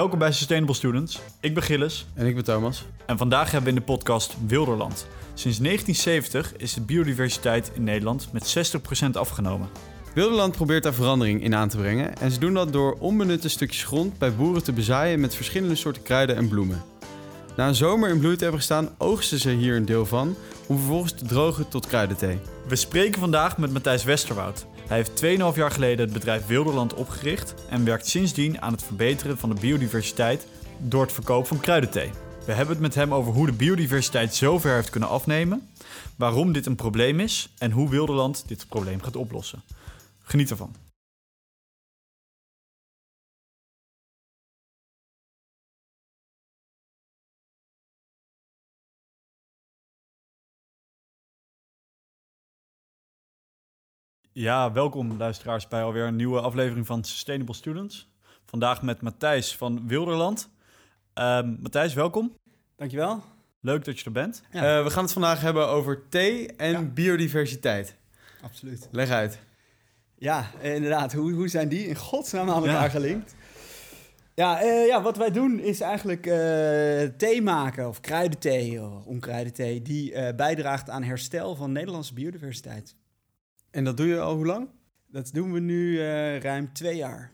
Welkom 0.00 0.18
bij 0.18 0.32
Sustainable 0.32 0.74
Students. 0.74 1.20
Ik 1.40 1.54
ben 1.54 1.62
Gilles 1.62 2.06
En 2.14 2.26
ik 2.26 2.34
ben 2.34 2.44
Thomas. 2.44 2.84
en 3.06 3.18
vandaag 3.18 3.50
hebben 3.50 3.62
we 3.62 3.68
in 3.68 3.84
de 3.86 3.92
podcast 3.92 4.36
Wilderland. 4.46 5.06
Sinds 5.34 5.58
1970 5.58 6.56
is 6.56 6.74
de 6.74 6.80
biodiversiteit 6.80 7.70
in 7.74 7.84
Nederland 7.84 8.28
met 8.32 8.74
60% 9.06 9.10
afgenomen. 9.12 9.68
Wilderland 10.14 10.56
probeert 10.56 10.82
daar 10.82 10.94
verandering 10.94 11.42
in 11.42 11.54
aan 11.54 11.68
te 11.68 11.76
brengen 11.76 12.16
en 12.16 12.30
ze 12.30 12.38
doen 12.38 12.54
dat 12.54 12.72
door 12.72 12.96
onbenutte 12.98 13.48
stukjes 13.48 13.84
grond 13.84 14.18
bij 14.18 14.34
boeren 14.34 14.62
te 14.62 14.72
bezaaien 14.72 15.20
met 15.20 15.34
verschillende 15.34 15.74
soorten 15.74 16.02
kruiden 16.02 16.36
en 16.36 16.48
bloemen. 16.48 16.82
Na 17.56 17.68
een 17.68 17.74
zomer 17.74 18.10
in 18.10 18.18
bloei 18.18 18.36
te 18.36 18.42
hebben 18.42 18.60
gestaan, 18.60 18.94
oogsten 18.98 19.38
ze 19.38 19.50
hier 19.50 19.76
een 19.76 19.84
deel 19.84 20.06
van 20.06 20.36
om 20.66 20.76
vervolgens 20.78 21.12
te 21.12 21.24
drogen 21.24 21.68
tot 21.68 21.86
kruidenthee. 21.86 22.38
We 22.68 22.76
spreken 22.76 23.20
vandaag 23.20 23.58
met 23.58 23.72
Matthijs 23.72 24.04
Westerwoud. 24.04 24.66
Hij 24.86 24.96
heeft 24.96 25.24
2,5 25.24 25.56
jaar 25.56 25.70
geleden 25.70 26.04
het 26.04 26.12
bedrijf 26.12 26.46
Wilderland 26.46 26.94
opgericht 26.94 27.54
en 27.68 27.84
werkt 27.84 28.06
sindsdien 28.06 28.60
aan 28.60 28.72
het 28.72 28.82
verbeteren 28.82 29.38
van 29.38 29.48
de 29.48 29.60
biodiversiteit 29.60 30.46
door 30.78 31.02
het 31.02 31.12
verkoop 31.12 31.46
van 31.46 31.60
kruidenthee. 31.60 32.10
We 32.44 32.52
hebben 32.52 32.74
het 32.74 32.82
met 32.82 32.94
hem 32.94 33.14
over 33.14 33.32
hoe 33.32 33.46
de 33.46 33.52
biodiversiteit 33.52 34.34
zo 34.34 34.58
ver 34.58 34.74
heeft 34.74 34.90
kunnen 34.90 35.08
afnemen, 35.08 35.68
waarom 36.16 36.52
dit 36.52 36.66
een 36.66 36.76
probleem 36.76 37.20
is 37.20 37.48
en 37.58 37.70
hoe 37.70 37.90
Wilderland 37.90 38.44
dit 38.46 38.66
probleem 38.68 39.02
gaat 39.02 39.16
oplossen. 39.16 39.62
Geniet 40.22 40.50
ervan. 40.50 40.85
Ja, 54.38 54.72
welkom 54.72 55.16
luisteraars 55.16 55.68
bij 55.68 55.82
alweer 55.82 56.04
een 56.06 56.16
nieuwe 56.16 56.40
aflevering 56.40 56.86
van 56.86 57.04
Sustainable 57.04 57.54
Students. 57.54 58.08
Vandaag 58.44 58.82
met 58.82 59.00
Matthijs 59.00 59.56
van 59.56 59.88
Wilderland. 59.88 60.50
Ehm, 61.14 61.54
Matthijs, 61.60 61.94
welkom. 61.94 62.32
Dankjewel. 62.76 63.22
Leuk 63.60 63.84
dat 63.84 63.98
je 63.98 64.04
er 64.04 64.12
bent. 64.12 64.42
Ja. 64.52 64.78
Eh, 64.78 64.84
we 64.84 64.90
gaan 64.90 65.02
het 65.02 65.12
vandaag 65.12 65.40
hebben 65.40 65.68
over 65.68 66.08
thee 66.08 66.46
en 66.56 66.70
Ja. 66.70 66.82
biodiversiteit. 66.82 67.96
Absoluut. 68.42 68.88
Leg 68.90 69.10
uit. 69.10 69.38
Ja, 70.18 70.50
eh, 70.60 70.74
inderdaad. 70.74 71.12
Hoe, 71.12 71.32
hoe 71.32 71.48
zijn 71.48 71.68
die 71.68 71.86
in 71.88 71.96
godsnaam 71.96 72.50
aan 72.50 72.56
elkaar 72.66 72.82
Ja. 72.82 72.88
gelinkt? 72.88 73.34
Ja, 74.34 74.60
eh, 74.60 74.86
ja, 74.86 75.02
wat 75.02 75.16
wij 75.16 75.30
doen 75.30 75.58
is 75.58 75.80
eigenlijk 75.80 76.26
eh, 76.26 76.34
thee 77.16 77.42
maken, 77.42 77.88
of 77.88 78.00
kruidenthee, 78.00 78.82
of 78.82 79.04
onkruidenthee, 79.04 79.82
die 79.82 80.12
eh, 80.14 80.34
bijdraagt 80.36 80.90
aan 80.90 81.02
herstel 81.02 81.54
van 81.54 81.72
Nederlandse 81.72 82.14
biodiversiteit. 82.14 82.96
En 83.70 83.84
dat 83.84 83.96
doe 83.96 84.06
je 84.06 84.20
al 84.20 84.34
hoe 84.34 84.46
lang? 84.46 84.68
Dat 85.06 85.30
doen 85.32 85.52
we 85.52 85.60
nu 85.60 86.00
eh, 86.00 86.40
ruim 86.40 86.72
twee 86.72 86.96
jaar. 86.96 87.32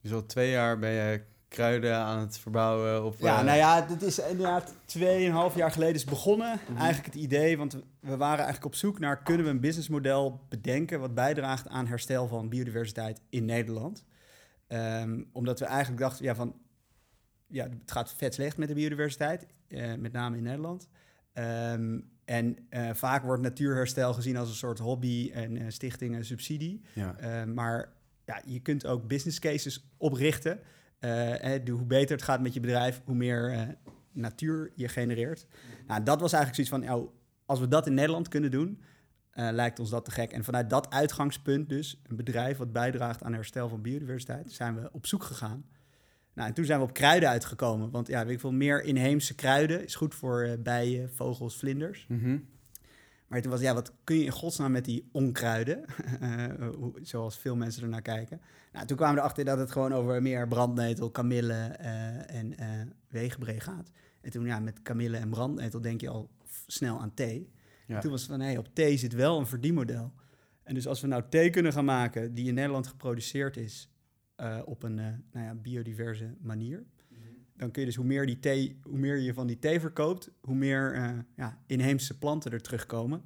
Dus 0.00 0.12
al 0.12 0.26
twee 0.26 0.50
jaar 0.50 0.78
ben 0.78 0.90
je 0.90 1.22
kruiden 1.54 1.96
aan 1.96 2.18
het 2.18 2.38
verbouwen 2.38 3.04
op... 3.04 3.14
Ja, 3.18 3.38
eh, 3.38 3.44
nou 3.44 3.56
ja, 3.56 3.80
dit 3.80 4.02
is 4.02 4.18
inderdaad 4.18 4.74
tweeënhalf 4.84 5.54
jaar 5.54 5.70
geleden 5.70 5.94
is 5.94 6.04
begonnen. 6.04 6.60
Mhm. 6.68 6.76
Eigenlijk 6.76 7.14
het 7.14 7.22
idee, 7.22 7.58
want 7.58 7.72
we 8.00 8.16
waren 8.16 8.44
eigenlijk 8.44 8.64
op 8.64 8.74
zoek 8.74 8.98
naar... 8.98 9.22
kunnen 9.22 9.44
we 9.44 9.50
een 9.50 9.60
businessmodel 9.60 10.40
bedenken... 10.48 11.00
wat 11.00 11.14
bijdraagt 11.14 11.68
aan 11.68 11.86
herstel 11.86 12.28
van 12.28 12.48
biodiversiteit 12.48 13.20
in 13.28 13.44
Nederland. 13.44 14.04
Ehm, 14.66 15.22
omdat 15.32 15.58
we 15.58 15.64
eigenlijk 15.64 16.00
dachten, 16.00 16.24
ja, 16.24 16.34
van... 16.34 16.54
Ja, 17.46 17.64
het 17.64 17.92
gaat 17.92 18.14
vet 18.14 18.34
slecht 18.34 18.56
met 18.56 18.68
de 18.68 18.74
biodiversiteit, 18.74 19.46
eh, 19.68 19.94
met 19.94 20.12
name 20.12 20.36
in 20.36 20.42
Nederland. 20.42 20.88
Ehm, 21.32 22.00
en 22.24 22.56
eh, 22.68 22.90
vaak 22.92 23.22
wordt 23.24 23.42
natuurherstel 23.42 24.14
gezien 24.14 24.36
als 24.36 24.48
een 24.48 24.54
soort 24.54 24.78
hobby 24.78 25.30
en 25.34 25.56
eh, 25.56 25.64
stichting 25.68 26.14
en 26.14 26.24
subsidie. 26.24 26.82
Ja. 26.94 27.16
Uh, 27.20 27.52
maar 27.52 27.92
ja, 28.24 28.42
je 28.46 28.60
kunt 28.60 28.86
ook 28.86 29.08
business 29.08 29.38
cases 29.38 29.88
oprichten. 29.96 30.58
Uh, 31.00 31.10
de, 31.64 31.70
hoe 31.70 31.86
beter 31.86 32.16
het 32.16 32.24
gaat 32.24 32.40
met 32.40 32.54
je 32.54 32.60
bedrijf, 32.60 33.00
hoe 33.04 33.14
meer 33.14 33.52
uh, 33.52 33.62
natuur 34.12 34.72
je 34.74 34.88
genereert. 34.88 35.46
Nou, 35.86 36.02
dat 36.02 36.20
was 36.20 36.32
eigenlijk 36.32 36.68
zoiets 36.68 36.88
van, 36.88 36.98
oh, 36.98 37.14
als 37.46 37.60
we 37.60 37.68
dat 37.68 37.86
in 37.86 37.94
Nederland 37.94 38.28
kunnen 38.28 38.50
doen, 38.50 38.82
uh, 39.34 39.48
lijkt 39.52 39.78
ons 39.78 39.90
dat 39.90 40.04
te 40.04 40.10
gek. 40.10 40.32
En 40.32 40.44
vanuit 40.44 40.70
dat 40.70 40.90
uitgangspunt 40.90 41.68
dus, 41.68 42.00
een 42.02 42.16
bedrijf 42.16 42.56
wat 42.56 42.72
bijdraagt 42.72 43.22
aan 43.22 43.32
herstel 43.32 43.68
van 43.68 43.82
biodiversiteit, 43.82 44.52
zijn 44.52 44.74
we 44.74 44.88
op 44.92 45.06
zoek 45.06 45.22
gegaan. 45.22 45.64
Nou, 46.34 46.48
en 46.48 46.54
toen 46.54 46.64
zijn 46.64 46.78
we 46.78 46.84
op 46.84 46.92
kruiden 46.92 47.28
uitgekomen. 47.28 47.90
Want 47.90 48.06
ja, 48.06 48.24
weet 48.24 48.34
ik 48.34 48.40
veel, 48.40 48.52
meer 48.52 48.82
inheemse 48.82 49.34
kruiden 49.34 49.84
is 49.84 49.94
goed 49.94 50.14
voor 50.14 50.46
uh, 50.46 50.52
bijen, 50.58 51.12
vogels, 51.12 51.56
vlinders. 51.56 52.06
Mm 52.08 52.20
-hmm. 52.20 52.46
Maar 53.26 53.40
toen 53.42 53.50
was 53.50 53.60
ja, 53.60 53.74
wat 53.74 53.92
kun 54.04 54.16
je 54.16 54.24
in 54.24 54.30
godsnaam 54.30 54.72
met 54.72 54.84
die 54.84 55.08
onkruiden? 55.12 55.84
uh, 56.22 56.44
zoals 57.02 57.38
veel 57.38 57.56
mensen 57.56 57.82
ernaar 57.82 58.02
kijken. 58.02 58.40
Nou, 58.72 58.86
toen 58.86 58.96
kwamen 58.96 59.14
we 59.14 59.20
erachter 59.20 59.44
dat 59.44 59.58
het 59.58 59.70
gewoon 59.70 59.92
over 59.92 60.22
meer 60.22 60.48
brandnetel, 60.48 61.10
kamille 61.10 61.76
uh, 61.80 62.34
en 62.34 62.54
wegenbree 63.08 63.60
gaat. 63.60 63.90
En 64.20 64.30
toen, 64.30 64.46
ja, 64.46 64.60
met 64.60 64.82
kamille 64.82 65.16
en 65.16 65.30
brandnetel 65.30 65.80
denk 65.80 66.00
je 66.00 66.08
al 66.08 66.30
snel 66.66 67.00
aan 67.00 67.14
thee. 67.14 67.50
Ja. 67.86 67.94
En 67.94 68.00
toen 68.00 68.10
was 68.10 68.20
het 68.20 68.30
van, 68.30 68.40
hé, 68.40 68.46
hey, 68.46 68.56
op 68.56 68.68
thee 68.72 68.96
zit 68.96 69.12
wel 69.12 69.38
een 69.38 69.46
verdienmodel. 69.46 70.12
En 70.62 70.74
dus 70.74 70.86
als 70.86 71.00
we 71.00 71.06
nou 71.06 71.22
thee 71.28 71.50
kunnen 71.50 71.72
gaan 71.72 71.84
maken 71.84 72.34
die 72.34 72.48
in 72.48 72.54
Nederland 72.54 72.86
geproduceerd 72.86 73.56
is 73.56 73.88
uh, 74.40 74.60
op 74.64 74.82
een 74.82 74.94
nou 74.94 75.44
ja, 75.44 75.54
biodiverse 75.54 76.34
manier, 76.40 76.84
dan 77.56 77.70
kun 77.70 77.80
je 77.80 77.88
dus 77.88 77.96
hoe 77.96 78.04
meer, 78.04 78.26
die 78.26 78.38
thee, 78.38 78.78
hoe 78.82 78.98
meer 78.98 79.16
je 79.16 79.34
van 79.34 79.46
die 79.46 79.58
thee 79.58 79.80
verkoopt, 79.80 80.30
hoe 80.40 80.54
meer 80.54 80.96
uh, 80.96 81.10
ja, 81.36 81.58
inheemse 81.66 82.18
planten 82.18 82.52
er 82.52 82.62
terugkomen. 82.62 83.22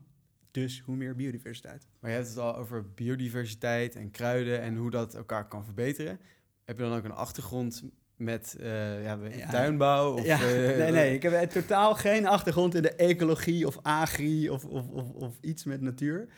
Dus 0.50 0.82
hoe 0.84 0.96
meer 0.96 1.14
biodiversiteit. 1.14 1.86
Maar 2.00 2.10
je 2.10 2.16
hebt 2.16 2.28
het 2.28 2.38
al 2.38 2.56
over 2.56 2.92
biodiversiteit 2.94 3.96
en 3.96 4.10
kruiden 4.10 4.60
en 4.60 4.76
hoe 4.76 4.90
dat 4.90 5.14
elkaar 5.14 5.48
kan 5.48 5.64
verbeteren. 5.64 6.20
Heb 6.64 6.78
je 6.78 6.82
dan 6.82 6.96
ook 6.96 7.04
een 7.04 7.12
achtergrond 7.12 7.82
met 8.16 8.56
uh, 8.60 9.02
ja, 9.02 9.18
ja. 9.30 9.50
tuinbouw? 9.50 10.12
Of, 10.12 10.24
ja. 10.24 10.40
uh, 10.40 10.76
nee, 10.78 10.90
nee, 10.90 11.14
ik 11.14 11.22
heb 11.22 11.50
totaal 11.50 11.94
geen 11.94 12.26
achtergrond 12.26 12.74
in 12.74 12.82
de 12.82 12.94
ecologie 12.94 13.66
of 13.66 13.78
agri 13.82 14.50
of, 14.50 14.64
of, 14.64 14.88
of, 14.88 15.10
of 15.10 15.38
iets 15.40 15.64
met 15.64 15.80
natuur. 15.80 16.28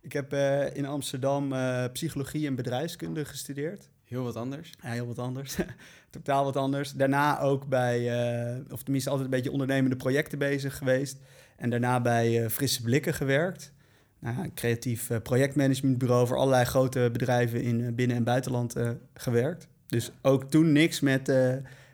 Ik 0.00 0.12
heb 0.12 0.32
uh, 0.32 0.76
in 0.76 0.86
Amsterdam 0.86 1.52
psychologie 1.92 2.46
en 2.46 2.54
bedrijfskunde 2.54 3.24
gestudeerd. 3.24 3.90
Heel 4.08 4.22
wat 4.22 4.36
anders? 4.36 4.72
Ja, 4.82 4.90
heel 4.90 5.06
wat 5.06 5.18
anders. 5.18 5.56
Totaal 6.10 6.44
wat 6.44 6.56
anders. 6.56 6.92
Daarna 6.92 7.40
ook 7.40 7.66
bij, 7.66 8.00
uh, 8.00 8.72
of 8.72 8.82
tenminste 8.82 9.10
altijd 9.10 9.28
een 9.28 9.34
beetje 9.36 9.52
ondernemende 9.52 9.96
projecten 9.96 10.38
bezig 10.38 10.76
geweest. 10.76 11.18
En 11.56 11.70
daarna 11.70 12.00
bij 12.00 12.42
uh, 12.42 12.48
Frisse 12.48 12.82
Blikken 12.82 13.14
gewerkt. 13.14 13.72
Nou, 14.18 14.42
een 14.42 14.54
creatief 14.54 15.10
uh, 15.10 15.16
projectmanagementbureau 15.22 16.26
voor 16.26 16.36
allerlei 16.36 16.64
grote 16.64 17.08
bedrijven 17.12 17.62
in 17.62 17.94
binnen- 17.94 18.16
en 18.16 18.24
buitenland 18.24 18.74
gewerkt. 19.14 19.68
Dus 19.86 20.10
ook 20.22 20.50
toen 20.50 20.72
niks 20.72 21.00
met... 21.00 21.24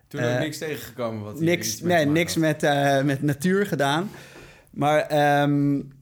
toen 0.08 0.22
ook 0.22 0.38
niks 0.38 0.58
tegengekomen 0.58 1.22
wat 1.22 1.40
niks, 1.40 1.80
Nee, 1.80 2.06
niks 2.06 2.36
met, 2.36 2.60
met 3.04 3.22
natuur 3.22 3.66
gedaan. 3.66 4.10
Maar... 4.70 5.42
Um, 5.42 5.92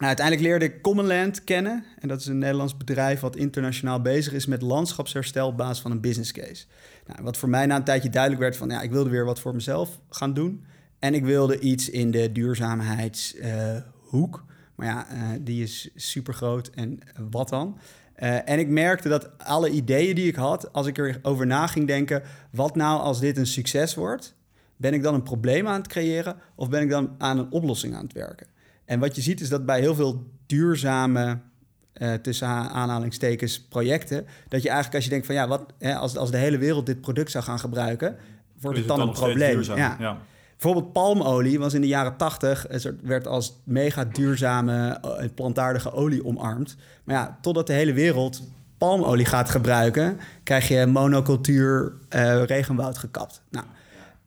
nou, 0.00 0.16
uiteindelijk 0.16 0.46
leerde 0.46 0.64
ik 0.64 0.82
Commonland 0.82 1.44
kennen. 1.44 1.84
En 1.98 2.08
dat 2.08 2.20
is 2.20 2.26
een 2.26 2.38
Nederlands 2.38 2.76
bedrijf 2.76 3.20
wat 3.20 3.36
internationaal 3.36 4.00
bezig 4.00 4.32
is 4.32 4.46
met 4.46 4.62
landschapsherstel 4.62 5.46
op 5.46 5.56
basis 5.56 5.82
van 5.82 5.90
een 5.90 6.00
business 6.00 6.32
case. 6.32 6.64
Nou, 7.06 7.22
wat 7.22 7.36
voor 7.36 7.48
mij 7.48 7.66
na 7.66 7.76
een 7.76 7.84
tijdje 7.84 8.08
duidelijk 8.08 8.42
werd 8.42 8.56
van 8.56 8.70
ja, 8.70 8.80
ik 8.80 8.90
wilde 8.90 9.10
weer 9.10 9.24
wat 9.24 9.40
voor 9.40 9.54
mezelf 9.54 10.00
gaan 10.08 10.34
doen. 10.34 10.64
En 10.98 11.14
ik 11.14 11.24
wilde 11.24 11.58
iets 11.58 11.90
in 11.90 12.10
de 12.10 12.32
duurzaamheidshoek. 12.32 14.44
Maar 14.74 14.86
ja, 14.86 15.06
uh, 15.12 15.28
die 15.40 15.62
is 15.62 15.90
super 15.94 16.34
groot 16.34 16.68
en 16.68 16.98
wat 17.30 17.48
dan? 17.48 17.78
Uh, 18.22 18.48
en 18.48 18.58
ik 18.58 18.68
merkte 18.68 19.08
dat 19.08 19.38
alle 19.38 19.70
ideeën 19.70 20.14
die 20.14 20.28
ik 20.28 20.34
had, 20.34 20.72
als 20.72 20.86
ik 20.86 20.98
erover 20.98 21.46
na 21.46 21.66
ging 21.66 21.86
denken, 21.86 22.22
wat 22.50 22.76
nou 22.76 23.00
als 23.00 23.20
dit 23.20 23.36
een 23.36 23.46
succes 23.46 23.94
wordt? 23.94 24.34
Ben 24.76 24.94
ik 24.94 25.02
dan 25.02 25.14
een 25.14 25.22
probleem 25.22 25.66
aan 25.66 25.80
het 25.80 25.88
creëren 25.88 26.36
of 26.54 26.68
ben 26.68 26.82
ik 26.82 26.90
dan 26.90 27.14
aan 27.18 27.38
een 27.38 27.50
oplossing 27.50 27.94
aan 27.94 28.04
het 28.04 28.12
werken? 28.12 28.46
En 28.90 28.98
wat 28.98 29.16
je 29.16 29.22
ziet 29.22 29.40
is 29.40 29.48
dat 29.48 29.66
bij 29.66 29.80
heel 29.80 29.94
veel 29.94 30.26
duurzame, 30.46 31.38
uh, 31.94 32.14
tussen 32.14 32.48
aanhalingstekens, 32.48 33.60
projecten, 33.60 34.26
dat 34.48 34.62
je 34.62 34.68
eigenlijk 34.68 34.94
als 34.94 35.04
je 35.04 35.10
denkt 35.10 35.26
van 35.26 35.34
ja, 35.34 35.48
wat, 35.48 35.72
hè, 35.78 35.94
als, 35.94 36.16
als 36.16 36.30
de 36.30 36.36
hele 36.36 36.58
wereld 36.58 36.86
dit 36.86 37.00
product 37.00 37.30
zou 37.30 37.44
gaan 37.44 37.58
gebruiken, 37.58 38.16
wordt 38.60 38.78
het, 38.78 38.86
het 38.86 38.96
dan, 38.96 38.98
dan 38.98 39.08
een 39.08 39.14
probleem. 39.14 39.62
Ja. 39.62 39.96
ja. 39.98 40.18
Bijvoorbeeld 40.50 40.92
palmolie 40.92 41.58
was 41.58 41.74
in 41.74 41.80
de 41.80 41.86
jaren 41.86 42.16
80, 42.16 42.66
werd 43.02 43.26
als 43.26 43.60
mega 43.64 44.04
duurzame 44.04 45.00
plantaardige 45.34 45.92
olie 45.92 46.24
omarmd. 46.24 46.76
Maar 47.04 47.16
ja, 47.16 47.38
totdat 47.40 47.66
de 47.66 47.72
hele 47.72 47.92
wereld 47.92 48.42
palmolie 48.78 49.26
gaat 49.26 49.50
gebruiken, 49.50 50.18
krijg 50.42 50.68
je 50.68 50.86
monocultuur 50.86 51.92
uh, 52.14 52.42
regenwoud 52.44 52.98
gekapt. 52.98 53.42
Nou, 53.50 53.66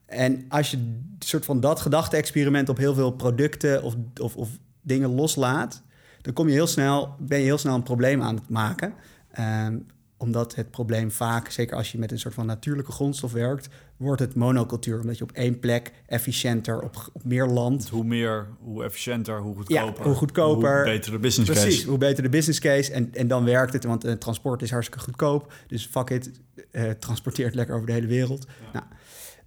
en 0.06 0.44
als 0.48 0.70
je 0.70 0.76
een 0.76 1.16
soort 1.18 1.44
van 1.44 1.60
dat 1.60 1.80
gedachte-experiment 1.80 2.68
op 2.68 2.76
heel 2.76 2.94
veel 2.94 3.10
producten 3.10 3.82
of, 3.82 3.94
of, 4.20 4.36
of, 4.36 4.48
dingen 4.82 5.14
loslaat, 5.14 5.82
dan 6.20 6.32
kom 6.32 6.46
je 6.48 6.52
heel 6.52 6.66
snel, 6.66 7.14
ben 7.18 7.38
je 7.38 7.44
heel 7.44 7.58
snel 7.58 7.74
een 7.74 7.82
probleem 7.82 8.22
aan 8.22 8.34
het 8.34 8.48
maken. 8.48 8.94
Um, 9.38 9.86
omdat 10.16 10.54
het 10.54 10.70
probleem 10.70 11.10
vaak, 11.10 11.50
zeker 11.50 11.76
als 11.76 11.92
je 11.92 11.98
met 11.98 12.12
een 12.12 12.18
soort 12.18 12.34
van 12.34 12.46
natuurlijke 12.46 12.92
grondstof 12.92 13.32
werkt, 13.32 13.68
wordt 13.96 14.20
het 14.20 14.34
monocultuur. 14.34 15.00
Omdat 15.00 15.18
je 15.18 15.24
op 15.24 15.32
één 15.32 15.58
plek 15.58 15.92
efficiënter, 16.06 16.80
op, 16.80 17.10
op 17.12 17.24
meer 17.24 17.46
land. 17.46 17.78
Want 17.78 17.88
hoe 17.88 18.04
meer, 18.04 18.48
hoe 18.60 18.84
efficiënter, 18.84 19.38
hoe 19.40 19.56
Ja, 19.66 19.80
goedkoper. 19.80 20.04
hoe 20.04 20.14
goedkoper. 20.14 20.74
Hoe 20.74 20.92
beter 20.92 21.12
de 21.12 21.18
business 21.18 21.50
Precies, 21.50 21.76
case. 21.76 21.88
hoe 21.88 21.98
beter 21.98 22.22
de 22.22 22.28
business 22.28 22.58
case. 22.58 22.92
En, 22.92 23.14
en 23.14 23.28
dan 23.28 23.44
werkt 23.44 23.72
het, 23.72 23.84
want 23.84 24.02
het 24.02 24.20
transport 24.20 24.62
is 24.62 24.70
hartstikke 24.70 25.04
goedkoop. 25.04 25.52
Dus 25.66 25.86
fuck 25.86 26.10
it, 26.10 26.30
eh, 26.70 26.90
transporteert 26.90 27.54
lekker 27.54 27.74
over 27.74 27.86
de 27.86 27.92
hele 27.92 28.06
wereld. 28.06 28.46
Nou, 28.72 28.84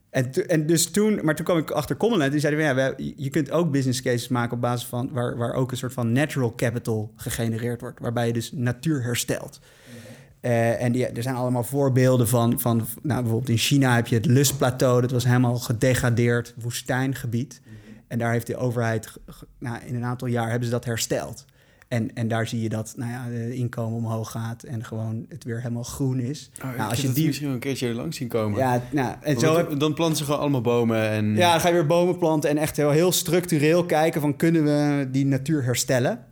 en, 0.10 0.32
to- 0.32 0.42
en 0.42 0.66
dus 0.66 0.92
toen, 0.92 1.20
maar 1.24 1.36
toen 1.36 1.46
kwam 1.46 1.58
ik 1.58 1.72
achter 1.72 1.98
Commonland. 1.98 2.32
Die 2.32 2.40
zeiden, 2.42 2.64
ja, 2.64 2.76
we, 2.76 3.14
je 3.16 3.30
kunt 3.30 3.52
ook 3.52 3.72
business 3.72 4.02
cases 4.02 4.28
maken 4.28 4.56
op 4.56 4.62
basis 4.62 4.88
van 4.88 5.10
waar, 5.12 5.38
waar 5.38 5.54
ook 5.54 5.72
een 5.72 5.78
soort 5.78 5.94
van 5.94 6.12
natural 6.12 6.56
capital 6.56 7.14
gegenereerd 7.16 7.82
wordt, 7.82 8.00
waarbij 8.00 8.28
je 8.28 8.34
dus 8.34 8.52
natuur 8.52 9.04
herstelt. 9.04 9.60
Eh, 10.40 10.84
en 10.84 10.92
die, 10.92 11.08
er 11.08 11.24
zijn 11.24 11.36
allemaal 11.36 11.64
voorbeelden 11.64 12.28
van, 12.28 12.60
van 12.60 12.88
nou, 13.02 13.22
bijvoorbeeld 13.22 13.50
in 13.50 13.58
China 13.58 13.96
heb 13.96 14.08
je 14.08 14.16
het 14.16 14.26
Lustplateau, 14.26 15.02
dat 15.02 15.12
was 15.12 15.26
helemaal 15.26 15.56
gedegradeerd 15.58 16.54
woestijngebied. 16.58 17.62
En 18.08 18.20
daar 18.20 18.32
heeft 18.32 18.48
de 18.48 18.58
overheid, 18.58 19.10
nou, 19.60 19.78
in 19.86 19.96
een 19.96 20.04
aantal 20.04 20.28
jaar 20.28 20.50
hebben 20.50 20.66
ze 20.66 20.74
dat 20.74 20.86
hersteld. 20.86 21.46
En, 21.88 22.14
en 22.14 22.28
daar 22.28 22.48
zie 22.48 22.62
je 22.62 22.70
dat 22.70 22.94
nou 22.96 23.12
ja, 23.12 23.28
de 23.30 23.56
inkomen 23.56 23.98
omhoog 23.98 24.32
gaat 24.32 24.64
en 24.64 24.84
gewoon 24.84 25.26
het 25.30 25.44
weer 25.44 25.62
helemaal 25.62 25.84
groen 25.84 26.20
is. 26.20 26.52
Oh, 26.64 26.78
nou, 26.78 26.90
als 26.90 27.02
je 27.02 27.12
die, 27.12 27.26
misschien 27.26 27.50
een 27.50 27.60
keertje 27.60 27.94
langs 27.94 28.18
zien 28.18 28.28
komen. 28.28 28.60
ja, 28.60 28.82
nou, 28.92 29.16
en 29.22 29.40
zo 29.40 29.58
heb, 29.58 29.80
dan 29.80 29.94
planten 29.94 30.18
ze 30.18 30.24
gewoon 30.24 30.40
allemaal 30.40 30.62
bomen 30.62 31.10
en... 31.10 31.36
ja, 31.36 31.52
dan 31.52 31.60
ga 31.62 31.68
je 31.68 31.74
weer 31.74 31.86
bomen 31.86 32.18
planten 32.18 32.50
en 32.50 32.58
echt 32.58 32.78
heel, 32.78 32.90
heel 32.90 33.12
structureel 33.12 33.86
kijken 33.86 34.22
van 34.22 34.36
kunnen 34.36 34.64
we 34.64 35.08
die 35.12 35.26
natuur 35.26 35.64
herstellen. 35.64 36.26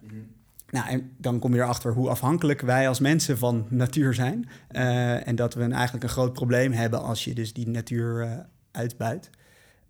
Nou, 0.69 0.87
en 0.87 1.11
dan 1.17 1.39
kom 1.39 1.53
je 1.53 1.61
erachter 1.61 1.93
hoe 1.93 2.09
afhankelijk 2.09 2.61
wij 2.61 2.87
als 2.87 2.99
mensen 2.99 3.37
van 3.37 3.65
natuur 3.69 4.13
zijn. 4.13 4.49
Eh, 4.67 5.27
en 5.27 5.35
dat 5.35 5.53
we 5.53 5.61
een, 5.61 5.73
eigenlijk 5.73 6.03
een 6.03 6.09
groot 6.09 6.33
probleem 6.33 6.71
hebben 6.71 7.01
als 7.01 7.23
je 7.23 7.33
dus 7.33 7.53
die 7.53 7.67
natuur 7.67 8.21
eh, 8.21 8.31
uitbuit. 8.71 9.29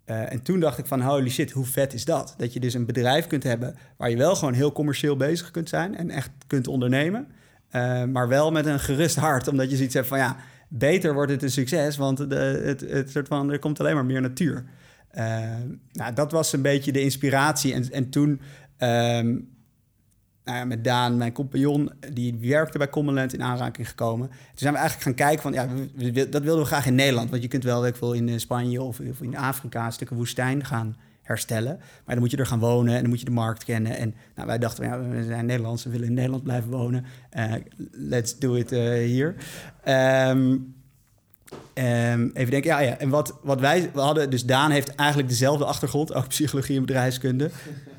Eh, 0.06 0.32
en 0.32 0.42
toen 0.42 0.60
dacht 0.60 0.78
ik 0.78 0.86
van 0.86 1.00
holy 1.00 1.30
shit, 1.30 1.50
hoe 1.50 1.64
vet 1.64 1.94
is 1.94 2.04
dat? 2.04 2.34
Dat 2.36 2.52
je 2.52 2.60
dus 2.60 2.74
een 2.74 2.86
bedrijf 2.86 3.26
kunt 3.26 3.42
hebben 3.42 3.76
waar 3.96 4.10
je 4.10 4.16
wel 4.16 4.36
gewoon 4.36 4.54
heel 4.54 4.72
commercieel 4.72 5.16
bezig 5.16 5.50
kunt 5.50 5.68
zijn 5.68 5.96
en 5.96 6.10
echt 6.10 6.30
kunt 6.46 6.68
ondernemen. 6.68 7.26
Eh, 7.68 8.04
maar 8.04 8.28
wel 8.28 8.50
met 8.50 8.66
een 8.66 8.80
gerust 8.80 9.16
hart, 9.16 9.48
omdat 9.48 9.70
je 9.70 9.76
zoiets 9.76 9.94
hebt 9.94 10.06
van 10.06 10.18
ja, 10.18 10.36
beter 10.68 11.14
wordt 11.14 11.32
het 11.32 11.42
een 11.42 11.50
succes, 11.50 11.96
want 11.96 12.30
de, 12.30 12.36
het, 12.64 12.80
het 12.80 13.10
soort 13.10 13.28
van, 13.28 13.52
er 13.52 13.58
komt 13.58 13.80
alleen 13.80 13.94
maar 13.94 14.04
meer 14.04 14.20
natuur. 14.20 14.64
Eh, 15.08 15.24
nou, 15.92 16.14
dat 16.14 16.32
was 16.32 16.52
een 16.52 16.62
beetje 16.62 16.92
de 16.92 17.00
inspiratie. 17.00 17.72
En, 17.74 17.92
en 17.92 18.10
toen 18.10 18.40
ehm, 18.76 19.36
nou 20.46 20.66
met 20.66 20.84
Daan, 20.84 21.16
mijn 21.16 21.32
compagnon, 21.32 21.90
die 22.12 22.38
werkte 22.40 22.78
bij 22.78 22.88
Commonland 22.88 23.32
in 23.32 23.42
aanraking 23.42 23.88
gekomen. 23.88 24.28
Toen 24.28 24.38
zijn 24.54 24.72
we 24.72 24.78
eigenlijk 24.78 25.08
gaan 25.08 25.26
kijken 25.26 25.42
van, 25.42 25.52
ja, 25.52 25.68
dat 26.24 26.42
wilden 26.42 26.62
we 26.62 26.68
graag 26.68 26.86
in 26.86 26.94
Nederland. 26.94 27.30
Want 27.30 27.42
je 27.42 27.48
kunt 27.48 27.64
wel, 27.64 27.86
ik 27.86 27.96
veel, 27.96 28.12
in 28.12 28.28
eh, 28.28 28.38
Spanje 28.38 28.82
of, 28.82 29.00
of 29.00 29.20
in 29.20 29.36
Afrika 29.36 29.90
stukken 29.90 30.16
woestijn 30.16 30.64
gaan 30.64 30.96
herstellen. 31.22 31.76
Maar 31.78 32.14
dan 32.14 32.18
moet 32.18 32.30
je 32.30 32.36
er 32.36 32.46
gaan 32.46 32.58
wonen 32.58 32.94
en 32.94 33.00
dan 33.00 33.08
moet 33.08 33.18
je 33.18 33.24
de 33.24 33.30
markt 33.30 33.64
kennen. 33.64 33.96
En 33.96 34.14
nou, 34.34 34.46
wij 34.46 34.58
dachten, 34.58 34.84
ja, 34.84 35.00
we 35.00 35.24
zijn 35.24 35.46
Nederlands, 35.46 35.84
we 35.84 35.90
willen 35.90 36.06
in 36.06 36.14
Nederland 36.14 36.42
blijven 36.42 36.70
wonen. 36.70 37.04
Eh, 37.30 37.52
let's 37.90 38.38
do 38.38 38.54
it 38.54 38.70
hier. 38.70 39.34
Ehm, 39.84 40.56
ehm, 41.74 42.28
even 42.34 42.50
denken, 42.50 42.70
ja, 42.70 42.78
ja. 42.78 42.98
En 42.98 43.08
wat, 43.08 43.38
wat 43.42 43.60
wij 43.60 43.90
we 43.92 44.00
hadden, 44.00 44.30
dus 44.30 44.44
Daan 44.44 44.70
heeft 44.70 44.94
eigenlijk 44.94 45.28
dezelfde 45.28 45.64
achtergrond, 45.64 46.14
ook 46.14 46.28
psychologie 46.28 46.76
en 46.76 46.84
bedrijfskunde. 46.84 47.50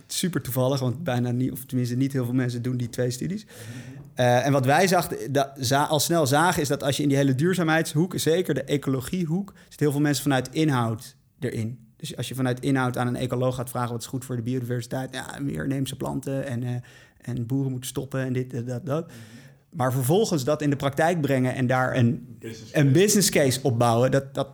Super 0.07 0.41
toevallig, 0.41 0.79
want 0.79 1.03
bijna 1.03 1.31
niet, 1.31 1.51
of 1.51 1.65
tenminste 1.65 1.95
niet 1.95 2.13
heel 2.13 2.25
veel 2.25 2.33
mensen 2.33 2.61
doen 2.61 2.77
die 2.77 2.89
twee 2.89 3.11
studies. 3.11 3.45
Eh, 4.13 4.45
en 4.45 4.51
wat 4.51 4.65
wij 4.65 4.87
zag, 4.87 5.07
dat, 5.07 5.49
za, 5.55 5.83
al 5.83 5.99
snel 5.99 6.27
zagen, 6.27 6.61
is 6.61 6.67
dat 6.67 6.83
als 6.83 6.97
je 6.97 7.03
in 7.03 7.09
die 7.09 7.17
hele 7.17 7.35
duurzaamheidshoek, 7.35 8.13
zeker 8.19 8.53
de 8.53 8.63
ecologiehoek, 8.63 9.53
zitten 9.57 9.79
heel 9.79 9.91
veel 9.91 10.01
mensen 10.01 10.23
vanuit 10.23 10.49
inhoud 10.51 11.15
erin. 11.39 11.79
Dus 11.97 12.17
als 12.17 12.27
je 12.27 12.35
vanuit 12.35 12.59
inhoud 12.59 12.97
aan 12.97 13.07
een 13.07 13.15
ecoloog 13.15 13.55
gaat 13.55 13.69
vragen 13.69 13.91
wat 13.91 14.01
is 14.01 14.07
goed 14.07 14.25
voor 14.25 14.35
de 14.35 14.41
biodiversiteit, 14.41 15.13
ja, 15.13 15.39
meer 15.41 15.63
inheemse 15.63 15.95
planten 15.95 16.47
en, 16.47 16.63
eh, 16.63 16.75
en 17.21 17.45
boeren 17.45 17.71
moeten 17.71 17.89
stoppen 17.89 18.21
en 18.21 18.33
dit 18.33 18.67
dat, 18.67 18.85
dat. 18.85 19.11
Maar 19.69 19.91
vervolgens 19.91 20.43
dat 20.43 20.61
in 20.61 20.69
de 20.69 20.75
praktijk 20.75 21.21
brengen 21.21 21.55
en 21.55 21.67
daar 21.67 21.95
een, 21.95 22.37
een 22.71 22.91
business 22.91 23.29
case 23.29 23.59
opbouwen, 23.63 24.11
dat, 24.11 24.33
dat, 24.33 24.47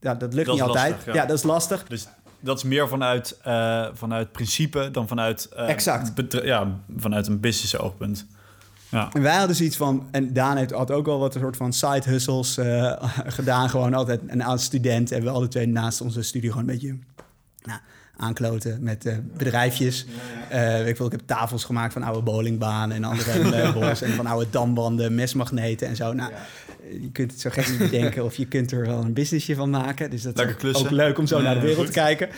ja, 0.00 0.14
dat 0.14 0.34
lukt 0.34 0.46
Dat 0.46 0.54
niet 0.54 0.64
altijd. 0.64 0.90
lastig, 0.90 1.14
ja. 1.14 1.20
ja. 1.20 1.26
dat 1.26 1.36
is 1.36 1.42
lastig. 1.42 1.84
Dus 1.84 2.08
dat 2.44 2.56
is 2.56 2.62
meer 2.62 2.88
vanuit, 2.88 3.38
eh, 3.42 3.86
vanuit 3.92 4.32
principe 4.32 4.88
dan 4.92 5.08
vanuit, 5.08 5.48
eh, 5.48 5.68
Exact. 5.68 6.32
ja, 6.44 6.80
vanuit 6.96 7.26
een 7.26 7.40
business 7.40 7.78
oogpunt. 7.78 8.26
Ja. 8.88 9.08
En 9.12 9.22
wij 9.22 9.36
hadden 9.36 9.56
zoiets 9.56 9.76
van, 9.76 10.08
en 10.10 10.32
Daan 10.32 10.56
heeft, 10.56 10.70
had 10.70 10.90
ook 10.90 11.06
wel 11.06 11.18
wat 11.18 11.34
een 11.34 11.40
soort 11.40 11.56
van 11.56 11.72
side 11.72 12.10
hustles 12.10 12.56
eh, 12.56 12.92
gedaan. 13.38 13.70
Gewoon 13.70 13.94
altijd 13.94 14.20
een 14.26 14.42
oud 14.42 14.60
student. 14.60 15.12
En 15.12 15.22
we 15.22 15.30
alle 15.30 15.48
twee 15.48 15.66
naast 15.66 16.00
onze 16.00 16.22
studie 16.22 16.50
gewoon 16.50 16.68
een 16.68 16.72
beetje 16.72 16.98
nou, 17.62 17.80
aankloten 18.16 18.82
met 18.82 19.06
eh, 19.06 19.16
bedrijfjes. 19.36 20.06
Eh, 20.48 20.88
ik, 20.88 20.96
wil, 20.96 21.06
ik 21.06 21.12
heb 21.12 21.22
tafels 21.24 21.64
gemaakt 21.64 21.92
van 21.92 22.02
oude 22.02 22.22
bowlingbanen 22.22 22.96
en 22.96 23.04
andere 23.04 23.50
meubels. 23.50 24.02
en 24.02 24.12
van 24.12 24.26
oude 24.26 24.50
dambanden, 24.50 25.14
mesmagneten 25.14 25.88
en 25.88 25.96
zo. 25.96 26.12
Nou, 26.12 26.32
je 27.00 27.10
kunt 27.12 27.30
het 27.30 27.40
zo 27.40 27.50
gek 27.50 27.68
niet 27.70 27.78
bedenken 27.78 28.24
of 28.24 28.34
je 28.36 28.46
kunt 28.46 28.72
er 28.72 28.86
wel 28.86 29.00
een 29.00 29.12
businessje 29.12 29.54
van 29.54 29.70
maken. 29.70 30.10
Dus 30.10 30.22
dat 30.22 30.36
Lekker 30.36 30.54
is 30.54 30.60
klussen. 30.60 30.84
ook 30.86 30.92
leuk 30.92 31.18
om 31.18 31.26
zo 31.26 31.36
Ja, 31.36 31.42
naar 31.42 31.54
de 31.54 31.60
wereld 31.60 31.76
goed. 31.78 31.86
te 31.86 31.92
kijken. 31.92 32.28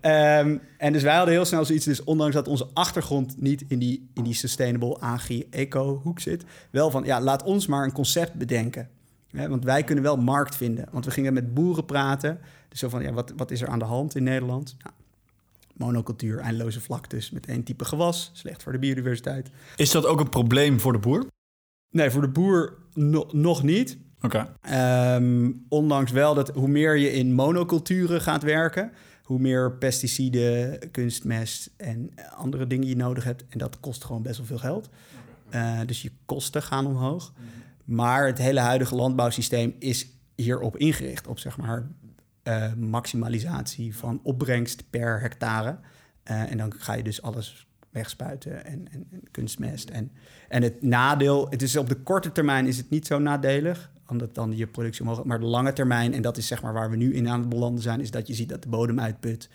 Ehm, 0.00 0.56
en 0.78 0.92
dus 0.92 1.02
wij 1.02 1.14
hadden 1.16 1.34
heel 1.34 1.44
snel 1.44 1.64
zoiets, 1.64 1.84
dus 1.84 2.04
ondanks 2.04 2.34
dat 2.34 2.48
onze 2.48 2.66
achtergrond 2.72 3.40
niet 3.40 3.64
in 3.68 3.78
die, 3.78 4.10
in 4.14 4.22
die 4.22 4.34
sustainable 4.34 4.96
agri-eco-hoek 5.00 6.20
zit, 6.20 6.44
wel 6.70 6.90
van, 6.90 7.04
ja, 7.04 7.20
laat 7.20 7.42
ons 7.42 7.66
maar 7.66 7.84
een 7.84 7.92
concept 7.92 8.34
bedenken. 8.34 8.88
Hè, 9.30 9.48
want 9.48 9.64
wij 9.64 9.82
kunnen 9.84 10.04
wel 10.04 10.16
markt 10.16 10.56
vinden. 10.56 10.86
Want 10.90 11.04
we 11.04 11.10
gingen 11.10 11.32
met 11.34 11.54
boeren 11.54 11.84
praten. 11.84 12.38
Dus 12.68 12.78
zo 12.78 12.88
van, 12.88 13.02
ja, 13.02 13.12
wat, 13.12 13.32
wat 13.36 13.50
is 13.50 13.60
er 13.60 13.68
aan 13.68 13.78
de 13.78 13.84
hand 13.84 14.14
in 14.16 14.22
Nederland? 14.22 14.76
Nou, 14.82 14.94
monocultuur, 15.76 16.38
eindeloze 16.38 16.80
vlaktes 16.80 17.30
met 17.30 17.46
één 17.46 17.62
type 17.62 17.84
gewas. 17.84 18.30
Slecht 18.32 18.62
voor 18.62 18.72
de 18.72 18.78
biodiversiteit. 18.78 19.50
Is 19.76 19.90
dat 19.90 20.06
ook 20.06 20.20
een 20.20 20.28
probleem 20.28 20.80
voor 20.80 20.92
de 20.92 20.98
boer? 20.98 21.26
Nee, 21.90 22.10
voor 22.10 22.20
de 22.22 22.28
boer 22.28 22.78
no- 22.92 23.28
nog 23.32 23.62
niet. 23.62 23.98
Oké. 24.20 24.54
Ehm, 24.60 25.50
ondanks 25.68 26.12
wel 26.12 26.34
dat 26.34 26.48
hoe 26.48 26.68
meer 26.68 26.96
je 26.96 27.12
in 27.12 27.32
monoculturen 27.32 28.20
gaat 28.20 28.42
werken, 28.42 28.92
hoe 29.22 29.38
meer 29.38 29.72
pesticiden, 29.72 30.78
kunstmest 30.90 31.70
en 31.76 32.10
andere 32.36 32.66
dingen 32.66 32.88
je 32.88 32.96
nodig 32.96 33.24
hebt. 33.24 33.44
En 33.48 33.58
dat 33.58 33.80
kost 33.80 34.04
gewoon 34.04 34.22
best 34.22 34.36
wel 34.36 34.46
veel 34.46 34.58
geld. 34.58 34.88
Eh, 35.50 35.80
dus 35.86 36.02
je 36.02 36.10
kosten 36.24 36.62
gaan 36.62 36.86
omhoog. 36.86 37.32
Maar 37.84 38.26
het 38.26 38.38
hele 38.38 38.60
huidige 38.60 38.94
landbouwsysteem 38.94 39.74
is 39.78 40.06
hierop 40.34 40.76
ingericht, 40.76 41.26
op 41.26 41.38
zeg 41.38 41.56
maar 41.56 41.88
eh, 42.44 42.72
maximalisatie 42.72 43.96
van 43.96 44.20
opbrengst 44.22 44.84
per 44.90 45.20
hectare. 45.20 45.78
Eh, 46.22 46.50
en 46.50 46.56
dan 46.56 46.74
ga 46.78 46.94
je 46.94 47.02
dus 47.02 47.22
alles 47.22 47.66
wegspuiten 47.90 48.64
en, 48.64 48.88
en, 48.90 49.06
en 49.10 49.22
kunstmest. 49.30 49.90
En, 49.90 50.12
en 50.48 50.62
het 50.62 50.82
nadeel, 50.82 51.46
het 51.50 51.62
is 51.62 51.76
op 51.76 51.88
de 51.88 51.94
korte 51.94 52.32
termijn 52.32 52.66
is 52.66 52.76
het 52.76 52.90
niet 52.90 53.06
zo 53.06 53.18
nadelig, 53.18 53.90
omdat 54.08 54.34
dan 54.34 54.56
je 54.56 54.66
productie 54.66 55.02
omhoog 55.04 55.24
Maar 55.24 55.40
de 55.40 55.46
lange 55.46 55.72
termijn, 55.72 56.14
en 56.14 56.22
dat 56.22 56.36
is 56.36 56.46
zeg 56.46 56.62
maar 56.62 56.72
waar 56.72 56.90
we 56.90 56.96
nu 56.96 57.14
in 57.14 57.28
aan 57.28 57.40
het 57.40 57.48
belanden 57.48 57.82
zijn, 57.82 58.00
is 58.00 58.10
dat 58.10 58.26
je 58.26 58.34
ziet 58.34 58.48
dat 58.48 58.62
de 58.62 58.68
bodem 58.68 59.00
uitput, 59.00 59.48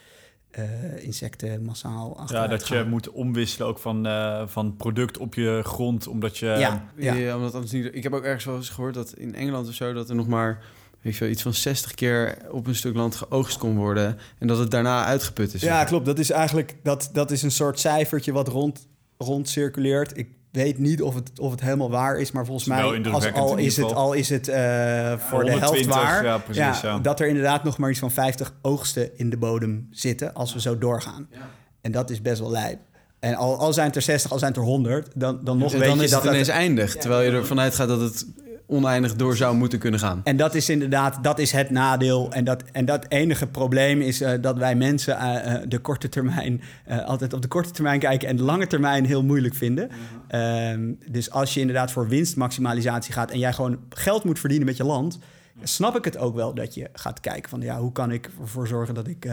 eh, 0.51 1.03
insecten 1.03 1.63
massaal 1.63 2.21
Ja, 2.27 2.47
dat 2.47 2.67
je 2.67 2.83
moet 2.83 3.09
omwisselen 3.09 3.67
ook 3.67 3.79
van, 3.79 4.05
eh, 4.05 4.47
van 4.47 4.75
product 4.75 5.17
op 5.17 5.33
je 5.33 5.61
grond, 5.63 6.07
omdat 6.07 6.37
je... 6.37 6.45
Ja, 6.45 6.91
Ja, 6.95 7.13
ja. 7.13 7.35
omdat 7.35 7.53
anders 7.53 7.71
niet, 7.71 7.89
ik 7.95 8.03
heb 8.03 8.13
ook 8.13 8.23
ergens 8.23 8.45
wel 8.45 8.55
eens 8.55 8.69
gehoord 8.69 8.93
dat 8.93 9.13
in 9.13 9.35
Engeland 9.35 9.67
of 9.67 9.73
zo... 9.73 9.93
dat 9.93 10.09
er 10.09 10.15
nog 10.15 10.27
maar 10.27 10.63
weet 11.01 11.13
je 11.13 11.19
wel, 11.19 11.29
iets 11.29 11.41
van 11.41 11.53
60 11.53 11.93
keer 11.93 12.37
op 12.51 12.67
een 12.67 12.75
stuk 12.75 12.95
land 12.95 13.15
geoogst 13.15 13.57
kon 13.57 13.75
worden... 13.75 14.17
en 14.39 14.47
dat 14.47 14.57
het 14.57 14.71
daarna 14.71 15.05
uitgeput 15.05 15.53
is. 15.53 15.61
Ja, 15.61 15.83
klopt. 15.83 16.05
Dat 16.05 16.19
is 16.19 16.29
eigenlijk 16.31 16.75
dat, 16.83 17.09
dat 17.13 17.31
is 17.31 17.41
een 17.41 17.51
soort 17.51 17.79
cijfertje 17.79 18.31
wat 18.31 18.47
rond, 18.47 18.87
rond 19.17 19.49
circuleert. 19.49 20.17
Ik 20.17 20.27
weet 20.51 20.77
niet 20.77 21.01
of 21.01 21.15
het, 21.15 21.39
of 21.39 21.51
het 21.51 21.61
helemaal 21.61 21.89
waar 21.89 22.19
is, 22.19 22.31
maar 22.31 22.45
volgens 22.45 22.67
mij, 22.67 22.81
als, 23.11 23.33
al, 23.33 23.57
is 23.57 23.77
het, 23.77 23.93
al 23.93 24.13
is 24.13 24.29
het 24.29 24.47
eh, 24.47 24.55
voor 25.17 25.43
de 25.45 25.49
helft 25.51 25.63
120, 25.65 25.95
waar. 25.95 26.23
ja, 26.23 26.37
precies, 26.37 26.81
ja. 26.81 26.99
Dat 26.99 27.19
er 27.19 27.27
inderdaad 27.27 27.63
nog 27.63 27.77
maar 27.77 27.89
iets 27.89 27.99
van 27.99 28.11
50 28.11 28.53
oogsten 28.61 29.17
in 29.17 29.29
de 29.29 29.37
bodem 29.37 29.87
zitten 29.91 30.33
als 30.33 30.53
we 30.53 30.61
zo 30.61 30.77
doorgaan. 30.77 31.29
En 31.81 31.91
dat 31.91 32.09
is 32.09 32.21
best 32.21 32.39
wel 32.39 32.51
lijp. 32.51 32.79
En 33.19 33.35
al, 33.35 33.57
al 33.57 33.73
zijn 33.73 33.87
het 33.87 33.95
er 33.95 34.01
60, 34.01 34.31
al 34.31 34.39
zijn 34.39 34.51
het 34.51 34.59
er 34.61 34.67
100, 34.67 35.07
dan, 35.15 35.39
dan 35.43 35.57
nog 35.57 35.73
En 35.73 35.79
weet 35.79 35.87
dan 35.87 35.97
je 35.97 36.03
is 36.03 36.09
dat 36.09 36.19
het 36.23 36.29
het- 36.31 36.33
ineens 36.41 36.57
eindig. 36.59 36.95
Terwijl 36.95 37.31
je 37.31 37.37
ervan 37.37 37.59
uitgaat 37.59 37.87
dat 37.87 37.99
het 38.01 38.25
oneindig 38.69 39.15
door 39.15 39.35
zou 39.35 39.55
moeten 39.55 39.79
kunnen 39.79 39.99
gaan. 39.99 40.21
En 40.23 40.37
dat 40.37 40.55
is 40.55 40.69
inderdaad, 40.69 41.23
dat 41.23 41.39
is 41.39 41.51
het 41.51 41.69
nadeel. 41.69 42.31
En 42.31 42.43
dat, 42.43 42.63
en 42.71 42.85
dat 42.85 43.05
enige 43.07 43.47
probleem 43.47 44.01
is 44.01 44.21
eh, 44.21 44.41
dat 44.41 44.57
wij 44.57 44.75
mensen 44.75 45.17
eh, 45.17 45.55
eh, 45.55 45.63
de 45.67 45.79
korte 45.79 46.09
termijn 46.09 46.61
altijd 47.05 47.33
op 47.33 47.41
de 47.41 47.47
korte 47.47 47.71
termijn 47.71 47.99
kijken 47.99 48.27
en 48.27 48.35
de 48.35 48.43
lange 48.43 48.67
termijn 48.67 49.05
heel 49.05 49.23
moeilijk 49.23 49.53
vinden. 49.53 49.89
Ehm, 50.27 50.93
dus 51.07 51.31
als 51.31 51.53
je 51.53 51.59
inderdaad 51.59 51.91
voor 51.91 52.07
winstmaximalisatie 52.07 53.13
gaat 53.13 53.31
en 53.31 53.39
jij 53.39 53.53
gewoon 53.53 53.79
geld 53.89 54.23
moet 54.23 54.39
verdienen 54.39 54.67
met 54.67 54.77
je 54.77 54.83
land, 54.83 55.19
snap 55.63 55.97
ik 55.97 56.05
het 56.05 56.17
ook 56.17 56.35
wel 56.35 56.53
dat 56.53 56.73
je 56.73 56.89
gaat 56.93 57.19
kijken 57.19 57.49
van 57.49 57.61
ja, 57.61 57.79
hoe 57.79 57.91
kan 57.91 58.11
ik 58.11 58.29
ervoor 58.41 58.67
zorgen 58.67 58.93
dat 58.93 59.07
ik 59.07 59.27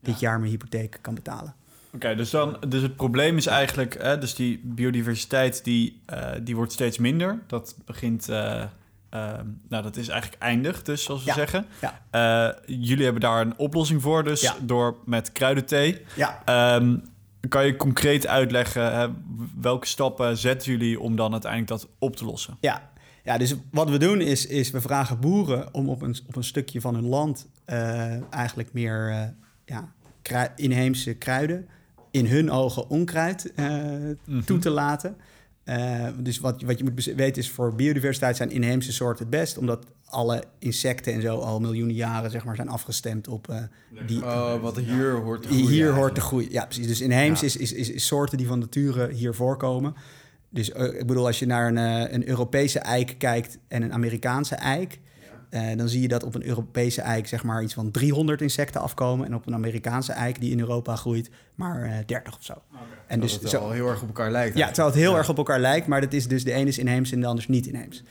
dit 0.00 0.20
jaar 0.20 0.38
mijn 0.38 0.50
hypotheek 0.50 0.98
kan 1.00 1.14
betalen. 1.14 1.54
Oké, 1.94 2.14
dus, 2.14 2.30
dan, 2.30 2.56
dus 2.68 2.82
het 2.82 2.96
probleem 2.96 3.36
is 3.36 3.46
eigenlijk, 3.46 4.02
hè, 4.02 4.18
dus 4.18 4.34
die 4.34 4.60
biodiversiteit 4.64 5.64
die, 5.64 6.00
eh, 6.06 6.30
die 6.42 6.56
wordt 6.56 6.72
steeds 6.72 6.98
minder. 6.98 7.38
Dat 7.46 7.76
begint, 7.86 8.28
eh, 8.28 8.62
ehm, 9.10 9.46
nou, 9.68 9.82
dat 9.82 9.96
is 9.96 10.08
eigenlijk 10.08 10.42
eindig, 10.42 10.82
dus 10.82 11.02
zoals 11.04 11.20
we 11.20 11.26
Ja, 11.28 11.34
zeggen. 11.34 11.66
ja. 11.80 12.00
Eh, 12.50 12.56
jullie 12.66 13.04
hebben 13.04 13.22
daar 13.22 13.40
een 13.40 13.58
oplossing 13.58 14.02
voor, 14.02 14.24
dus 14.24 14.40
Ja. 14.40 14.54
door 14.62 14.96
met 15.04 15.32
kruidenthee. 15.32 16.02
Ja, 16.16 16.42
Ehm, 16.44 16.96
kan 17.48 17.66
je 17.66 17.76
concreet 17.76 18.26
uitleggen 18.26 18.94
hè, 18.94 19.08
welke 19.60 19.86
stappen 19.86 20.36
zetten 20.38 20.70
jullie 20.72 21.00
om 21.00 21.16
dan 21.16 21.32
uiteindelijk 21.32 21.70
dat 21.70 21.88
op 21.98 22.16
te 22.16 22.24
lossen? 22.24 22.56
Ja. 22.60 22.90
ja, 23.24 23.38
dus 23.38 23.54
wat 23.70 23.90
we 23.90 23.98
doen 23.98 24.20
is, 24.20 24.46
is 24.46 24.70
we 24.70 24.80
vragen 24.80 25.20
boeren 25.20 25.74
om 25.74 25.88
op 25.88 26.02
een, 26.02 26.16
op 26.26 26.36
een 26.36 26.44
stukje 26.44 26.80
van 26.80 26.94
hun 26.94 27.06
land 27.08 27.48
eigenlijk 28.30 28.72
meer 28.72 29.34
ja, 29.64 29.92
krui- 30.22 30.50
inheemse 30.56 31.14
kruiden, 31.14 31.68
in 32.12 32.26
hun 32.26 32.50
ogen 32.50 32.88
onkruid, 32.88 33.52
eh, 33.54 33.66
Mhm. 34.24 34.40
toe 34.44 34.58
te 34.58 34.70
laten. 34.70 35.16
Eh, 35.64 36.06
dus 36.18 36.38
wat, 36.40 36.62
wat 36.62 36.78
je 36.78 36.84
moet 36.84 37.04
weten 37.04 37.42
is 37.42 37.50
voor 37.50 37.74
biodiversiteit 37.74 38.36
zijn 38.36 38.50
inheemse 38.50 38.92
soorten 38.92 39.18
het 39.26 39.30
best, 39.30 39.58
omdat 39.58 39.86
alle 40.04 40.42
insecten 40.58 41.12
en 41.12 41.22
zo 41.22 41.38
al 41.38 41.60
miljoenen 41.60 41.94
jaren 41.94 42.30
zeg 42.30 42.44
maar, 42.44 42.56
zijn 42.56 42.68
afgestemd 42.68 43.28
op 43.28 43.48
eh, 43.48 43.56
die, 44.06 44.24
Oh, 44.24 44.60
wat 44.62 44.76
hier 44.76 45.12
hoort 45.12 45.42
te 45.42 45.48
hier 45.48 45.58
groeien 45.58 45.82
hoort 45.84 45.94
eigenlijk. 45.94 46.14
te 46.14 46.20
groeien. 46.20 46.50
Ja, 46.52 46.64
precies. 46.64 46.86
Dus 46.86 47.00
inheems 47.00 47.40
Ja. 47.40 47.46
is, 47.46 47.56
is, 47.56 47.72
is, 47.72 47.90
is 47.90 48.06
soorten 48.06 48.38
die 48.38 48.46
van 48.46 48.58
nature 48.58 49.12
hier 49.12 49.34
voorkomen. 49.34 49.94
Dus 50.48 50.68
ik 50.70 51.06
bedoel, 51.06 51.26
als 51.26 51.38
je 51.38 51.46
naar 51.46 51.68
een, 51.68 51.78
eh, 51.78 52.12
een 52.12 52.28
Europese 52.28 52.78
eik 52.78 53.14
kijkt 53.18 53.58
en 53.68 53.82
een 53.82 53.92
Amerikaanse 53.92 54.54
eik... 54.54 55.00
eh, 55.52 55.76
dan 55.76 55.88
zie 55.88 56.00
je 56.00 56.08
dat 56.08 56.22
op 56.24 56.34
een 56.34 56.46
Europese 56.46 57.00
eik 57.00 57.26
zeg 57.26 57.42
maar 57.44 57.62
iets 57.62 57.74
van 57.74 57.90
300 57.90 58.40
insecten 58.40 58.80
afkomen... 58.80 59.26
en 59.26 59.34
op 59.34 59.46
een 59.46 59.54
Amerikaanse 59.54 60.12
eik 60.12 60.40
die 60.40 60.50
in 60.50 60.60
Europa 60.60 60.96
groeit 60.96 61.30
maar 61.54 61.82
eh 61.82 61.94
30 62.06 62.36
of 62.36 62.44
zo. 62.44 62.54
En 63.06 63.20
dus 63.20 63.32
het 63.32 63.48
zo, 63.48 63.60
wel 63.60 63.70
heel 63.70 63.88
erg 63.88 64.02
op 64.02 64.06
elkaar 64.08 64.30
lijkt. 64.30 64.56
ja, 64.56 64.66
terwijl 64.66 64.88
het 64.88 64.96
heel 64.96 65.12
Ja. 65.12 65.18
erg 65.18 65.28
op 65.28 65.36
elkaar 65.36 65.60
lijkt, 65.60 65.86
maar 65.86 66.00
dat 66.00 66.12
is 66.12 66.28
dus 66.28 66.44
de 66.44 66.52
ene 66.52 66.68
is 66.68 66.78
inheems 66.78 67.12
en 67.12 67.20
de 67.20 67.26
ander 67.26 67.42
is 67.42 67.48
niet 67.48 67.66
inheems. 67.66 68.02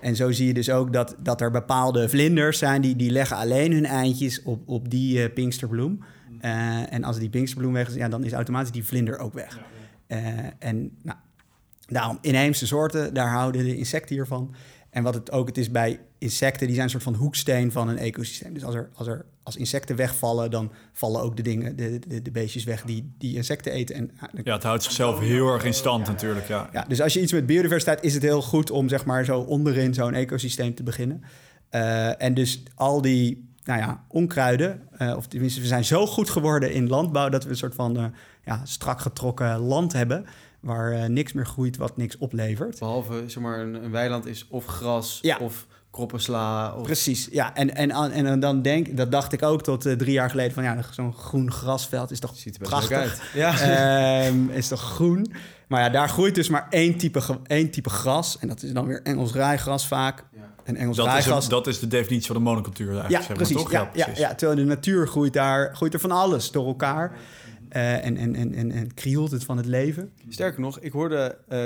En 0.00 0.16
zo 0.16 0.30
zie 0.32 0.46
je 0.46 0.54
dus 0.54 0.70
ook 0.70 0.92
dat, 0.92 1.14
dat 1.18 1.40
er 1.40 1.50
bepaalde 1.50 2.08
vlinders 2.08 2.58
zijn 2.58 2.80
die, 2.80 2.96
die 2.96 3.10
leggen 3.10 3.36
alleen 3.36 3.72
hun 3.72 3.86
eindjes 3.86 4.42
op, 4.42 4.68
op 4.68 4.90
die 4.90 5.22
eh, 5.22 5.32
pinksterbloem. 5.32 6.04
Eh, 6.40 6.92
en 6.92 7.04
als 7.04 7.18
die 7.18 7.28
pinksterbloem 7.28 7.72
weg 7.72 7.88
is, 7.88 7.94
ja, 7.94 8.08
dan 8.08 8.24
is 8.24 8.32
automatisch 8.32 8.70
die 8.72 8.84
vlinder 8.84 9.18
ook 9.18 9.34
weg. 9.34 9.58
Eh, 10.06 10.18
en 10.58 10.96
nou, 11.02 11.18
daarom 11.86 12.18
inheemse 12.20 12.66
soorten, 12.66 13.14
daar 13.14 13.28
houden 13.30 13.64
de 13.64 13.76
insecten 13.76 14.14
hiervan. 14.14 14.54
En 14.90 15.02
wat 15.02 15.14
het 15.14 15.32
ook 15.32 15.46
het 15.46 15.58
is 15.58 15.70
bij 15.70 16.00
insecten, 16.18 16.66
die 16.66 16.74
zijn 16.74 16.84
een 16.86 16.92
soort 16.92 17.02
van 17.02 17.14
hoeksteen 17.14 17.72
van 17.72 17.88
een 17.88 17.98
ecosysteem. 17.98 18.54
Dus 18.54 18.64
als 18.64 18.74
er 18.74 18.88
als, 18.94 19.06
er, 19.08 19.24
als 19.42 19.56
insecten 19.56 19.96
wegvallen, 19.96 20.50
dan 20.50 20.72
vallen 20.92 21.22
ook 21.22 21.36
de 21.36 21.42
dingen, 21.42 21.76
de, 21.76 21.98
de, 22.08 22.22
de 22.22 22.30
beestjes 22.30 22.64
weg 22.64 22.82
die, 22.82 23.14
die 23.18 23.36
insecten 23.36 23.72
eten. 23.72 23.94
En 23.94 24.10
ah, 24.20 24.28
Ja, 24.44 24.54
het 24.54 24.62
houdt 24.62 24.82
zichzelf 24.82 25.18
heel 25.18 25.52
erg 25.52 25.64
in 25.64 25.74
stand 25.74 26.06
natuurlijk, 26.06 26.48
ja. 26.48 26.68
ja, 26.72 26.84
dus 26.88 27.00
als 27.00 27.12
je 27.12 27.20
iets 27.20 27.32
met 27.32 27.46
biodiversiteit 27.46 28.02
is 28.02 28.14
het 28.14 28.22
heel 28.22 28.42
goed 28.42 28.70
om 28.70 28.88
zeg 28.88 29.04
maar 29.04 29.24
zo 29.24 29.40
onderin 29.40 29.94
zo'n 29.94 30.14
ecosysteem 30.14 30.74
te 30.74 30.82
beginnen. 30.82 31.22
Eh, 31.68 32.22
en 32.22 32.34
dus 32.34 32.62
al 32.74 33.02
die 33.02 33.46
nou 33.64 33.80
ja, 33.80 34.04
onkruiden, 34.08 34.82
eh, 34.98 35.16
of 35.16 35.26
tenminste 35.26 35.60
we 35.60 35.66
zijn 35.66 35.84
zo 35.84 36.06
goed 36.06 36.30
geworden 36.30 36.72
in 36.72 36.88
landbouw 36.88 37.28
dat 37.28 37.44
we 37.44 37.50
een 37.50 37.56
soort 37.56 37.74
van 37.74 37.96
eh, 37.96 38.04
ja, 38.44 38.60
strak 38.64 39.00
getrokken 39.00 39.58
land 39.58 39.92
hebben 39.92 40.24
waar 40.60 40.92
eh, 40.92 41.08
niks 41.08 41.32
meer 41.32 41.46
groeit 41.46 41.76
wat 41.76 41.96
niks 41.96 42.18
oplevert. 42.18 42.78
Behalve, 42.78 43.22
zeg 43.26 43.42
maar, 43.42 43.60
een, 43.60 43.84
een 43.84 43.90
weiland 43.90 44.26
is 44.26 44.46
of 44.48 44.66
gras 44.66 45.18
Ja. 45.22 45.36
of 45.40 45.66
kroppensla. 45.98 46.74
Of... 46.76 46.82
Precies, 46.82 47.28
ja. 47.30 47.54
En, 47.54 47.74
en, 47.74 47.90
en, 48.12 48.40
dan 48.40 48.62
denk 48.62 48.96
dat 48.96 49.12
dacht 49.12 49.32
ik 49.32 49.42
ook 49.42 49.62
tot 49.62 49.86
eh, 49.86 49.92
drie 49.92 50.12
jaar 50.12 50.30
geleden 50.30 50.52
van 50.52 50.62
ja, 50.62 50.78
zo'n 50.90 51.14
groen 51.14 51.52
grasveld 51.52 52.10
is 52.10 52.20
toch 52.20 52.32
Ziet 52.36 52.54
er 52.54 52.68
prachtig. 52.68 52.96
uit. 52.96 53.20
Ja. 53.34 53.60
Ehm, 53.60 54.48
is 54.50 54.68
toch 54.68 54.80
groen? 54.80 55.32
Maar 55.68 55.80
ja, 55.82 55.88
daar 55.90 56.08
groeit 56.08 56.34
dus 56.34 56.48
maar 56.48 56.66
één 56.70 56.96
type, 56.96 57.20
één 57.46 57.70
type 57.70 57.90
gras. 57.90 58.38
En 58.38 58.48
dat 58.48 58.62
is 58.62 58.72
dan 58.72 58.86
weer 58.86 59.02
Engels 59.02 59.32
rijgras 59.32 59.86
vaak. 59.86 60.24
En 60.64 60.76
Engels 60.76 60.96
Dat 60.96 61.06
is, 61.06 61.12
rijgras... 61.12 61.44
een- 61.44 61.50
dat 61.50 61.66
is 61.66 61.78
de 61.78 61.86
definitie 61.86 62.26
van 62.26 62.36
de 62.36 62.42
monocultuur 62.42 62.86
eigenlijk, 62.86 63.12
ja, 63.12 63.18
zeg 63.18 63.28
maar, 63.28 63.36
precies. 63.36 63.56
toch? 63.56 63.70
Ja, 63.72 63.90
ja, 63.94 64.06
ja, 64.14 64.34
terwijl 64.34 64.58
in 64.58 64.66
de 64.68 64.74
natuur 64.74 65.08
groeit, 65.08 65.32
daar, 65.32 65.76
groeit 65.76 65.94
er 65.94 66.00
van 66.00 66.10
alles 66.10 66.50
door 66.50 66.66
elkaar. 66.66 67.12
Eh, 67.68 68.04
en, 68.04 68.16
en, 68.16 68.34
en, 68.34 68.54
en, 68.54 68.70
en 68.72 68.94
krioelt 68.94 69.30
het 69.30 69.44
van 69.44 69.56
het 69.56 69.66
leven. 69.66 70.10
Sterker 70.28 70.60
nog, 70.60 70.78
ik 70.80 70.92
hoorde 70.92 71.38
eh, 71.48 71.60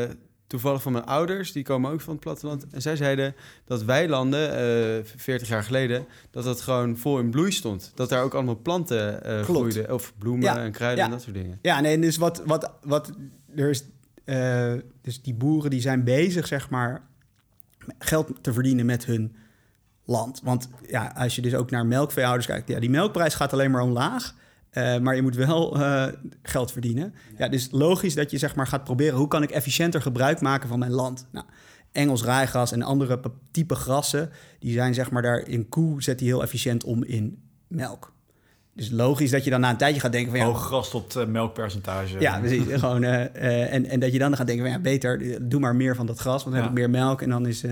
toevallig 0.52 0.82
van 0.82 0.92
mijn 0.92 1.04
ouders, 1.04 1.52
die 1.52 1.62
komen 1.62 1.90
ook 1.90 2.00
van 2.00 2.12
het 2.12 2.22
platteland. 2.22 2.66
En 2.70 2.82
zij 2.82 2.96
zeiden 2.96 3.34
dat 3.64 3.84
weilanden, 3.84 4.56
eh 4.98 5.04
40 5.16 5.48
jaar 5.48 5.62
geleden, 5.62 6.06
dat 6.30 6.44
dat 6.44 6.60
gewoon 6.60 6.96
vol 6.96 7.18
in 7.18 7.30
bloei 7.30 7.52
stond. 7.52 7.92
Dat 7.94 8.08
daar 8.08 8.22
ook 8.22 8.34
allemaal 8.34 8.56
planten 8.56 9.20
Klopt. 9.22 9.44
groeiden. 9.44 9.92
Of 9.92 10.12
bloemen 10.18 10.44
Ja, 10.44 10.58
en 10.58 10.72
kruiden 10.72 10.98
ja. 10.98 11.04
en 11.04 11.10
dat 11.10 11.22
soort 11.22 11.34
dingen. 11.34 11.58
Ja, 11.62 11.80
nee, 11.80 11.98
dus 11.98 12.16
wat, 12.16 12.42
wat, 12.46 12.72
wat 12.82 13.12
er 13.56 13.70
is, 13.70 13.84
eh, 14.24 14.72
dus 15.02 15.22
die 15.22 15.34
boeren 15.34 15.70
die 15.70 15.80
zijn 15.80 16.04
bezig, 16.04 16.46
zeg 16.46 16.70
maar, 16.70 17.02
geld 17.98 18.30
te 18.40 18.52
verdienen 18.52 18.86
met 18.86 19.04
hun 19.04 19.36
land. 20.04 20.40
Want 20.44 20.68
ja, 20.88 21.12
als 21.16 21.34
je 21.34 21.42
dus 21.42 21.54
ook 21.54 21.70
naar 21.70 21.86
melkveehouders 21.86 22.46
kijkt, 22.46 22.68
ja, 22.68 22.80
die 22.80 22.90
melkprijs 22.90 23.34
gaat 23.34 23.52
alleen 23.52 23.70
maar 23.70 23.82
omlaag. 23.82 24.34
Eh, 24.72 24.98
maar 24.98 25.16
je 25.16 25.22
moet 25.22 25.34
wel 25.34 25.76
eh, 25.80 26.06
geld 26.42 26.72
verdienen. 26.72 27.14
Ja, 27.36 27.48
dus 27.48 27.68
logisch 27.70 28.14
dat 28.14 28.30
je 28.30 28.38
zeg 28.38 28.54
maar 28.54 28.66
gaat 28.66 28.84
proberen... 28.84 29.18
hoe 29.18 29.28
kan 29.28 29.42
ik 29.42 29.50
efficiënter 29.50 30.02
gebruik 30.02 30.40
maken 30.40 30.68
van 30.68 30.78
mijn 30.78 30.90
land? 30.92 31.26
Nou, 31.32 31.46
Engels 31.92 32.24
rijgras 32.24 32.72
en 32.72 32.82
andere 32.82 33.18
pe- 33.18 33.30
type 33.50 33.74
grassen... 33.74 34.30
die 34.58 34.72
zijn 34.72 34.94
zeg 34.94 35.10
maar 35.10 35.22
daar 35.22 35.48
in 35.48 35.68
koe... 35.68 36.02
zet 36.02 36.18
die 36.18 36.28
heel 36.28 36.42
efficiënt 36.42 36.84
om 36.84 37.04
in 37.04 37.42
melk. 37.68 38.12
Dus 38.74 38.90
logisch 38.90 39.30
dat 39.30 39.44
je 39.44 39.50
dan 39.50 39.60
na 39.60 39.70
een 39.70 39.76
tijdje 39.76 40.00
gaat 40.00 40.12
denken 40.12 40.30
van... 40.30 40.40
ja, 40.40 40.46
Hoog 40.46 40.64
gras 40.66 40.90
tot 40.90 41.16
eh, 41.16 41.26
melkpercentage. 41.26 42.20
ja, 42.20 42.38
precies. 42.38 42.64
Gewoon, 42.80 43.02
en, 43.02 43.86
en 43.86 44.00
dat 44.00 44.12
je 44.12 44.18
dan 44.18 44.36
gaat 44.36 44.46
denken 44.46 44.64
van 44.64 44.74
ja, 44.74 44.80
beter, 44.80 45.38
doe 45.48 45.60
maar 45.60 45.76
meer 45.76 45.96
van 45.96 46.06
dat 46.06 46.18
gras, 46.18 46.42
want 46.42 46.54
dan 46.54 46.64
heb 46.64 46.72
ik 46.72 46.78
meer 46.78 46.90
melk 46.90 47.22
en 47.22 47.30
dan 47.30 47.46
is, 47.46 47.64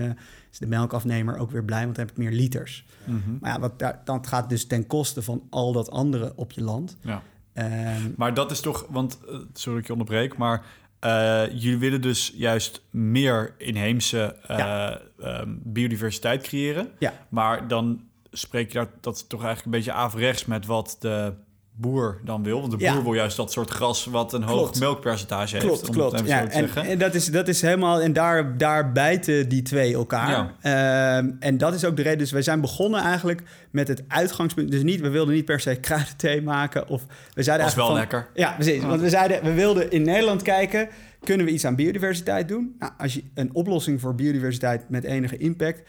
is 0.51 0.57
de 0.59 0.67
melkafnemer 0.67 1.37
ook 1.37 1.51
weer 1.51 1.63
blij, 1.65 1.83
want 1.83 1.95
dan 1.95 2.05
heb 2.05 2.13
ik 2.17 2.23
meer 2.23 2.31
liters. 2.31 2.85
Mhm. 3.05 3.19
Maar 3.41 3.51
ja, 3.53 3.59
wat 3.59 3.79
daar, 3.79 4.01
dan 4.05 4.25
gaat 4.27 4.49
dus 4.49 4.65
ten 4.67 4.87
koste 4.87 5.21
van 5.21 5.43
al 5.49 5.71
dat 5.73 5.91
andere 5.91 6.33
op 6.35 6.51
je 6.51 6.61
land. 6.63 6.97
ja. 7.01 7.21
Ehm, 7.53 8.01
Maar 8.17 8.33
dat 8.33 8.51
is 8.51 8.59
toch, 8.59 8.85
want, 8.89 9.19
eh, 9.27 9.27
sorry 9.53 9.73
dat 9.73 9.77
ik 9.81 9.85
je 9.85 9.91
onderbreek, 9.91 10.37
maar 10.37 10.65
eh, 10.99 11.43
jullie 11.51 11.77
willen 11.77 12.01
dus 12.01 12.33
juist 12.35 12.81
meer 12.89 13.53
inheemse 13.57 14.35
eh, 14.47 14.57
Ja. 14.57 15.01
ehm, 15.19 15.49
biodiversiteit 15.63 16.41
creëren. 16.43 16.89
Ja. 16.99 17.13
Maar 17.29 17.67
dan 17.67 18.01
spreek 18.31 18.67
je 18.71 18.77
daar, 18.77 18.89
dat 19.01 19.29
toch 19.29 19.43
eigenlijk 19.43 19.65
een 19.65 19.83
beetje 19.83 19.99
averechts 19.99 20.45
met 20.45 20.65
wat 20.65 20.95
de 20.99 21.33
boer 21.81 22.19
dan 22.23 22.43
wil. 22.43 22.59
Want 22.59 22.71
de 22.71 22.77
Ja. 22.79 22.93
boer 22.93 23.03
wil 23.03 23.13
juist 23.13 23.37
dat 23.37 23.51
soort 23.51 23.69
gras 23.69 24.05
wat 24.05 24.33
een 24.33 24.43
hoog 24.43 24.59
Klopt. 24.61 24.79
melkpercentage 24.79 25.55
heeft. 25.55 25.65
klopt, 25.67 25.87
om 25.89 25.95
klopt. 25.95 26.27
Ja, 26.27 26.45
te 26.47 26.51
en 26.51 26.69
en 26.75 26.97
dat, 26.97 27.13
is, 27.15 27.25
dat 27.25 27.47
is 27.47 27.61
helemaal, 27.61 28.01
en 28.01 28.13
daar, 28.13 28.57
daar 28.57 28.91
bijten 28.91 29.49
die 29.49 29.61
twee 29.61 29.93
elkaar. 29.93 30.53
Ehm, 30.61 31.29
en 31.39 31.57
dat 31.57 31.73
is 31.73 31.85
ook 31.85 31.95
de 31.95 32.01
reden, 32.01 32.17
dus 32.17 32.31
wij 32.31 32.41
zijn 32.41 32.61
begonnen 32.61 33.01
eigenlijk 33.01 33.41
met 33.71 33.87
het 33.87 34.03
uitgangspunt. 34.07 34.71
Dus 34.71 34.83
niet, 34.83 35.01
we 35.01 35.09
wilden 35.09 35.33
niet 35.33 35.45
per 35.45 35.59
se 35.59 35.75
kruidenthee 35.75 36.41
maken. 36.41 36.87
Of 36.87 37.03
we 37.33 37.43
zeiden 37.43 37.65
Dat 37.65 37.75
is 37.75 37.81
wel 37.81 37.89
van- 37.89 37.99
lekker. 37.99 38.27
Ja, 38.33 38.51
precies. 38.51 38.83
Want 38.83 39.01
we 39.01 39.09
zeiden, 39.09 39.43
we 39.43 39.53
wilden 39.53 39.91
in 39.91 40.01
Nederland 40.01 40.41
kijken, 40.41 40.89
kunnen 41.23 41.45
we 41.45 41.51
iets 41.51 41.65
aan 41.65 41.75
biodiversiteit 41.75 42.47
doen? 42.47 42.75
Nou, 42.79 42.91
als 42.97 43.13
je 43.13 43.23
een 43.33 43.49
oplossing 43.53 44.01
voor 44.01 44.15
biodiversiteit 44.15 44.89
met 44.89 45.03
enige 45.03 45.37
impact, 45.37 45.81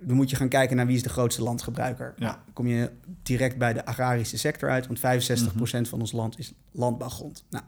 dan 0.00 0.16
moet 0.16 0.30
je 0.30 0.36
gaan 0.36 0.48
kijken 0.48 0.76
naar 0.76 0.86
wie 0.86 0.96
is 0.96 1.02
de 1.02 1.08
grootste 1.08 1.42
landgebruiker. 1.42 2.14
Ja. 2.16 2.24
Nou, 2.24 2.36
dan 2.44 2.52
kom 2.52 2.66
je 2.66 2.90
direct 3.22 3.58
bij 3.58 3.72
de 3.72 3.84
agrarische 3.84 4.38
sector 4.38 4.70
uit, 4.70 4.86
want 4.86 4.98
65% 4.98 5.88
van 5.88 6.00
ons 6.00 6.12
land 6.12 6.38
is 6.38 6.52
landbouwgrond. 6.72 7.44
Nou, 7.50 7.64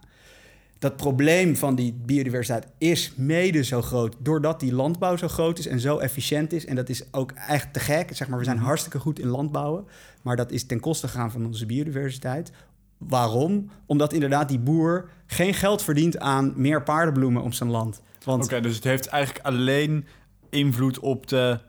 dat 0.83 0.97
probleem 0.97 1.57
van 1.57 1.75
die 1.75 1.93
biodiversiteit 2.05 2.67
is 2.79 3.13
mede 3.17 3.65
zo 3.65 3.83
groot 3.83 4.17
doordat 4.19 4.61
die 4.61 4.75
landbouw 4.75 5.17
zo 5.17 5.29
groot 5.29 5.59
is 5.59 5.67
en 5.67 5.81
zo 5.81 5.99
efficiënt 5.99 6.53
is. 6.53 6.67
En 6.67 6.77
dat 6.77 6.89
is 6.89 7.13
ook 7.13 7.33
echt 7.33 7.73
te 7.73 7.81
gek. 7.81 8.17
Zeg 8.17 8.29
maar, 8.29 8.39
we 8.39 8.45
zijn 8.45 8.59
hartstikke 8.59 8.99
goed 8.99 9.19
in 9.19 9.27
landbouwen, 9.27 9.87
maar 10.23 10.37
dat 10.37 10.53
is 10.53 10.67
ten 10.67 10.81
koste 10.81 11.09
gegaan 11.09 11.31
van 11.31 11.47
onze 11.47 11.67
biodiversiteit. 11.67 12.53
Waarom? 12.99 13.71
Omdat 13.87 14.13
inderdaad 14.13 14.49
die 14.49 14.59
boer 14.59 15.09
geen 15.27 15.55
geld 15.55 15.83
verdient 15.83 16.19
aan 16.19 16.53
meer 16.57 16.83
paardenbloemen 16.83 17.43
op 17.43 17.53
zijn 17.55 17.71
land. 17.71 18.03
Want 18.25 18.45
Oké, 18.45 18.61
dus 18.61 18.75
het 18.75 18.85
heeft 18.85 19.07
eigenlijk 19.07 19.45
alleen 19.45 20.07
invloed 20.51 20.99
op 20.99 21.27
de 21.27 21.61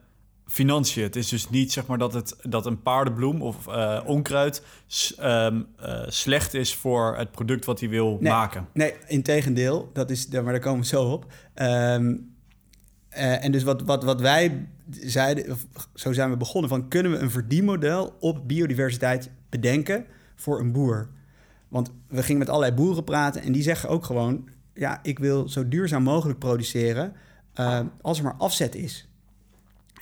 financiën. 0.54 1.04
Het 1.04 1.16
is 1.16 1.28
dus 1.30 1.50
niet 1.50 1.72
zeg 1.72 1.86
maar 1.86 1.98
dat, 1.98 2.14
het, 2.14 2.36
dat 2.42 2.66
een 2.66 2.82
paardenbloem 2.82 3.42
of 3.42 3.68
eh, 3.68 4.00
onkruid 4.06 4.64
s- 4.88 5.16
ehm, 5.16 5.62
eh, 5.80 6.04
slecht 6.08 6.54
is 6.54 6.76
voor 6.76 7.18
het 7.18 7.32
product 7.32 7.66
wat 7.66 7.80
hij 7.80 7.90
wil 7.90 8.18
Nee. 8.20 8.32
maken. 8.32 8.68
Nee, 8.74 8.94
integendeel. 9.08 9.90
Dat 9.94 10.10
is, 10.10 10.28
maar 10.28 10.44
daar 10.44 10.60
komen 10.60 10.80
we 10.82 10.86
zo 10.86 11.04
op. 11.12 11.26
Ehm, 11.54 12.16
eh, 13.10 13.44
en 13.44 13.52
dus 13.52 13.64
wat, 13.64 13.82
wat, 13.82 14.04
wat 14.04 14.22
wij 14.22 14.68
zeiden, 14.90 15.52
of 15.52 15.66
zo 15.94 16.14
zijn 16.14 16.30
we 16.30 16.38
begonnen, 16.38 16.70
van 16.70 16.88
kunnen 16.88 17.12
we 17.12 17.18
een 17.18 17.32
verdienmodel 17.32 18.16
op 18.20 18.48
biodiversiteit 18.48 19.30
bedenken 19.50 20.06
voor 20.36 20.60
een 20.60 20.72
boer? 20.72 21.10
Want 21.68 21.92
we 22.08 22.24
gingen 22.24 22.40
met 22.40 22.50
allerlei 22.50 22.74
boeren 22.74 23.04
praten 23.04 23.42
en 23.42 23.52
die 23.52 23.64
zeggen 23.64 23.90
ook 23.90 24.06
gewoon, 24.06 24.50
ja, 24.74 25.00
ik 25.04 25.20
wil 25.20 25.50
zo 25.50 25.68
duurzaam 25.68 26.04
mogelijk 26.04 26.40
produceren 26.40 27.14
eh, 27.54 27.80
als 28.02 28.18
er 28.18 28.24
maar 28.24 28.36
afzet 28.38 28.76
is. 28.76 29.08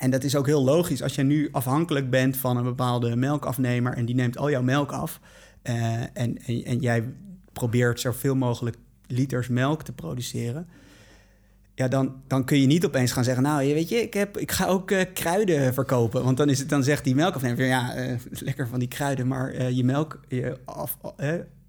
En 0.02 0.10
dat 0.10 0.24
is 0.24 0.36
ook 0.36 0.46
heel 0.46 0.64
logisch 0.64 1.02
als 1.02 1.14
je 1.14 1.22
nu 1.22 1.48
afhankelijk 1.52 2.10
bent 2.10 2.36
van 2.36 2.56
een 2.56 2.64
bepaalde 2.64 3.16
melkafnemer 3.16 3.92
en 3.94 4.04
die 4.04 4.14
neemt 4.14 4.38
al 4.38 4.50
jouw 4.50 4.62
melk 4.62 4.92
af. 4.92 5.20
eh, 5.62 6.00
en, 6.12 6.38
en, 6.64 6.78
jij 6.78 7.04
probeert 7.52 8.00
zoveel 8.00 8.34
mogelijk 8.34 8.76
liters 9.06 9.48
melk 9.48 9.82
te 9.82 9.92
produceren. 9.92 10.68
Ja, 11.74 11.88
dan, 11.88 12.14
dan 12.26 12.44
kun 12.44 12.60
je 12.60 12.66
niet 12.66 12.84
opeens 12.84 13.12
gaan 13.12 13.24
zeggen... 13.24 13.42
nou, 13.42 13.74
weet 13.74 13.88
je, 13.88 13.96
ik, 13.96 14.14
heb, 14.14 14.38
ik 14.38 14.52
ga 14.52 14.66
ook 14.66 14.90
eh, 14.90 15.04
kruiden 15.14 15.74
verkopen. 15.74 16.24
Want 16.24 16.36
dan, 16.36 16.48
is 16.48 16.58
het, 16.58 16.68
dan 16.68 16.84
zegt 16.84 17.04
die 17.04 17.14
melkafnemer... 17.14 17.66
ja, 17.66 17.94
eh, 17.94 18.16
lekker 18.48 18.68
van 18.68 18.78
die 18.78 18.88
kruiden, 18.88 19.26
maar 19.26 19.70
je 19.70 19.84
melk... 19.84 20.20
Je, 20.28 20.58
af, 20.64 20.98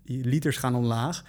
je 0.03 0.25
liters 0.25 0.57
gaan 0.57 0.75
omlaag. 0.75 1.23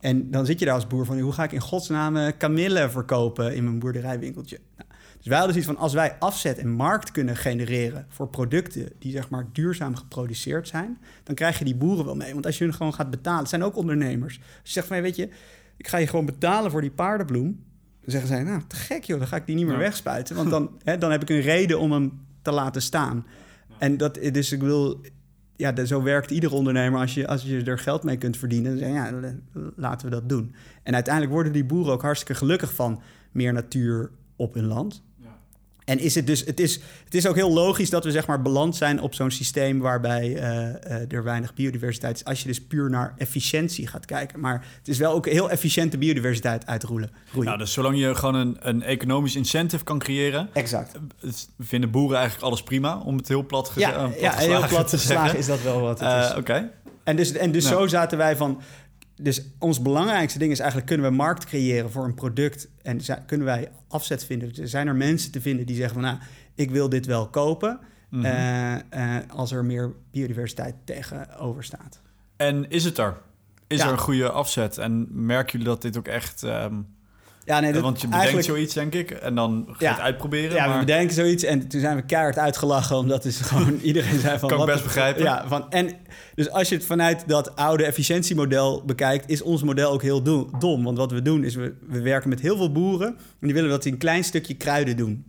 En 0.00 0.30
dan 0.30 0.46
zit 0.46 0.58
je 0.58 0.64
daar 0.64 0.74
als 0.74 0.86
boer 0.86 1.06
van... 1.06 1.20
hoe 1.20 1.32
ga 1.32 1.44
ik 1.44 1.52
in 1.52 1.60
godsnaam 1.60 2.36
kamille 2.36 2.90
verkopen 2.90 3.54
in 3.54 3.64
mijn 3.64 3.78
boerderijwinkeltje? 3.78 4.58
Nou, 4.76 4.89
dus 5.20 5.28
wij 5.28 5.38
hadden 5.38 5.54
zoiets 5.56 5.72
van... 5.72 5.82
als 5.82 5.92
wij 5.92 6.16
afzet 6.18 6.58
en 6.58 6.68
markt 6.70 7.10
kunnen 7.10 7.36
genereren... 7.36 8.06
voor 8.08 8.28
producten 8.28 8.88
die 8.98 9.12
zeg 9.12 9.28
maar 9.28 9.46
duurzaam 9.52 9.96
geproduceerd 9.96 10.68
zijn... 10.68 10.98
dan 11.22 11.34
krijg 11.34 11.58
je 11.58 11.64
die 11.64 11.74
boeren 11.76 12.04
wel 12.04 12.16
mee. 12.16 12.32
Want 12.32 12.46
als 12.46 12.58
je 12.58 12.64
hun 12.64 12.74
gewoon 12.74 12.94
gaat 12.94 13.10
betalen... 13.10 13.40
het 13.40 13.48
zijn 13.48 13.62
ook 13.62 13.76
ondernemers. 13.76 14.38
Als 14.38 14.60
je 14.62 14.72
zegt 14.72 14.86
van, 14.86 14.96
hey, 14.96 15.04
weet 15.04 15.16
je... 15.16 15.28
ik 15.76 15.88
ga 15.88 15.96
je 15.96 16.06
gewoon 16.06 16.26
betalen 16.26 16.70
voor 16.70 16.80
die 16.80 16.90
paardenbloem... 16.90 17.44
Dan 18.00 18.10
zeggen 18.10 18.28
zij, 18.28 18.42
nou, 18.42 18.62
te 18.66 18.76
gek 18.76 19.04
joh, 19.04 19.18
dan 19.18 19.28
ga 19.28 19.36
ik 19.36 19.46
die 19.46 19.54
niet 19.54 19.64
meer 19.64 19.74
Ja. 19.74 19.80
wegspuiten. 19.80 20.36
Want 20.36 20.50
dan, 20.50 20.70
hè, 20.84 20.98
dan 20.98 21.10
heb 21.10 21.22
ik 21.22 21.30
een 21.30 21.40
reden 21.40 21.78
om 21.78 21.92
hem 21.92 22.26
te 22.42 22.50
laten 22.52 22.82
staan. 22.82 23.26
En 23.78 23.96
dat, 23.96 24.14
dus 24.14 24.52
ik 24.52 24.60
wil, 24.60 25.00
ja, 25.56 25.84
zo 25.84 26.02
werkt 26.02 26.30
ieder 26.30 26.52
ondernemer. 26.52 27.00
Als 27.00 27.14
je, 27.14 27.26
als 27.26 27.42
je 27.42 27.62
er 27.62 27.78
geld 27.78 28.02
mee 28.02 28.16
kunt 28.16 28.36
verdienen, 28.36 28.70
dan 28.70 28.78
zeg 28.78 28.88
je, 28.88 28.94
ja, 28.94 29.34
laten 29.76 30.08
we 30.08 30.14
dat 30.14 30.28
doen. 30.28 30.54
En 30.82 30.94
uiteindelijk 30.94 31.34
worden 31.34 31.52
die 31.52 31.64
boeren 31.64 31.92
ook 31.92 32.02
hartstikke 32.02 32.34
gelukkig 32.34 32.74
van 32.74 33.02
meer 33.32 33.52
natuur 33.52 34.10
op 34.36 34.54
hun 34.54 34.66
land. 34.66 35.02
En 35.90 35.98
is 35.98 36.14
het 36.14 36.26
dus, 36.26 36.44
het 36.44 36.60
is, 36.60 36.80
het 37.04 37.14
is 37.14 37.26
ook 37.26 37.34
heel 37.34 37.52
logisch 37.52 37.90
dat 37.90 38.04
we 38.04 38.10
zeg 38.10 38.26
maar 38.26 38.42
beland 38.42 38.76
zijn 38.76 39.00
op 39.00 39.14
zo'n 39.14 39.30
systeem 39.30 39.78
waarbij 39.78 40.36
eh, 40.36 40.68
eh, 41.02 41.12
er 41.12 41.24
weinig 41.24 41.54
biodiversiteit 41.54 42.16
is. 42.16 42.24
Als 42.24 42.40
je 42.40 42.46
dus 42.46 42.60
puur 42.60 42.90
naar 42.90 43.14
efficiëntie 43.16 43.86
gaat 43.86 44.04
kijken. 44.06 44.40
Maar 44.40 44.64
het 44.78 44.88
is 44.88 44.98
wel 44.98 45.12
ook 45.12 45.26
heel 45.26 45.50
efficiënte 45.50 45.98
biodiversiteit 45.98 46.66
uitroelen. 46.66 47.10
Nou, 47.34 47.58
dus 47.58 47.72
zolang 47.72 47.98
je 47.98 48.14
gewoon 48.14 48.34
een, 48.34 48.56
een 48.60 48.82
economisch 48.82 49.36
incentive 49.36 49.84
kan 49.84 49.98
creëren, 49.98 50.48
exact. 50.52 50.92
het- 51.20 51.48
vinden 51.58 51.90
boeren 51.90 52.16
eigenlijk 52.18 52.46
alles 52.46 52.62
prima, 52.62 52.98
om 52.98 53.16
het 53.16 53.28
heel 53.28 53.46
plat, 53.46 53.72
Ja, 53.76 53.92
eh, 53.92 53.98
plat 54.02 54.20
ja 54.20 54.34
heel 54.36 54.66
plat 54.68 54.88
te 54.88 54.96
zeggen. 54.96 55.38
is 55.38 55.46
dat 55.46 55.62
wel 55.62 55.80
wat 55.80 56.00
Eh. 56.00 56.34
Oké. 56.36 56.70
En 57.04 57.16
dus, 57.16 57.32
en 57.32 57.52
dus 57.52 57.64
Nou. 57.64 57.76
zo 57.80 57.86
zaten 57.86 58.18
wij 58.18 58.36
van... 58.36 58.60
Dus 59.22 59.42
ons 59.58 59.82
belangrijkste 59.82 60.38
ding 60.38 60.50
is 60.52 60.58
eigenlijk... 60.58 60.88
kunnen 60.88 61.10
we 61.10 61.16
markt 61.16 61.44
creëren 61.44 61.90
voor 61.90 62.04
een 62.04 62.14
product... 62.14 62.68
en 62.82 63.00
kunnen 63.26 63.46
wij 63.46 63.68
afzet 63.88 64.24
vinden? 64.24 64.52
Dus 64.52 64.70
zijn 64.70 64.86
er 64.86 64.94
mensen 64.96 65.30
te 65.32 65.40
vinden 65.40 65.66
die 65.66 65.76
zeggen 65.76 65.94
van... 65.94 66.02
nou, 66.02 66.18
ik 66.54 66.70
wil 66.70 66.88
dit 66.88 67.06
wel 67.06 67.28
kopen... 67.28 67.80
Mhm. 68.10 68.24
eh, 68.24 69.16
eh, 69.18 69.22
als 69.30 69.52
er 69.52 69.64
meer 69.64 69.92
biodiversiteit 70.10 70.74
tegenover 70.84 71.64
staat. 71.64 72.00
En 72.36 72.70
is 72.70 72.84
het 72.84 72.98
er? 72.98 73.16
Is 73.66 73.78
Ja. 73.78 73.86
er 73.86 73.92
een 73.92 73.98
goede 73.98 74.30
afzet? 74.30 74.78
En 74.78 75.06
merken 75.10 75.52
jullie 75.52 75.66
dat 75.66 75.82
dit 75.82 75.96
ook 75.96 76.08
echt... 76.08 76.42
ehm, 76.42 76.74
Ja, 77.50 77.60
nee, 77.60 77.72
dat, 77.72 77.82
want 77.82 78.00
je 78.00 78.06
bedenkt 78.06 78.26
eigenlijk, 78.26 78.46
zoiets, 78.56 78.74
denk 78.74 78.94
ik, 78.94 79.10
en 79.10 79.34
dan 79.34 79.64
ga 79.66 79.74
je 79.78 79.84
Ja. 79.84 79.90
het 79.90 80.00
uitproberen. 80.00 80.56
Ja, 80.56 80.62
we 80.64 80.68
maar 80.68 80.78
bedenken 80.78 81.14
zoiets 81.14 81.42
en 81.42 81.68
toen 81.68 81.80
zijn 81.80 81.96
we 81.96 82.02
keihard 82.02 82.38
uitgelachen... 82.38 82.96
omdat 82.96 83.22
dus 83.22 83.40
gewoon 83.40 83.78
iedereen 83.90 84.18
zei 84.18 84.38
van... 84.38 84.48
Kan 84.48 84.58
ik 84.58 84.64
wat 84.64 84.74
best 84.74 84.84
begrijpen. 84.84 85.22
Ja, 85.22 85.48
van, 85.48 85.70
en 85.70 85.90
dus 86.34 86.50
als 86.50 86.68
je 86.68 86.74
het 86.74 86.84
vanuit 86.84 87.24
dat 87.28 87.56
oude 87.56 87.84
efficiëntiemodel 87.84 88.84
bekijkt... 88.84 89.30
is 89.30 89.42
ons 89.42 89.62
model 89.62 89.90
ook 89.92 90.02
heel 90.02 90.22
do- 90.22 90.50
dom. 90.58 90.84
Want 90.84 90.96
wat 90.98 91.12
we 91.12 91.22
doen 91.22 91.44
is, 91.44 91.54
we, 91.54 91.74
we 91.88 92.00
werken 92.00 92.28
met 92.28 92.40
heel 92.40 92.56
veel 92.56 92.72
boeren... 92.72 93.08
en 93.08 93.16
die 93.40 93.54
willen 93.54 93.70
dat 93.70 93.82
die 93.82 93.92
een 93.92 93.98
klein 93.98 94.24
stukje 94.24 94.54
kruiden 94.54 94.96
doen. 94.96 95.24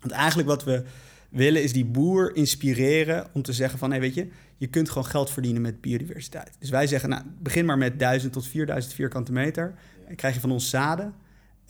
Want 0.00 0.12
eigenlijk 0.12 0.48
wat 0.48 0.64
we 0.64 0.82
willen 1.28 1.62
is 1.62 1.72
die 1.72 1.84
boer 1.84 2.36
inspireren 2.36 3.26
om 3.32 3.42
te 3.42 3.52
zeggen 3.52 3.78
van... 3.78 3.92
hé, 3.92 3.98
weet 4.00 4.14
je, 4.14 4.28
je 4.56 4.66
kunt 4.66 4.88
gewoon 4.88 5.06
geld 5.06 5.30
verdienen 5.30 5.62
met 5.62 5.80
biodiversiteit. 5.80 6.50
Dus 6.58 6.70
wij 6.70 6.86
zeggen, 6.86 7.08
nou, 7.08 7.22
begin 7.38 7.64
maar 7.64 7.78
met 7.78 7.98
1000 7.98 8.32
tot 8.32 8.46
4000 8.46 8.94
vierkante 8.94 9.32
meter. 9.32 9.74
Dan 10.06 10.14
krijg 10.16 10.34
je 10.34 10.40
van 10.40 10.50
ons 10.50 10.70
zaden 10.70 11.14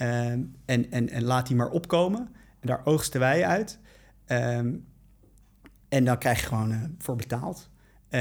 ehm, 0.01 0.41
en, 0.65 0.91
en, 0.91 1.09
en 1.09 1.23
laat 1.23 1.47
die 1.47 1.57
maar 1.57 1.71
opkomen. 1.71 2.29
En 2.61 2.67
daar 2.67 2.81
oogsten 2.85 3.21
wij 3.21 3.45
uit. 3.47 3.79
Ehm, 4.27 4.73
en 5.89 6.05
dan 6.05 6.19
krijg 6.19 6.41
je 6.41 6.47
gewoon 6.47 6.71
eh, 6.71 6.79
voor 6.99 7.17
betaald. 7.17 7.69
Eh, 8.09 8.21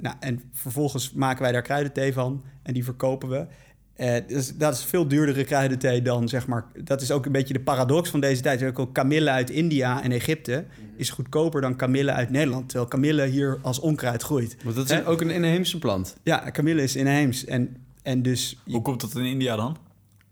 nou, 0.00 0.16
en 0.20 0.42
vervolgens 0.52 1.12
maken 1.12 1.42
wij 1.42 1.52
daar 1.52 1.62
kruidenthee 1.62 2.12
van 2.12 2.44
en 2.62 2.72
die 2.72 2.84
verkopen 2.84 3.28
we. 3.28 3.46
Eh, 3.94 4.16
dus 4.26 4.56
dat 4.56 4.74
is 4.74 4.84
veel 4.84 5.08
duurdere 5.08 5.44
kruidenthee 5.44 6.02
dan, 6.02 6.28
zeg 6.28 6.46
maar... 6.46 6.64
Dat 6.84 7.00
is 7.00 7.10
ook 7.10 7.26
een 7.26 7.32
beetje 7.32 7.54
de 7.54 7.60
paradox 7.60 8.10
van 8.10 8.20
deze 8.20 8.42
tijd. 8.42 8.62
Ook 8.62 8.78
al 8.78 8.86
kamille 8.86 9.30
uit 9.30 9.50
India 9.50 10.02
en 10.02 10.12
Egypte 10.12 10.64
is 10.96 11.10
goedkoper 11.10 11.60
dan 11.60 11.76
kamille 11.76 12.12
uit 12.12 12.30
Nederland. 12.30 12.68
Terwijl 12.68 12.90
kamille 12.90 13.26
hier 13.26 13.58
als 13.62 13.80
onkruid 13.80 14.22
groeit. 14.22 14.56
Want 14.64 14.76
dat 14.76 14.90
is 14.90 15.04
ook 15.04 15.20
een 15.20 15.30
inheemse 15.30 15.78
plant. 15.78 16.16
Ja, 16.22 16.50
kamille 16.50 16.82
is 16.82 16.96
inheems. 16.96 17.44
En, 17.44 17.76
en 18.02 18.22
dus... 18.22 18.62
hoe 18.64 18.82
komt 18.82 19.00
dat 19.00 19.14
in 19.14 19.24
India 19.24 19.56
dan? 19.56 19.76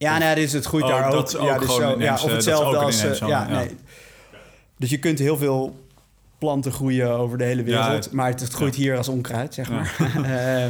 Ja, 0.03 0.19
nee, 0.19 0.35
dus 0.35 0.53
het 0.53 0.65
groeit 0.65 0.85
Oh, 0.85 0.91
daar 0.91 1.11
dat 1.11 1.15
ook. 1.21 1.27
is 1.29 1.37
ook 1.37 1.47
ja, 1.47 1.59
dus 1.59 1.67
gewoon 1.71 1.93
zo, 1.93 2.01
ja, 2.01 2.15
of 2.15 2.21
dat 2.21 2.29
is 2.31 2.35
hetzelfde 2.37 2.77
als... 2.79 2.97
eh, 2.97 3.03
inheemse, 3.03 3.27
ja, 3.27 3.49
nee. 3.49 3.77
Dus 4.79 4.91
je 4.91 4.99
kunt 4.99 5.19
heel 5.19 5.37
veel 5.37 5.87
planten 6.39 6.73
groeien 6.73 7.11
over 7.11 7.39
de 7.39 7.45
hele 7.45 7.63
wereld. 7.63 8.05
Ja, 8.05 8.11
maar 8.13 8.29
het, 8.29 8.41
het 8.41 8.53
groeit 8.53 8.75
hier 8.75 8.97
als 8.97 9.09
onkruid, 9.09 9.55
zeg 9.55 9.69
Ja. 9.69 9.75
maar. 9.75 9.95
Eh, 10.65 10.67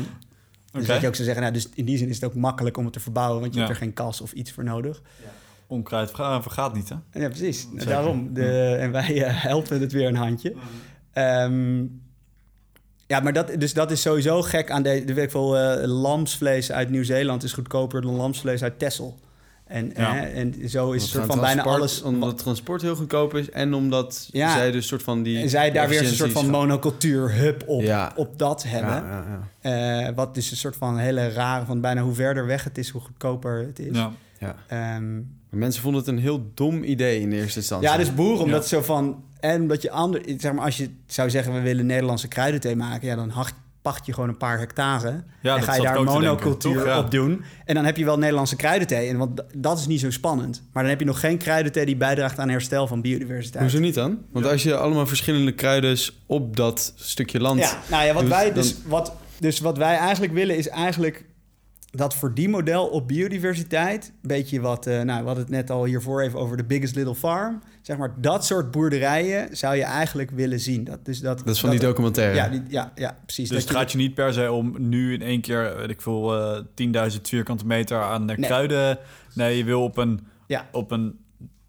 dus 0.73 0.83
Oké. 0.83 0.93
dat 0.93 1.01
je 1.01 1.07
ook 1.07 1.15
zou 1.15 1.25
zeggen, 1.27 1.43
nou, 1.43 1.55
dus 1.55 1.69
in 1.75 1.85
die 1.85 1.97
zin 1.99 2.09
is 2.09 2.15
het 2.15 2.25
ook 2.25 2.35
makkelijk 2.35 2.77
om 2.77 2.85
het 2.85 2.93
te 2.93 3.01
verbouwen, 3.01 3.41
want 3.41 3.53
je 3.55 3.61
Ja. 3.61 3.67
hebt 3.67 3.79
er 3.79 3.83
geen 3.85 3.95
kas 3.95 4.21
of 4.21 4.33
iets 4.33 4.53
voor 4.53 4.65
nodig. 4.65 5.03
Onkruid 5.67 6.09
verga- 6.09 6.43
vergaat 6.43 6.75
niet, 6.75 6.89
hè? 6.89 7.21
Ja, 7.21 7.29
precies. 7.29 7.61
Zeker. 7.71 7.87
Daarom. 7.87 8.35
De, 8.35 8.77
en 8.81 8.93
wij 8.93 9.25
eh, 9.25 9.43
helpen 9.43 9.81
het 9.81 9.93
weer 9.93 10.07
een 10.09 10.17
handje. 10.17 10.55
Ehm, 11.13 11.85
ja, 13.13 13.21
maar 13.21 13.33
dat, 13.33 13.51
dus 13.59 13.73
dat 13.75 13.91
is 13.91 14.01
sowieso 14.01 14.43
gek 14.43 14.71
aan 14.71 14.83
de, 14.83 15.05
de 15.05 15.15
weet 15.15 15.25
ik 15.25 15.31
veel, 15.31 15.59
eh, 15.59 15.87
lamsvlees 15.89 16.73
uit 16.73 16.91
Nieuw-Zeeland 16.91 17.43
is 17.43 17.53
goedkoper 17.53 18.03
dan 18.03 18.15
lamsvlees 18.15 18.63
uit 18.63 18.79
Texel. 18.79 19.19
En, 19.67 19.93
Ja. 19.97 20.17
eh, 20.27 20.39
en 20.39 20.55
zo 20.55 20.63
is 20.65 20.71
Omdat 20.75 20.93
het 21.01 21.01
soort 21.11 21.27
van 21.27 21.41
bijna 21.41 21.63
transport- 21.63 21.77
alles. 21.77 22.03
Omdat 22.03 22.29
het 22.29 22.39
transport 22.39 22.83
heel 22.83 22.95
goedkoop 22.97 23.35
is 23.37 23.51
en 23.51 23.75
omdat 23.75 24.29
Ja. 24.33 24.53
zij 24.53 24.71
dus 24.71 24.87
soort 24.87 25.03
van 25.03 25.23
die... 25.23 25.39
En 25.43 25.49
zij 25.49 25.71
daar 25.71 25.89
weer 25.89 26.01
een 26.01 26.07
soort 26.15 26.33
van 26.33 26.51
monocultuur-hub 26.51 27.63
op, 27.67 27.83
Ja. 27.83 28.13
op 28.17 28.39
dat 28.39 28.63
hebben. 28.67 28.95
Ja, 28.95 29.25
ja, 29.29 29.71
ja. 29.71 30.07
Eh, 30.09 30.15
wat 30.15 30.35
dus 30.35 30.51
een 30.51 30.57
soort 30.57 30.77
van 30.77 30.99
hele 30.99 31.29
rare, 31.29 31.65
van 31.65 31.81
bijna 31.81 32.01
hoe 32.03 32.15
verder 32.15 32.47
weg 32.47 32.65
het 32.65 32.79
is, 32.79 32.89
hoe 32.89 33.01
goedkoper 33.01 33.59
het 33.67 33.79
is. 33.79 33.97
Ja. 33.97 34.13
ja. 34.39 34.57
Ehm, 34.69 35.15
Maar 35.15 35.61
mensen 35.61 35.83
vonden 35.83 36.01
het 36.01 36.11
een 36.11 36.19
heel 36.19 36.51
dom 36.55 36.83
idee 36.83 37.21
in 37.21 37.33
eerste 37.33 37.59
instantie. 37.59 37.89
ja, 37.89 37.97
dus 37.97 38.15
boeren, 38.15 38.45
omdat 38.45 38.63
Ja. 38.63 38.69
zo 38.77 38.83
van... 38.83 39.25
En 39.43 39.61
omdat 39.63 39.83
je 39.83 39.91
ander, 39.91 40.23
zeg 40.37 40.53
maar, 40.53 40.65
als 40.65 40.77
je 40.77 40.91
zou 41.07 41.31
zeggen, 41.31 41.53
we 41.53 41.61
willen 41.61 41.87
Nederlandse 41.87 42.29
kruidenthee 42.29 42.77
maken... 42.77 43.09
ja, 43.09 43.17
dan 43.17 43.29
hacht- 43.31 43.55
pacht 43.83 44.07
je 44.07 44.13
gewoon 44.13 44.29
een 44.29 44.37
paar 44.37 44.59
hectare... 44.59 45.23
Ja, 45.41 45.57
en 45.57 45.63
ga 45.63 45.75
je 45.75 45.83
daar 45.83 45.95
denken, 45.95 46.13
monocultuur 46.13 46.75
toch? 46.75 46.85
Ja. 46.85 46.99
op 46.99 47.11
doen. 47.11 47.45
En 47.65 47.75
dan 47.75 47.85
heb 47.85 47.97
je 47.97 48.05
wel 48.05 48.19
Nederlandse 48.19 48.57
kruidenthee. 48.57 49.09
En 49.09 49.17
want 49.17 49.43
dat 49.57 49.79
is 49.79 49.87
niet 49.87 50.01
zo 50.01 50.11
spannend. 50.11 50.63
Maar 50.73 50.83
dan 50.83 50.91
heb 50.91 51.01
je 51.01 51.07
nog 51.07 51.21
geen 51.21 51.39
kruidenthee 51.39 51.87
die 51.87 51.97
bijdraagt 51.97 52.39
aan 52.39 52.49
herstel 52.49 52.87
van 52.87 53.01
biodiversiteit. 53.01 53.63
Hoezo 53.63 53.79
niet 53.79 53.95
dan? 53.95 54.19
Want 54.33 54.47
als 54.47 54.63
je 54.63 54.77
allemaal 54.77 55.07
verschillende 55.07 55.53
kruiden 55.53 55.99
op 56.27 56.57
dat 56.57 56.93
stukje 56.97 57.41
land... 57.41 57.61
Ja, 57.61 57.79
nou 57.91 58.05
ja, 58.05 58.13
wat 58.13 58.23
Dus 58.23 58.31
wij 58.31 58.45
dan- 58.45 58.55
dus, 58.55 58.77
wat, 58.87 59.13
dus 59.39 59.61
wat 59.61 59.79
wij 59.79 59.97
eigenlijk 59.97 60.33
willen 60.33 60.57
is 60.57 60.69
eigenlijk 60.69 61.25
dat 61.95 62.15
verdienmodel 62.15 62.87
op 62.87 63.09
biodiversiteit, 63.09 64.07
een 64.23 64.29
beetje 64.29 64.61
wat, 64.61 64.87
eh, 64.87 65.01
nou, 65.01 65.21
we 65.21 65.27
hadden 65.27 65.45
het 65.45 65.49
net 65.53 65.71
al 65.71 65.85
hiervoor 65.85 66.21
even 66.23 66.39
over 66.39 66.57
de 66.57 66.65
biggest 66.65 66.95
little 66.95 67.15
farm, 67.15 67.63
zeg 67.83 67.97
maar, 67.97 68.15
dat 68.21 68.45
soort 68.47 68.71
boerderijen 68.71 69.57
zou 69.57 69.77
je 69.77 69.83
eigenlijk 69.83 70.31
willen 70.31 70.61
zien. 70.61 70.85
Dat, 70.85 71.05
dus 71.05 71.21
dat, 71.21 71.39
Dat 71.39 71.55
is 71.55 71.61
van 71.61 71.71
die 71.71 71.81
documentaire. 71.81 72.35
Ja, 72.35 72.49
die, 72.49 72.63
ja, 72.69 72.93
ja, 72.95 73.19
precies. 73.25 73.49
Dus 73.49 73.59
dat 73.59 73.69
het 73.69 73.79
gaat 73.79 73.93
je 73.93 73.99
niet 73.99 74.15
per 74.15 74.33
se 74.33 74.53
om 74.53 74.75
nu 74.79 75.13
in 75.13 75.23
één 75.23 75.41
keer, 75.41 75.77
weet 75.77 75.91
ik 75.91 76.03
veel, 76.03 76.35
eh 76.55 76.63
10.000 77.15 77.29
vierkante 77.29 77.67
meter 77.67 78.03
aan 78.03 78.27
de 78.27 78.35
Nee. 78.37 78.47
kruiden. 78.47 78.99
Nee, 79.35 79.57
je 79.57 79.65
wil 79.65 79.83
op 79.83 79.97
een, 79.97 80.21
Ja. 80.47 80.69
op 80.73 80.91
een 80.91 81.19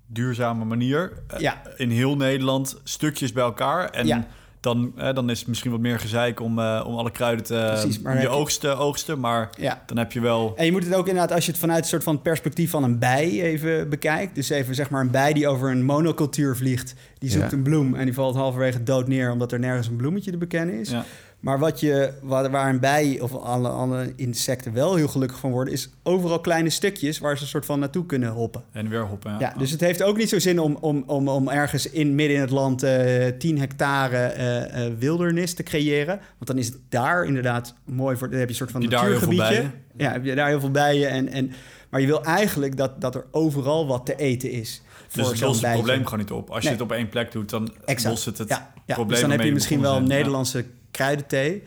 duurzame 0.07 0.65
manier 0.65 1.11
eh, 1.27 1.39
Ja. 1.39 1.61
in 1.77 1.89
heel 1.89 2.15
Nederland 2.15 2.79
stukjes 2.83 3.31
bij 3.31 3.43
elkaar. 3.43 3.89
En 3.89 4.07
Ja. 4.07 4.27
Dan, 4.63 4.93
eh, 4.97 5.13
dan 5.13 5.29
is 5.29 5.39
het 5.39 5.47
misschien 5.47 5.71
wat 5.71 5.79
meer 5.79 5.99
gezeik 5.99 6.39
om, 6.39 6.59
eh, 6.59 6.83
om 6.87 6.95
alle 6.95 7.11
kruiden 7.11 7.45
te 7.45 7.69
Precies, 7.71 7.99
maar 7.99 8.13
dan 8.13 8.21
je 8.21 8.29
oogsten, 8.29 8.77
oogsten. 8.77 9.19
Maar 9.19 9.49
ja. 9.59 9.83
dan 9.85 9.97
heb 9.97 10.11
je 10.11 10.21
wel... 10.21 10.53
En 10.55 10.65
je 10.65 10.71
moet 10.71 10.83
het 10.83 10.93
ook 10.93 11.07
inderdaad, 11.07 11.31
als 11.35 11.45
je 11.45 11.51
het 11.51 11.59
vanuit 11.59 11.83
een 11.83 11.89
soort 11.89 12.03
van 12.03 12.21
perspectief 12.21 12.69
van 12.69 12.83
een 12.83 12.99
bij 12.99 13.41
even 13.41 13.89
bekijkt. 13.89 14.35
Dus 14.35 14.49
even 14.49 14.75
zeg 14.75 14.89
maar 14.89 15.01
een 15.01 15.11
bij 15.11 15.33
die 15.33 15.47
over 15.47 15.71
een 15.71 15.83
monocultuur 15.83 16.55
vliegt. 16.55 16.93
Die 17.17 17.29
zoekt 17.29 17.51
Ja. 17.51 17.57
een 17.57 17.63
bloem 17.63 17.95
en 17.95 18.05
die 18.05 18.13
valt 18.13 18.35
halverwege 18.35 18.83
dood 18.83 19.07
neer 19.07 19.31
omdat 19.31 19.51
er 19.51 19.59
nergens 19.59 19.87
een 19.87 19.95
bloemetje 19.95 20.31
te 20.31 20.37
bekennen 20.37 20.79
is. 20.79 20.89
Ja. 20.89 21.05
Maar 21.43 21.59
wat 21.59 21.79
je, 21.79 22.13
waar, 22.21 22.51
waar 22.51 22.69
een 22.69 22.79
bij 22.79 23.19
of 23.21 23.35
alle, 23.35 23.69
alle 23.69 24.13
insecten 24.15 24.73
wel 24.73 24.95
heel 24.95 25.07
gelukkig 25.07 25.39
van 25.39 25.51
worden, 25.51 25.73
is 25.73 25.89
overal 26.03 26.39
kleine 26.39 26.69
stukjes 26.69 27.19
waar 27.19 27.35
ze 27.37 27.43
een 27.43 27.49
soort 27.49 27.65
van 27.65 27.79
naartoe 27.79 28.05
kunnen 28.05 28.29
hoppen. 28.29 28.63
En 28.71 28.89
weer 28.89 29.05
hoppen. 29.05 29.31
Ja. 29.31 29.39
Ja, 29.39 29.53
dus 29.57 29.71
het 29.71 29.81
heeft 29.81 30.03
ook 30.03 30.17
niet 30.17 30.29
zo 30.29 30.39
zin 30.39 30.59
om, 30.59 30.77
om, 30.81 31.03
om, 31.07 31.27
om 31.27 31.49
ergens 31.49 31.89
in 31.89 32.15
midden 32.15 32.35
in 32.35 32.41
het 32.41 32.51
land 32.51 32.83
eh 32.83 33.27
10 33.37 33.59
hectare 33.59 34.17
eh, 34.17 34.85
eh, 34.85 34.93
wildernis 34.97 35.53
te 35.53 35.63
creëren. 35.63 36.17
Want 36.17 36.47
dan 36.47 36.57
is 36.57 36.67
het 36.67 36.77
daar 36.89 37.25
inderdaad 37.25 37.75
mooi 37.85 38.17
voor. 38.17 38.29
Dan 38.29 38.39
heb 38.39 38.47
je 38.47 38.53
een 38.53 38.59
soort 38.59 38.71
van 38.71 38.81
je 38.81 38.87
natuurgebiedje. 38.87 39.47
bijen? 39.47 39.73
Ja, 39.97 40.11
heb 40.11 40.25
je 40.25 40.35
daar 40.35 40.47
heel 40.47 40.59
veel 40.59 40.71
bijen. 40.71 41.09
En, 41.09 41.27
en, 41.27 41.51
maar 41.89 42.01
je 42.01 42.07
wil 42.07 42.23
eigenlijk 42.23 42.77
dat, 42.77 43.01
dat 43.01 43.15
er 43.15 43.25
overal 43.31 43.87
wat 43.87 44.05
te 44.05 44.15
eten 44.15 44.51
is. 44.51 44.81
Voor 45.07 45.21
Dus 45.21 45.27
het 45.27 45.37
zo'n 45.37 45.47
lost 45.47 45.61
het 45.61 45.73
probleem 45.73 46.03
gewoon 46.03 46.19
niet 46.19 46.31
op. 46.31 46.49
Als 46.49 46.63
je 46.63 46.69
het 46.69 46.81
op 46.81 46.91
één 46.91 47.09
plek 47.09 47.31
doet, 47.31 47.49
dan 47.49 47.73
Exact. 47.85 48.13
lost 48.13 48.25
het 48.25 48.37
het 48.37 48.49
ja, 48.49 48.73
ja. 48.85 48.93
probleem 48.93 49.19
Dus 49.19 49.21
dan 49.21 49.37
heb 49.37 49.41
je 49.41 49.53
misschien 49.53 49.81
wel. 49.81 50.01
Nederlandse 50.01 50.65
kruidenthee. 50.93 51.63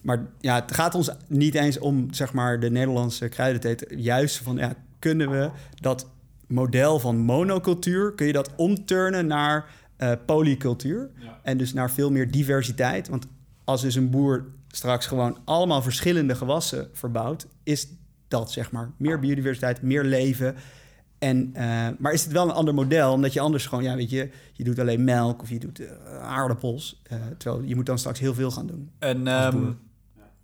Maar 0.00 0.26
ja, 0.40 0.54
het 0.54 0.74
gaat 0.74 0.94
ons 0.94 1.10
niet 1.26 1.54
eens 1.54 1.78
om 1.78 2.12
zeg 2.12 2.32
maar, 2.32 2.60
de 2.60 2.70
Nederlandse 2.70 3.28
kruidenthee. 3.28 3.98
Juist 3.98 4.36
van, 4.36 4.56
ja, 4.56 4.74
kunnen 4.98 5.30
we 5.30 5.50
dat 5.80 6.10
model 6.46 6.98
van 6.98 7.18
monocultuur 7.18 8.12
kun 8.14 8.26
je 8.26 8.32
dat 8.32 8.50
omturnen 8.56 9.26
naar 9.26 9.66
eh, 9.96 10.12
polycultuur. 10.26 11.10
Ja. 11.18 11.40
En 11.42 11.58
dus 11.58 11.72
naar 11.72 11.90
veel 11.90 12.10
meer 12.10 12.30
diversiteit. 12.30 13.08
Want 13.08 13.26
als 13.64 13.82
dus 13.82 13.94
een 13.94 14.10
boer 14.10 14.44
straks 14.68 15.06
gewoon 15.06 15.38
allemaal 15.44 15.82
verschillende 15.82 16.34
gewassen 16.34 16.88
verbouwt, 16.92 17.46
is 17.62 17.88
dat 18.28 18.52
zeg 18.52 18.70
maar 18.70 18.90
meer 18.96 19.18
biodiversiteit, 19.18 19.82
meer 19.82 20.04
leven. 20.04 20.54
En, 21.18 21.50
eh, 21.54 21.88
maar 21.98 22.12
is 22.12 22.22
het 22.24 22.32
wel 22.32 22.44
een 22.44 22.54
ander 22.54 22.74
model, 22.74 23.12
omdat 23.12 23.32
je 23.32 23.40
anders 23.40 23.66
gewoon, 23.66 23.84
ja, 23.84 23.96
weet 23.96 24.10
je, 24.10 24.30
je 24.52 24.64
doet 24.64 24.78
alleen 24.78 25.04
melk 25.04 25.42
of 25.42 25.50
je 25.50 25.58
doet 25.58 25.80
eh, 25.80 26.18
aardappels. 26.22 27.00
eh, 27.02 27.16
terwijl 27.38 27.62
je 27.62 27.74
moet 27.74 27.86
dan 27.86 27.98
straks 27.98 28.18
heel 28.18 28.34
veel 28.34 28.50
gaan 28.50 28.66
doen. 28.66 28.90
En 28.98 29.26
ehm, 29.26 29.58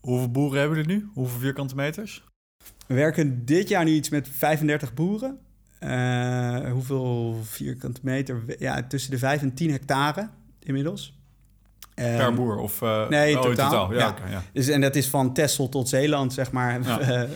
hoeveel 0.01 0.31
boeren 0.31 0.61
hebben 0.61 0.79
jullie 0.79 0.97
nu? 0.97 1.09
Hoeveel 1.15 1.39
vierkante 1.39 1.75
meters? 1.75 2.25
We 2.87 2.95
werken 2.95 3.45
dit 3.45 3.69
jaar 3.69 3.85
nu 3.85 3.91
iets 3.91 4.09
met 4.09 4.29
35 4.29 4.95
boeren. 4.95 5.39
Hoeveel 6.73 7.39
vierkante 7.43 8.01
meter? 8.03 8.43
Ja, 8.59 8.83
tussen 8.83 9.11
de 9.11 9.19
5 9.19 9.43
en 9.43 9.55
10 9.55 9.71
hectare 9.71 10.29
inmiddels. 10.59 11.19
per 11.95 12.21
Ehm, 12.21 12.35
boer? 12.35 12.57
Of, 12.59 12.83
eh, 12.83 13.09
nee, 13.09 13.37
oh, 13.37 13.43
totaal, 13.43 13.95
Ja, 13.95 14.15
ja. 14.31 14.43
Dus, 14.53 14.69
en 14.69 14.81
dat 14.81 14.97
is 14.97 15.09
van 15.09 15.33
Texel 15.33 15.69
tot 15.69 15.89
Zeeland, 15.89 16.33
zeg 16.33 16.53
maar. 16.53 16.81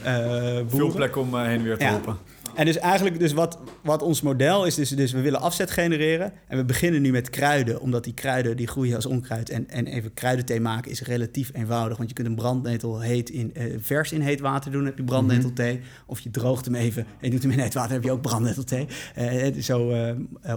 Ja. 0.05 0.65
Veel 0.69 0.93
plek 0.93 1.17
om 1.17 1.37
heen 1.37 1.45
en 1.59 1.63
weer 1.63 1.79
te 1.79 1.85
Ja. 1.85 1.93
lopen. 1.93 2.17
En 2.55 2.65
dus 2.65 2.79
eigenlijk, 2.79 3.19
dus 3.19 3.33
wat, 3.33 3.59
wat 3.83 4.03
ons 4.03 4.21
model 4.21 4.65
is, 4.65 4.75
dus, 4.75 4.89
dus 4.89 5.13
we 5.13 5.21
willen 5.21 5.41
afzet 5.41 5.71
genereren. 5.71 6.33
En 6.49 6.57
we 6.57 6.65
beginnen 6.65 7.03
nu 7.03 7.11
met 7.11 7.31
kruiden, 7.31 7.81
omdat 7.81 8.05
die 8.05 8.15
kruiden 8.15 8.57
die 8.57 8.67
groeien 8.67 8.95
als 8.95 9.07
onkruid. 9.07 9.51
En, 9.51 9.71
en 9.71 9.87
even 9.87 10.15
kruidenthee 10.15 10.61
maken 10.61 10.91
is 10.91 11.03
relatief 11.03 11.51
eenvoudig. 11.53 11.97
Want 11.97 12.09
je 12.09 12.15
kunt 12.15 12.29
een 12.29 12.35
brandnetel 12.35 13.01
heet 13.01 13.31
in, 13.31 13.55
eh, 13.55 13.65
vers 13.79 14.13
in 14.13 14.21
heet 14.21 14.41
water 14.41 14.73
doen, 14.73 14.85
heb 14.85 14.99
je 14.99 15.05
brandnetelthee. 15.05 15.81
Of 16.07 16.21
je 16.21 16.31
droogt 16.31 16.65
hem 16.65 16.75
even 16.75 17.03
en 17.03 17.27
je 17.27 17.31
doet 17.31 17.43
hem 17.43 17.51
in 17.51 17.59
heet 17.59 17.75
water, 17.75 17.93
heb 17.93 18.05
je 18.05 18.11
ook 18.11 18.23
brandnetelthee. 18.23 18.87
Eh, 19.15 19.53
zo, 19.61 19.91
eh, 19.91 20.09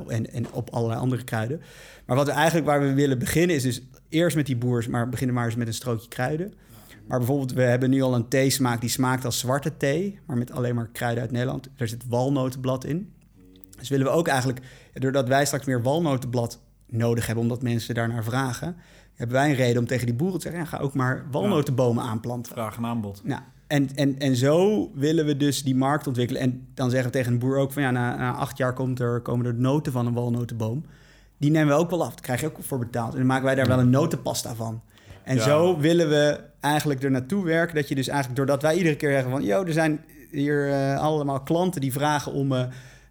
en, 0.07 0.33
en 0.33 0.51
op 0.51 0.69
allerlei 0.69 0.99
andere 0.99 1.23
kruiden. 1.23 1.61
Maar 2.05 2.15
wat 2.15 2.25
we 2.25 2.31
eigenlijk 2.31 2.65
waar 2.65 2.81
we 2.81 2.93
willen 2.93 3.19
beginnen 3.19 3.55
is 3.55 3.63
dus 3.63 3.81
eerst 4.09 4.35
met 4.35 4.45
die 4.45 4.57
boers, 4.57 4.87
maar 4.87 5.09
beginnen 5.09 5.35
maar 5.35 5.45
eens 5.45 5.55
met 5.55 5.67
een 5.67 5.73
strookje 5.73 6.07
kruiden. 6.07 6.53
Maar 7.07 7.17
bijvoorbeeld, 7.17 7.53
we 7.53 7.61
hebben 7.61 7.89
nu 7.89 8.01
al 8.01 8.15
een 8.15 8.27
theesmaak 8.27 8.81
die 8.81 8.89
smaakt 8.89 9.25
als 9.25 9.39
zwarte 9.39 9.77
thee, 9.77 10.19
maar 10.25 10.37
met 10.37 10.51
alleen 10.51 10.75
maar 10.75 10.89
kruiden 10.91 11.21
uit 11.23 11.31
Nederland. 11.31 11.69
Er 11.75 11.87
zit 11.87 12.07
walnotenblad 12.07 12.85
in. 12.85 13.13
Dus 13.79 13.89
willen 13.89 14.05
we 14.05 14.11
ook 14.11 14.27
eigenlijk, 14.27 14.59
doordat 14.93 15.27
wij 15.27 15.45
straks 15.45 15.65
meer 15.65 15.81
walnotenblad 15.81 16.59
nodig 16.85 17.25
hebben, 17.25 17.43
omdat 17.43 17.61
mensen 17.61 17.95
daarnaar 17.95 18.23
vragen, 18.23 18.75
hebben 19.13 19.35
wij 19.35 19.49
een 19.49 19.55
reden 19.55 19.77
om 19.81 19.87
tegen 19.87 20.05
die 20.05 20.15
boeren 20.15 20.39
te 20.39 20.47
zeggen: 20.47 20.61
ja, 20.63 20.67
ga 20.67 20.77
ook 20.77 20.93
maar 20.93 21.25
walnotenbomen 21.31 22.03
aanplanten. 22.03 22.51
Vraag 22.51 22.77
en 22.77 22.85
aanbod. 22.85 23.21
Nou, 23.23 23.41
en, 23.67 23.95
en, 23.95 24.19
en 24.19 24.35
zo 24.35 24.89
willen 24.95 25.25
we 25.25 25.37
dus 25.37 25.63
die 25.63 25.75
markt 25.75 26.07
ontwikkelen. 26.07 26.41
En 26.41 26.67
dan 26.73 26.89
zeggen 26.89 27.11
we 27.11 27.17
tegen 27.17 27.33
een 27.33 27.39
boer 27.39 27.57
ook 27.57 27.71
van 27.71 27.81
ja, 27.81 27.91
na, 27.91 28.15
na 28.15 28.33
acht 28.33 28.57
jaar 28.57 28.73
komt 28.73 28.99
er, 28.99 29.21
komen 29.21 29.45
er 29.45 29.53
noten 29.55 29.91
van 29.91 30.05
een 30.05 30.13
walnotenboom. 30.13 30.85
Die 31.37 31.51
nemen 31.51 31.75
we 31.75 31.81
ook 31.81 31.89
wel 31.89 32.03
af. 32.03 32.09
Daar 32.13 32.21
krijg 32.21 32.39
je 32.41 32.47
ook 32.47 32.57
voor 32.59 32.79
betaald. 32.79 33.11
En 33.11 33.17
dan 33.17 33.27
maken 33.27 33.45
wij 33.45 33.55
daar 33.55 33.67
wel 33.67 33.79
een 33.79 33.89
notenpasta 33.89 34.55
van. 34.55 34.81
En 35.23 35.35
Ja. 35.35 35.43
zo 35.43 35.77
willen 35.77 36.09
we 36.09 36.39
eigenlijk 36.67 37.03
er 37.03 37.11
naartoe 37.11 37.45
werken. 37.45 37.75
Dat 37.75 37.87
je 37.87 37.95
dus 37.95 38.07
eigenlijk, 38.07 38.37
doordat 38.37 38.61
wij 38.61 38.75
iedere 38.75 38.95
keer 38.95 39.11
zeggen 39.11 39.31
van... 39.31 39.43
joh, 39.43 39.67
er 39.67 39.73
zijn 39.73 40.05
hier 40.31 40.71
eh, 40.71 40.99
allemaal 40.99 41.41
klanten 41.41 41.81
die 41.81 41.91
vragen 41.91 42.31
om 42.31 42.53
eh, 42.53 42.65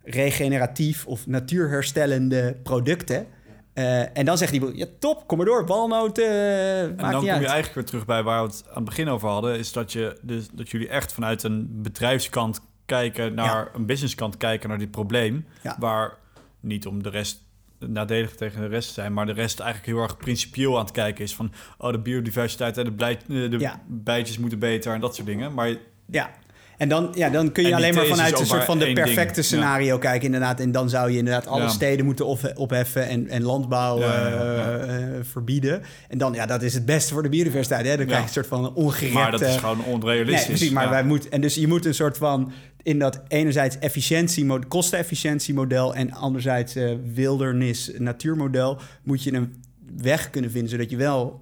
regeneratief 0.04 1.06
of 1.06 1.26
natuurherstellende 1.26 2.56
producten. 2.62 3.26
Eh, 3.72 4.18
en 4.18 4.24
dan 4.24 4.38
zegt 4.38 4.52
die 4.52 4.76
ja 4.76 4.86
top, 4.98 5.26
kom 5.26 5.36
maar 5.36 5.46
door, 5.46 5.66
walnoten, 5.66 6.24
En 6.24 6.96
dan 6.96 7.10
kom 7.10 7.14
uit. 7.14 7.24
je 7.24 7.30
eigenlijk 7.30 7.74
weer 7.74 7.84
terug 7.84 8.04
bij 8.04 8.22
waar 8.22 8.42
we 8.42 8.48
het 8.48 8.64
aan 8.68 8.74
het 8.74 8.84
begin 8.84 9.08
over 9.08 9.28
hadden. 9.28 9.58
Is 9.58 9.72
dat, 9.72 9.92
je, 9.92 10.18
dus, 10.22 10.48
dat 10.52 10.70
jullie 10.70 10.88
echt 10.88 11.12
vanuit 11.12 11.42
een 11.42 11.82
bedrijfskant 11.82 12.60
kijken 12.86 13.34
naar 13.34 13.68
een 13.74 13.86
businesskant 13.86 14.36
kijken 14.36 14.68
naar 14.68 14.78
dit 14.78 14.90
probleem. 14.90 15.46
Ja. 15.62 15.76
Waar 15.78 16.12
niet 16.60 16.86
om 16.86 17.02
de 17.02 17.10
rest 17.10 17.45
nadelig 17.78 18.34
tegen 18.36 18.60
de 18.60 18.66
rest 18.66 18.92
zijn, 18.94 19.12
maar 19.12 19.26
de 19.26 19.32
rest 19.32 19.60
eigenlijk 19.60 19.92
heel 19.92 20.02
erg 20.02 20.16
principieel 20.16 20.78
aan 20.78 20.84
het 20.84 20.92
kijken 20.92 21.24
is 21.24 21.34
van 21.34 21.52
oh 21.78 21.92
de 21.92 21.98
biodiversiteit 21.98 22.78
en 22.78 22.84
de, 22.84 22.92
blij, 22.92 23.12
eh, 23.12 23.50
de 23.50 23.56
Ja. 23.58 23.82
bijtjes 23.86 24.38
moeten 24.38 24.58
beter 24.58 24.92
en 24.94 25.00
dat 25.00 25.14
soort 25.14 25.26
dingen. 25.26 25.54
Maar 25.54 25.74
Ja. 26.10 26.30
En 26.76 26.88
dan, 26.88 27.10
ja, 27.14 27.30
dan 27.30 27.52
kun 27.52 27.66
je 27.66 27.74
alleen 27.74 27.94
maar 27.94 28.06
vanuit 28.06 28.40
een 28.40 28.46
soort 28.46 28.64
van 28.64 28.78
de 28.78 28.84
ding. 28.84 28.96
perfecte 28.98 29.40
Ja. 29.40 29.46
scenario 29.46 29.98
kijken, 29.98 30.24
inderdaad. 30.24 30.60
En 30.60 30.72
dan 30.72 30.88
zou 30.90 31.10
je 31.10 31.18
inderdaad 31.18 31.46
alle 31.46 31.62
Ja. 31.62 31.68
steden 31.68 32.04
moeten 32.04 32.26
op, 32.26 32.52
opheffen 32.54 33.08
en, 33.08 33.28
en 33.28 33.42
landbouw 33.42 33.98
Ja, 33.98 34.26
eh, 34.26 34.96
eh, 34.96 35.24
verbieden. 35.24 35.82
En 36.08 36.18
dan, 36.18 36.32
ja, 36.34 36.46
dat 36.46 36.62
is 36.62 36.74
het 36.74 36.84
beste 36.86 37.12
voor 37.12 37.22
de 37.22 37.28
biodiversiteit. 37.28 37.86
Hè? 37.86 37.96
Dan 37.96 38.06
krijg 38.06 38.20
je 38.20 38.26
een 38.26 38.32
soort 38.32 38.46
van 38.46 38.74
ongerepte... 38.74 39.18
maar 39.18 39.30
dat 39.30 39.40
is 39.40 39.56
gewoon 39.56 39.84
onrealistisch. 39.84 40.36
Nee, 40.46 40.46
precies, 40.56 40.70
maar 40.70 40.90
wij 40.90 41.04
moeten... 41.04 41.30
En 41.30 41.40
dus 41.40 41.54
je 41.54 41.68
moet 41.68 41.84
een 41.86 41.94
soort 41.94 42.16
van... 42.18 42.52
In 42.82 42.98
dat 42.98 43.22
enerzijds 43.28 43.78
efficiëntie, 43.78 44.58
kostenefficiëntiemodel... 44.68 45.94
en 45.94 46.12
anderzijds 46.12 46.74
eh, 46.74 46.90
wildernis, 47.14 47.90
natuurmodel... 47.98 48.78
moet 49.02 49.22
je 49.22 49.32
een 49.34 49.62
weg 50.02 50.30
kunnen 50.30 50.50
vinden... 50.50 50.70
zodat 50.70 50.90
je 50.90 50.96
wel 50.96 51.40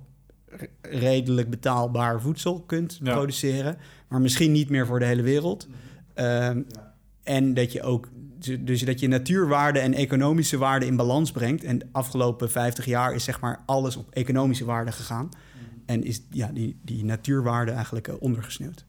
redelijk 0.81 1.51
betaalbaar 1.51 2.21
voedsel 2.21 2.61
kunt 2.61 3.01
Ja. 3.03 3.12
produceren... 3.12 3.77
maar 4.09 4.21
misschien 4.21 4.53
niet 4.53 4.71
meer 4.71 4.87
voor 4.87 4.99
de 4.99 5.05
hele 5.05 5.23
wereld. 5.23 5.69
Ehm, 6.14 6.62
En 7.23 7.55
dat 7.55 7.73
je 7.73 7.83
ook... 7.83 8.09
Dus 8.61 8.81
dat 8.85 9.01
je 9.01 9.09
natuurwaarde 9.09 9.79
en 9.79 9.95
economische 9.95 10.59
waarde 10.59 10.87
in 10.87 10.97
balans 10.97 11.33
brengt. 11.33 11.64
En 11.64 11.79
de 11.79 11.87
afgelopen 11.93 12.51
50 12.51 12.85
jaar 12.85 13.14
is 13.14 13.25
zeg 13.25 13.40
maar 13.40 13.61
alles 13.67 13.97
op 13.97 14.11
economische 14.11 14.64
waarde 14.64 14.93
gegaan. 14.93 15.29
En 15.87 16.05
is 16.05 16.23
ja, 16.31 16.51
die, 16.53 16.79
die 16.83 17.05
natuurwaarde 17.05 17.71
eigenlijk 17.73 18.09
eh, 18.09 18.14
ondergesneeuwd. 18.19 18.85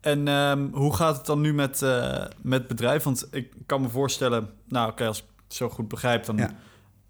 En 0.00 0.28
ehm, 0.28 0.68
hoe 0.72 0.94
gaat 0.94 1.16
het 1.16 1.26
dan 1.26 1.40
nu 1.40 1.54
met, 1.54 1.82
eh 1.82 2.26
met 2.42 2.66
bedrijf? 2.66 3.02
Want 3.02 3.26
ik 3.30 3.52
kan 3.66 3.80
me 3.80 3.88
voorstellen, 3.88 4.48
nou 4.68 4.90
oké, 4.90 5.06
als 5.06 5.18
ik 5.18 5.24
het 5.44 5.54
zo 5.54 5.68
goed 5.68 5.88
begrijp, 5.88 6.24
dan 6.24 6.36
Ja. 6.36 6.50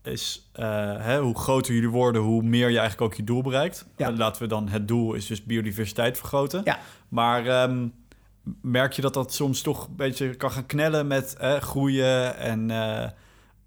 Is 0.07 0.49
eh, 0.53 0.67
hè, 0.99 1.21
hoe 1.21 1.39
groter 1.39 1.75
jullie 1.75 1.89
worden, 1.89 2.23
hoe 2.23 2.43
meer 2.43 2.69
je 2.71 2.79
eigenlijk 2.79 3.01
ook 3.01 3.15
je 3.15 3.25
doel 3.25 3.43
bereikt. 3.43 3.87
Ja. 3.97 4.13
Laten 4.13 4.43
we 4.43 4.49
dan 4.49 4.69
het 4.69 4.89
doel 4.89 5.15
is 5.15 5.27
dus 5.27 5.45
biodiversiteit 5.45 6.17
vergroten. 6.19 6.61
Ja. 6.65 6.79
Maar 7.09 7.47
ehm, 7.47 7.87
merk 8.61 8.93
je 8.93 9.03
dat 9.03 9.15
dat 9.15 9.35
soms 9.35 9.61
toch 9.61 9.87
een 9.87 9.97
beetje 9.97 10.35
kan 10.35 10.51
gaan 10.51 10.67
knellen 10.67 11.07
met 11.07 11.37
eh, 11.37 11.57
groeien 11.57 12.37
en 12.39 12.71
eh, 12.71 13.09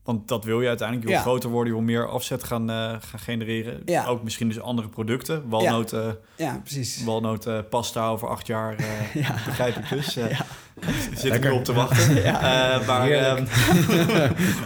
want 0.04 0.28
dat 0.28 0.44
wil 0.44 0.62
je 0.62 0.68
uiteindelijk. 0.68 1.08
Je 1.08 1.14
wil 1.14 1.24
Ja. 1.24 1.30
groter 1.30 1.50
worden, 1.50 1.74
je 1.74 1.78
wil 1.80 1.88
meer 1.88 2.10
afzet 2.10 2.44
gaan, 2.44 2.70
eh, 2.70 2.76
gaan 3.00 3.20
genereren. 3.20 3.82
Ja. 3.86 4.06
Ook 4.06 4.24
misschien 4.24 4.48
dus 4.48 4.60
andere 4.60 4.88
producten. 4.88 5.50
Walnoten, 5.50 6.18
Ja, 6.36 6.60
precies. 6.64 7.04
walnoten 7.04 7.68
pasta 7.68 8.08
over 8.08 8.28
acht 8.30 8.48
jaar, 8.48 8.76
Ja. 9.14 9.34
begrijp 9.46 9.76
ik 9.76 9.90
dus. 9.90 10.14
Zit 11.22 11.34
ik 11.34 11.44
nu 11.44 11.50
op 11.50 11.64
te 11.64 11.74
wachten. 11.74 12.16
Ja. 12.24 12.82
Maar 12.88 13.10
ehm, 13.10 13.46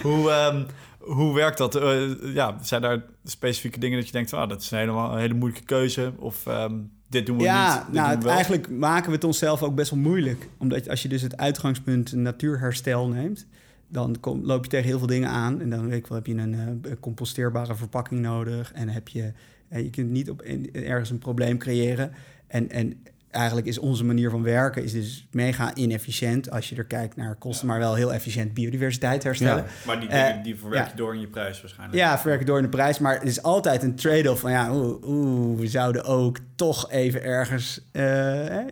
hoe, 0.01 0.31
ehm, 0.31 0.63
hoe 1.01 1.33
werkt 1.35 1.57
dat? 1.57 1.75
Eh, 1.75 2.33
ja, 2.33 2.57
zijn 2.61 2.81
daar 2.81 3.03
specifieke 3.23 3.79
dingen 3.79 3.97
dat 3.97 4.05
je 4.05 4.11
denkt... 4.11 4.33
Ah, 4.33 4.49
dat 4.49 4.61
is 4.61 4.71
een 4.71 4.77
hele, 4.77 4.91
een 4.91 5.17
hele 5.19 5.33
moeilijke 5.33 5.65
keuze? 5.65 6.13
Of 6.17 6.47
ehm, 6.47 6.75
dit 7.09 7.25
doen 7.25 7.37
we 7.37 7.43
Ja, 7.43 7.75
niet, 7.75 7.85
dit 7.85 7.93
nou, 8.01 8.19
we 8.19 8.29
eigenlijk 8.29 8.69
maken 8.69 9.07
we 9.09 9.15
het 9.15 9.23
onszelf 9.23 9.63
ook 9.63 9.75
best 9.75 9.91
wel 9.91 9.99
moeilijk. 9.99 10.49
Omdat 10.57 10.89
als 10.89 11.01
je 11.01 11.09
dus 11.09 11.21
het 11.21 11.37
uitgangspunt 11.37 12.13
natuurherstel 12.13 13.07
neemt, 13.07 13.45
dan 13.87 14.17
kom, 14.19 14.45
loop 14.45 14.63
je 14.63 14.69
tegen 14.69 14.85
heel 14.87 14.97
veel 14.97 15.07
dingen 15.07 15.29
aan. 15.29 15.61
En 15.61 15.69
dan 15.69 15.87
weet 15.87 15.97
ik 15.97 16.07
wel, 16.07 16.17
heb 16.17 16.27
je 16.27 16.35
een 16.35 16.53
eh, 16.83 16.91
composteerbare 16.99 17.75
verpakking 17.75 18.21
nodig. 18.21 18.71
En 18.73 18.89
heb 18.89 19.07
je, 19.07 19.31
eh, 19.67 19.83
je 19.83 19.89
kunt 19.89 20.09
niet 20.09 20.29
op 20.29 20.41
in- 20.41 20.73
ergens 20.73 21.09
een 21.09 21.17
probleem 21.17 21.57
creëren. 21.57 22.11
En, 22.47 22.69
en 22.69 23.03
eigenlijk 23.31 23.67
is 23.67 23.79
onze 23.79 24.03
manier 24.03 24.29
van 24.29 24.43
werken 24.43 24.83
is 24.83 24.91
dus 24.91 25.27
mega 25.31 25.75
inefficiënt 25.75 26.51
als 26.51 26.69
je 26.69 26.75
er 26.75 26.83
kijkt 26.85 27.15
naar 27.15 27.35
kosten, 27.35 27.67
maar 27.67 27.79
wel 27.79 27.95
heel 27.95 28.13
efficiënt 28.13 28.53
biodiversiteit 28.53 29.23
herstellen. 29.23 29.63
Ja. 29.63 29.69
Maar 29.85 29.99
die 29.99 30.09
Eh, 30.09 30.27
dingen 30.27 30.43
die 30.43 30.55
verwerk 30.59 30.83
je 30.83 30.89
ja. 30.91 30.95
door 30.97 31.13
in 31.13 31.19
je 31.19 31.27
prijs 31.27 31.61
waarschijnlijk. 31.61 31.99
Ja, 31.99 32.17
verwerken 32.19 32.45
door 32.45 32.57
in 32.57 32.63
de 32.63 32.69
prijs. 32.69 32.99
Maar 32.99 33.13
het 33.13 33.27
is 33.27 33.43
altijd 33.43 33.83
een 33.83 33.95
trade-off 33.95 34.41
van 34.41 34.51
ja, 34.51 34.75
oeh, 34.75 35.03
oeh, 35.07 35.59
we 35.59 35.67
zouden 35.67 36.03
ook 36.03 36.37
toch 36.55 36.91
even 36.91 37.23
ergens. 37.23 37.81
eh, 37.91 38.01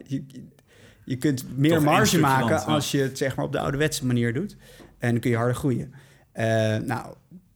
je, 0.05 0.23
je 1.03 1.15
kunt 1.17 1.57
meer 1.57 1.73
Toch 1.75 1.83
marge 1.83 2.19
maken 2.19 2.49
land, 2.49 2.65
als 2.65 2.91
je 2.91 3.01
het 3.01 3.17
zeg 3.17 3.35
maar 3.35 3.45
op 3.45 3.51
de 3.51 3.59
ouderwetse 3.59 4.05
manier 4.05 4.33
doet. 4.33 4.55
En 4.99 5.11
dan 5.11 5.19
kun 5.19 5.29
je 5.29 5.35
harder 5.35 5.55
groeien. 5.55 5.93
Eh, 6.31 6.45
nou, 6.77 7.13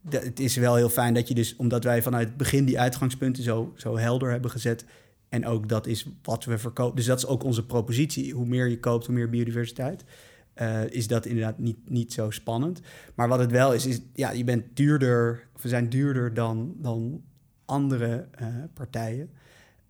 het 0.10 0.40
is 0.40 0.56
wel 0.56 0.76
heel 0.76 0.90
fijn 0.90 1.14
dat 1.14 1.28
je 1.28 1.34
dus, 1.34 1.56
omdat 1.56 1.84
wij 1.84 2.02
vanuit 2.02 2.28
het 2.28 2.38
begin 2.38 2.66
die 2.66 2.80
uitgangspunten 2.80 3.44
zo, 3.44 3.74
zo 3.76 3.98
helder 3.98 4.32
hebben 4.32 4.52
gezet. 4.52 4.86
En 5.34 5.46
ook 5.46 5.70
dat 5.70 5.88
is 5.88 6.08
wat 6.24 6.46
we 6.46 6.58
verkopen. 6.58 6.96
Dus 6.96 7.06
dat 7.06 7.18
is 7.18 7.26
ook 7.26 7.44
onze 7.44 7.66
propositie. 7.66 8.34
Hoe 8.34 8.46
meer 8.46 8.68
je 8.68 8.80
koopt, 8.80 9.06
hoe 9.06 9.16
meer 9.16 9.30
biodiversiteit. 9.30 10.04
Eh, 10.54 10.90
is 10.90 11.08
dat 11.08 11.26
inderdaad 11.26 11.60
niet, 11.60 11.90
niet 11.90 12.14
zo 12.14 12.30
spannend. 12.30 12.82
Maar 13.16 13.28
wat 13.28 13.40
het 13.40 13.52
wel 13.52 13.74
is, 13.74 13.86
is 13.86 14.02
ja, 14.14 14.32
je 14.32 14.44
bent 14.44 14.64
duurder, 14.74 15.48
we 15.62 15.68
zijn 15.68 15.90
duurder 15.90 16.34
dan, 16.34 16.76
dan 16.78 17.22
andere 17.66 18.28
eh, 18.32 18.48
partijen. 18.74 19.30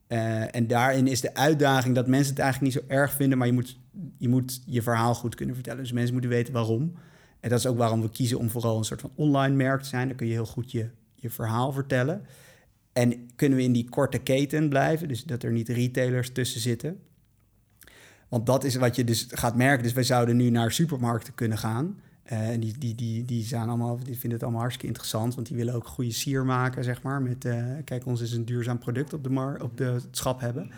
Eh, 0.07 0.55
en 0.55 0.67
daarin 0.67 1.07
is 1.07 1.21
de 1.21 1.35
uitdaging 1.35 1.95
dat 1.95 2.07
mensen 2.07 2.33
het 2.33 2.41
eigenlijk 2.43 2.73
niet 2.73 2.83
zo 2.83 2.93
erg 2.93 3.13
vinden, 3.13 3.37
maar 3.37 3.47
je 3.47 3.53
moet, 3.53 3.79
je 4.17 4.29
moet 4.29 4.61
je 4.65 4.81
verhaal 4.81 5.15
goed 5.15 5.35
kunnen 5.35 5.55
vertellen. 5.55 5.79
Dus 5.79 5.91
mensen 5.91 6.13
moeten 6.13 6.31
weten 6.31 6.53
waarom. 6.53 6.93
En 7.39 7.49
dat 7.49 7.59
is 7.59 7.67
ook 7.67 7.77
waarom 7.77 8.01
we 8.01 8.09
kiezen 8.09 8.39
om 8.39 8.49
vooral 8.49 8.77
een 8.77 8.83
soort 8.83 9.01
van 9.01 9.11
online 9.15 9.55
merk 9.55 9.81
te 9.81 9.87
zijn. 9.87 10.07
Dan 10.07 10.17
kun 10.17 10.27
je 10.27 10.33
heel 10.33 10.45
goed 10.45 10.71
je, 10.71 10.89
je 11.15 11.29
verhaal 11.29 11.71
vertellen. 11.71 12.25
En 12.93 13.29
kunnen 13.35 13.57
we 13.57 13.63
in 13.63 13.73
die 13.73 13.89
korte 13.89 14.17
keten 14.17 14.69
blijven, 14.69 15.07
dus 15.07 15.23
dat 15.23 15.43
er 15.43 15.51
niet 15.51 15.69
retailers 15.69 16.31
tussen 16.31 16.61
zitten. 16.61 16.99
Want 18.29 18.45
dat 18.45 18.63
is 18.63 18.75
wat 18.75 18.95
je 18.95 19.03
dus 19.03 19.27
gaat 19.29 19.55
merken. 19.55 19.83
Dus 19.83 19.93
wij 19.93 20.03
zouden 20.03 20.37
nu 20.37 20.49
naar 20.49 20.71
supermarkten 20.71 21.35
kunnen 21.35 21.57
gaan. 21.57 21.99
Eh, 22.23 22.49
en 22.49 22.59
die, 22.59 22.77
die, 22.77 22.95
die, 22.95 23.25
die, 23.25 23.43
zijn 23.43 23.67
allemaal, 23.67 23.97
die 23.97 24.13
vinden 24.13 24.31
het 24.31 24.41
allemaal 24.41 24.59
hartstikke 24.61 24.87
interessant, 24.87 25.35
want 25.35 25.47
die 25.47 25.57
willen 25.57 25.73
ook 25.73 25.87
goede 25.87 26.11
sier 26.11 26.45
maken, 26.45 26.83
zeg 26.83 27.01
maar. 27.01 27.21
Met, 27.21 27.45
eh, 27.45 27.65
kijk, 27.83 28.05
ons 28.05 28.21
is 28.21 28.31
een 28.31 28.45
duurzaam 28.45 28.79
product 28.79 29.13
op, 29.13 29.23
de 29.23 29.29
mar 29.29 29.61
op 29.61 29.77
de, 29.77 29.83
het 29.83 30.07
schap 30.11 30.39
hebben. 30.39 30.71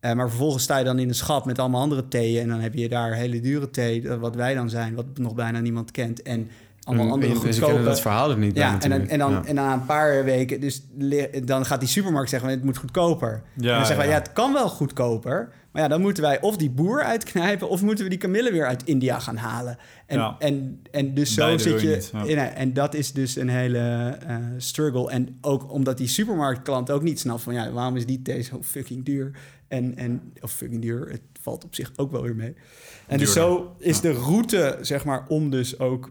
Eh, 0.00 0.12
maar 0.12 0.28
vervolgens 0.28 0.62
sta 0.62 0.78
je 0.78 0.84
dan 0.84 0.98
in 0.98 1.08
een 1.08 1.14
schap 1.14 1.44
met 1.44 1.58
allemaal 1.58 1.80
andere 1.80 2.08
theeën. 2.08 2.42
En 2.42 2.48
dan 2.48 2.60
heb 2.60 2.74
je 2.74 2.88
daar 2.88 3.14
hele 3.14 3.40
dure 3.40 3.70
thee, 3.70 4.08
wat 4.08 4.34
wij 4.34 4.54
dan 4.54 4.70
zijn, 4.70 4.94
wat 4.94 5.18
nog 5.18 5.34
bijna 5.34 5.60
niemand 5.60 5.90
kent. 5.90 6.22
En 6.22 6.48
allemaal 6.88 7.06
En- 7.06 7.12
andere 7.12 7.52
Ze 7.52 7.60
kennen 7.60 7.84
dat 7.84 8.00
verhaal 8.00 8.30
ook 8.30 8.36
niet. 8.36 8.54
bij 8.54 8.62
Ja, 8.62 8.80
en 8.80 8.90
dan, 8.90 9.08
en, 9.08 9.18
dan, 9.18 9.30
Ja. 9.30 9.44
en 9.44 9.54
na 9.54 9.72
een 9.72 9.84
paar 9.86 10.24
weken, 10.24 10.60
dus 10.60 10.82
dan 11.44 11.66
gaat 11.66 11.80
die 11.80 11.88
supermarkt 11.88 12.30
zeggen: 12.30 12.48
het 12.50 12.64
moet 12.64 12.76
goedkoper. 12.76 13.32
en 13.56 13.62
dan 13.62 13.76
zeggen 13.78 13.96
wij: 13.96 14.08
ja, 14.08 14.14
het 14.14 14.32
kan 14.32 14.52
wel 14.52 14.68
goedkoper. 14.68 15.52
Maar 15.72 15.82
ja, 15.82 15.88
dan 15.88 16.00
moeten 16.00 16.22
wij 16.22 16.40
of 16.40 16.56
die 16.56 16.70
boer 16.70 17.02
uitknijpen, 17.02 17.68
of 17.68 17.82
moeten 17.82 18.04
we 18.04 18.10
die 18.10 18.18
kamille 18.18 18.52
weer 18.52 18.66
uit 18.66 18.82
India 18.84 19.18
gaan 19.18 19.36
halen. 19.36 19.78
En, 20.06 20.18
Ja. 20.18 20.36
en, 20.38 20.82
en 20.90 21.14
dus 21.14 21.34
zo 21.34 21.44
Beide 21.44 21.62
zit 21.62 21.80
je. 21.80 22.08
ja. 22.12 22.24
in, 22.24 22.38
en 22.38 22.72
dat 22.72 22.94
is 22.94 23.12
dus 23.12 23.36
een 23.36 23.48
hele 23.48 23.78
eh, 24.26 24.36
struggle. 24.56 25.10
En 25.10 25.38
ook 25.40 25.72
omdat 25.72 25.96
die 25.98 26.08
supermarktklant 26.08 26.90
ook 26.90 27.02
niet 27.02 27.20
snapt 27.20 27.42
van 27.42 27.54
ja, 27.54 27.70
waarom 27.70 27.96
is 27.96 28.06
die 28.06 28.22
thee 28.22 28.42
zo 28.42 28.58
fucking 28.62 29.04
duur? 29.04 29.30
En, 29.68 29.96
en 29.96 30.32
of 30.40 30.52
fucking 30.52 30.82
duur, 30.82 31.08
het 31.10 31.20
valt 31.42 31.64
op 31.64 31.74
zich 31.74 31.92
ook 31.96 32.10
wel 32.10 32.22
weer 32.22 32.36
mee. 32.36 32.54
En 33.06 33.18
dus 33.18 33.32
zo 33.32 33.74
is 33.78 34.00
de 34.00 34.12
route, 34.12 34.78
zeg 34.80 35.04
maar, 35.04 35.24
om 35.28 35.50
dus 35.50 35.78
ook 35.78 36.10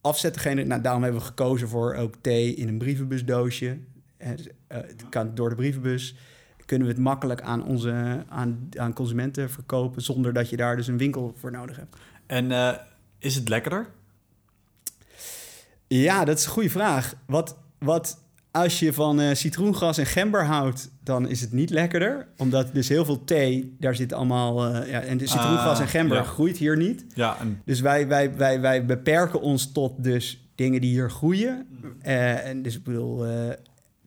afzet 0.00 0.32
te 0.32 0.38
genereren. 0.38 0.68
Nou, 0.68 0.82
daarom 0.82 1.02
hebben 1.02 1.20
we 1.20 1.26
gekozen 1.26 1.68
voor 1.68 1.94
ook 1.94 2.14
thee 2.20 2.54
in 2.54 2.68
een 2.68 2.78
brievenbusdoosje. 2.78 3.78
Dus, 4.18 4.46
eh, 4.66 4.78
Het 4.80 5.08
kan 5.08 5.34
door 5.34 5.48
de 5.48 5.54
brievenbus. 5.54 6.14
Kunnen 6.66 6.86
we 6.86 6.92
het 6.92 7.02
makkelijk 7.02 7.40
aan 7.42 7.64
onze 7.64 8.24
aan, 8.28 8.68
aan 8.76 8.92
consumenten 8.92 9.50
verkopen 9.50 10.02
zonder 10.02 10.32
dat 10.32 10.50
je 10.50 10.56
daar 10.56 10.76
dus 10.76 10.86
een 10.86 10.98
winkel 10.98 11.34
voor 11.36 11.50
nodig 11.50 11.76
hebt? 11.76 11.96
En 12.26 12.52
eh, 12.52 12.74
is 13.18 13.34
het 13.34 13.48
lekkerder? 13.48 13.86
Ja, 15.86 16.24
dat 16.24 16.38
is 16.38 16.44
een 16.44 16.50
goede 16.50 16.70
vraag. 16.70 17.14
Wat, 17.26 17.56
wat 17.78 18.18
als 18.50 18.78
je 18.78 18.92
van 18.92 19.20
eh, 19.20 19.34
citroengras 19.34 19.98
en 19.98 20.06
gember 20.06 20.44
houdt, 20.44 20.90
dan 21.02 21.28
is 21.28 21.40
het 21.40 21.52
niet 21.52 21.70
lekkerder. 21.70 22.26
Omdat 22.36 22.74
dus 22.74 22.88
heel 22.88 23.04
veel 23.04 23.24
thee, 23.24 23.76
daar 23.78 23.94
zit 23.94 24.12
allemaal... 24.12 24.64
eh, 24.66 24.90
ja, 24.90 25.00
en 25.00 25.16
de 25.18 25.26
citroengras 25.26 25.76
Ah, 25.76 25.80
en 25.80 25.88
gember 25.88 26.16
ja. 26.16 26.22
groeit 26.22 26.56
hier 26.56 26.76
niet. 26.76 27.04
Ja, 27.14 27.36
en 27.40 27.62
Dus 27.64 27.80
wij, 27.80 28.08
wij, 28.08 28.36
wij, 28.36 28.60
wij 28.60 28.84
beperken 28.84 29.40
ons 29.40 29.72
tot 29.72 30.04
dus 30.04 30.48
dingen 30.54 30.80
die 30.80 30.90
hier 30.90 31.10
groeien. 31.10 31.66
Eh, 32.00 32.46
en 32.46 32.62
dus 32.62 32.76
ik 32.76 32.84
bedoel, 32.84 33.24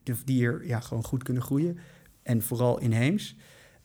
die 0.04 0.36
hier 0.36 0.62
ja, 0.66 0.80
gewoon 0.80 1.04
goed 1.04 1.24
kunnen 1.24 1.44
groeien. 1.44 1.78
En 2.24 2.42
vooral 2.42 2.80
inheems. 2.80 3.36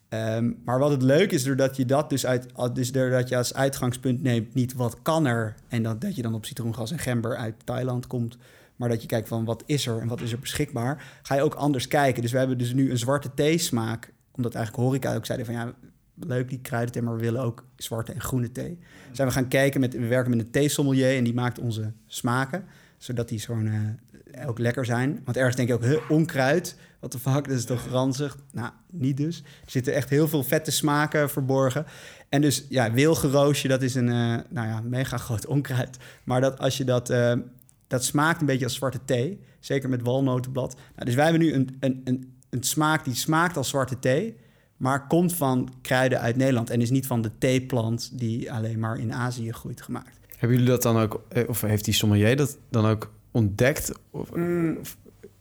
Ehm, 0.09 0.53
maar 0.65 0.79
wat 0.79 0.91
het 0.91 1.03
leuk 1.03 1.33
is, 1.33 1.45
doordat 1.45 1.77
je 1.77 1.85
dat 1.85 2.11
dus, 2.11 2.27
uit, 2.27 2.47
dus 2.73 2.93
doordat 2.93 3.29
je 3.29 3.37
als 3.37 3.55
uitgangspunt 3.55 4.23
neemt, 4.23 4.55
niet 4.55 4.75
wat 4.75 5.03
kan 5.03 5.27
er. 5.27 5.55
En 5.69 5.83
dat, 5.83 6.01
dat 6.01 6.17
je 6.17 6.23
dan 6.23 6.35
op 6.35 6.45
citroengas 6.47 6.91
en 6.91 6.99
gember 6.99 7.37
uit 7.37 7.55
Thailand 7.65 8.07
komt. 8.07 8.37
Maar 8.79 8.89
dat 8.89 9.01
je 9.01 9.09
kijkt 9.09 9.29
van 9.29 9.45
wat 9.45 9.63
is 9.67 9.87
er 9.87 9.99
en 9.99 10.09
wat 10.09 10.21
is 10.21 10.33
er 10.33 10.39
beschikbaar. 10.39 11.19
Ga 11.23 11.35
je 11.35 11.43
ook 11.43 11.55
anders 11.55 11.89
kijken. 11.89 12.23
Dus 12.23 12.33
we 12.33 12.39
hebben 12.39 12.59
dus 12.59 12.73
nu 12.73 12.91
een 12.91 12.99
zwarte 12.99 13.35
theesmaak. 13.35 14.13
Omdat 14.31 14.55
eigenlijk 14.55 14.85
horeca 14.87 15.15
ook 15.15 15.27
zeiden 15.27 15.47
van 15.47 15.55
ja, 15.55 15.75
leuk 16.15 16.49
die 16.49 16.61
kruidenthee, 16.61 17.03
maar 17.03 17.15
we 17.15 17.21
willen 17.21 17.43
ook 17.43 17.65
zwarte 17.77 18.13
en 18.13 18.21
groene 18.21 18.53
thee. 18.53 18.79
Zijn 19.13 19.29
we 19.29 19.35
gaan 19.35 19.49
kijken 19.49 19.81
met, 19.81 19.93
we 19.93 20.07
werken 20.07 20.31
met 20.31 20.41
een 20.41 20.51
theesommelier 20.51 21.17
en 21.17 21.25
die 21.25 21.35
maakt 21.35 21.59
onze 21.59 21.93
smaken. 22.07 22.65
Zodat 22.97 23.29
die 23.29 23.39
zo'n 23.39 23.67
eh, 23.67 24.49
ook 24.49 24.59
lekker 24.59 24.85
zijn. 24.85 25.21
Want 25.25 25.37
ergens 25.37 25.57
denk 25.57 25.69
je 25.69 25.75
ook, 25.75 25.85
huh, 25.85 26.11
onkruid, 26.11 26.77
wat 27.01 27.13
de 27.13 27.19
fuck, 27.19 27.49
dat 27.49 27.57
is 27.57 27.65
toch 27.65 27.87
ranzig? 27.87 28.37
Nou, 28.53 28.71
niet 28.93 29.17
dus. 29.17 29.39
Er 29.65 29.71
zitten 29.71 29.95
echt 29.95 30.09
heel 30.09 30.29
veel 30.29 30.43
vette 30.43 30.71
smaken 30.71 31.31
verborgen. 31.31 31.87
En 32.29 32.41
dus, 32.41 32.65
ja, 32.69 32.93
wilgeroosje, 32.93 33.69
dat 33.69 33.83
is 33.83 33.95
een, 33.95 34.09
eh, 34.09 34.37
nou 34.49 34.69
ja, 34.69 34.81
mega 34.81 35.17
groot 35.17 35.47
onkruid. 35.47 35.97
Maar 36.25 36.41
dat 36.41 36.59
als 36.59 36.77
je 36.77 36.85
dat, 36.85 37.11
eh, 37.11 37.33
dat 37.89 38.05
smaakt 38.05 38.41
een 38.41 38.47
beetje 38.47 38.65
als 38.65 38.75
zwarte 38.75 38.99
thee. 39.05 39.41
Zeker 39.61 39.89
met 39.89 40.03
walnotenblad. 40.03 40.75
Nou, 40.75 41.05
dus 41.05 41.15
wij 41.15 41.25
hebben 41.25 41.43
nu 41.43 41.53
een, 41.53 41.77
een, 41.81 42.01
een, 42.05 42.35
een 42.51 42.63
smaak 42.63 43.05
die 43.05 43.15
smaakt 43.15 43.57
als 43.57 43.69
zwarte 43.69 43.99
thee. 43.99 44.37
Maar 44.77 45.07
komt 45.07 45.35
van 45.35 45.73
kruiden 45.83 46.21
uit 46.21 46.37
Nederland. 46.37 46.71
En 46.71 46.81
is 46.81 46.91
niet 46.91 47.07
van 47.07 47.23
de 47.23 47.31
theeplant 47.39 48.19
die 48.19 48.53
alleen 48.53 48.79
maar 48.79 48.99
in 48.99 49.13
Azië 49.15 49.53
groeit 49.53 49.83
gemaakt. 49.83 50.19
Hebben 50.37 50.59
jullie 50.59 50.73
dat 50.73 50.83
dan 50.83 50.97
ook, 50.99 51.23
eh, 51.29 51.49
of 51.49 51.61
heeft 51.61 51.85
die 51.85 51.95
sommelier 51.95 52.37
dat 52.37 52.59
dan 52.71 52.87
ook 52.87 53.13
ontdekt? 53.31 53.93
Of, 54.11 54.31
of- 54.31 54.97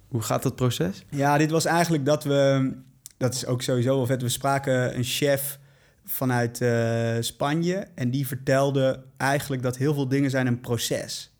hoe 0.07 0.21
gaat 0.21 0.43
dat 0.43 0.55
proces? 0.55 1.05
Ja, 1.09 1.37
dit 1.37 1.51
was 1.51 1.65
eigenlijk 1.65 2.05
dat 2.05 2.23
we... 2.23 2.71
Dat 3.17 3.33
is 3.33 3.45
ook 3.45 3.61
sowieso 3.61 3.95
wel 3.95 4.05
vet. 4.05 4.21
We 4.21 4.29
spraken 4.29 4.97
een 4.97 5.03
chef 5.03 5.59
vanuit 6.05 6.61
eh, 6.61 7.15
Spanje. 7.19 7.87
En 7.95 8.11
die 8.11 8.27
vertelde 8.27 9.03
eigenlijk 9.17 9.61
dat 9.61 9.77
heel 9.77 9.93
veel 9.93 10.07
dingen 10.07 10.29
zijn 10.29 10.47
een 10.47 10.61
proces. 10.61 11.31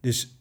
Dus 0.00 0.24
eh, 0.26 0.35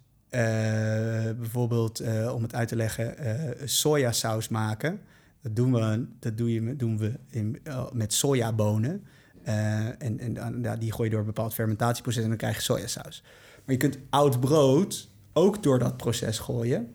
bijvoorbeeld, 1.38 2.00
eh, 2.00 2.34
om 2.34 2.42
het 2.42 2.54
uit 2.54 2.68
te 2.68 2.76
leggen, 2.76 3.18
eh 3.18 3.68
sojasaus 3.68 4.48
maken. 4.48 5.00
Dat 5.42 5.56
doen 5.56 5.74
we, 5.74 6.06
dat 6.20 6.38
doe 6.38 6.54
je, 6.54 6.76
doen 6.76 6.98
we 6.98 7.20
in, 7.30 7.60
eh, 7.64 7.92
met 7.92 8.14
sojabonen. 8.14 9.04
Eh, 9.44 10.02
en 10.02 10.38
en 10.38 10.80
die 10.80 10.92
gooi 10.92 11.04
je 11.04 11.10
door 11.10 11.20
een 11.20 11.34
bepaald 11.34 11.54
fermentatieproces 11.54 12.24
en 12.24 12.30
dan 12.30 12.38
krijg 12.38 12.56
je 12.56 12.62
sojasaus. 12.62 13.24
Maar 13.66 13.76
je 13.76 13.78
kunt 13.78 13.98
oud 14.10 14.40
brood 14.40 15.10
ook 15.34 15.64
door 15.64 15.80
dat 15.80 15.98
proces 15.98 16.40
gooien. 16.40 16.94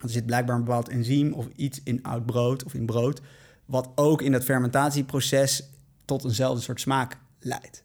Er 0.00 0.08
zit 0.08 0.26
blijkbaar 0.26 0.56
een 0.56 0.64
bepaald 0.64 0.88
enzym 0.88 1.32
of 1.32 1.48
iets 1.56 1.80
in 1.84 2.02
oud 2.02 2.26
brood 2.26 2.64
of 2.64 2.74
in 2.74 2.86
brood... 2.86 3.20
wat 3.64 3.88
ook 3.94 4.22
in 4.22 4.32
dat 4.32 4.44
fermentatieproces 4.44 5.64
tot 6.04 6.24
eenzelfde 6.24 6.62
soort 6.62 6.80
smaak 6.80 7.18
leidt. 7.40 7.84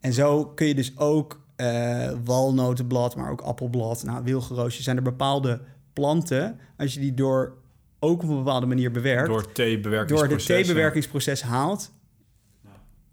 En 0.00 0.12
zo 0.12 0.46
kun 0.46 0.66
je 0.66 0.74
dus 0.74 0.98
ook 0.98 1.40
eh, 1.60 2.16
walnotenblad, 2.24 3.16
maar 3.16 3.30
ook 3.30 3.40
appelblad, 3.40 4.04
nou, 4.04 4.24
wilgeroosje... 4.24 4.82
zijn 4.82 4.96
er 4.96 5.02
bepaalde 5.02 5.60
planten, 5.92 6.58
als 6.76 6.94
je 6.94 7.00
die 7.00 7.14
door 7.14 7.56
ook 7.98 8.22
op 8.22 8.28
een 8.28 8.36
bepaalde 8.36 8.66
manier 8.66 8.90
bewerkt... 8.90 9.26
door 9.26 9.36
het 9.36 9.46
door 9.46 9.54
theebewerkingsproces. 9.54 10.48
het 10.48 10.56
theebewerkingsproces 10.56 11.42
haalt, 11.42 11.92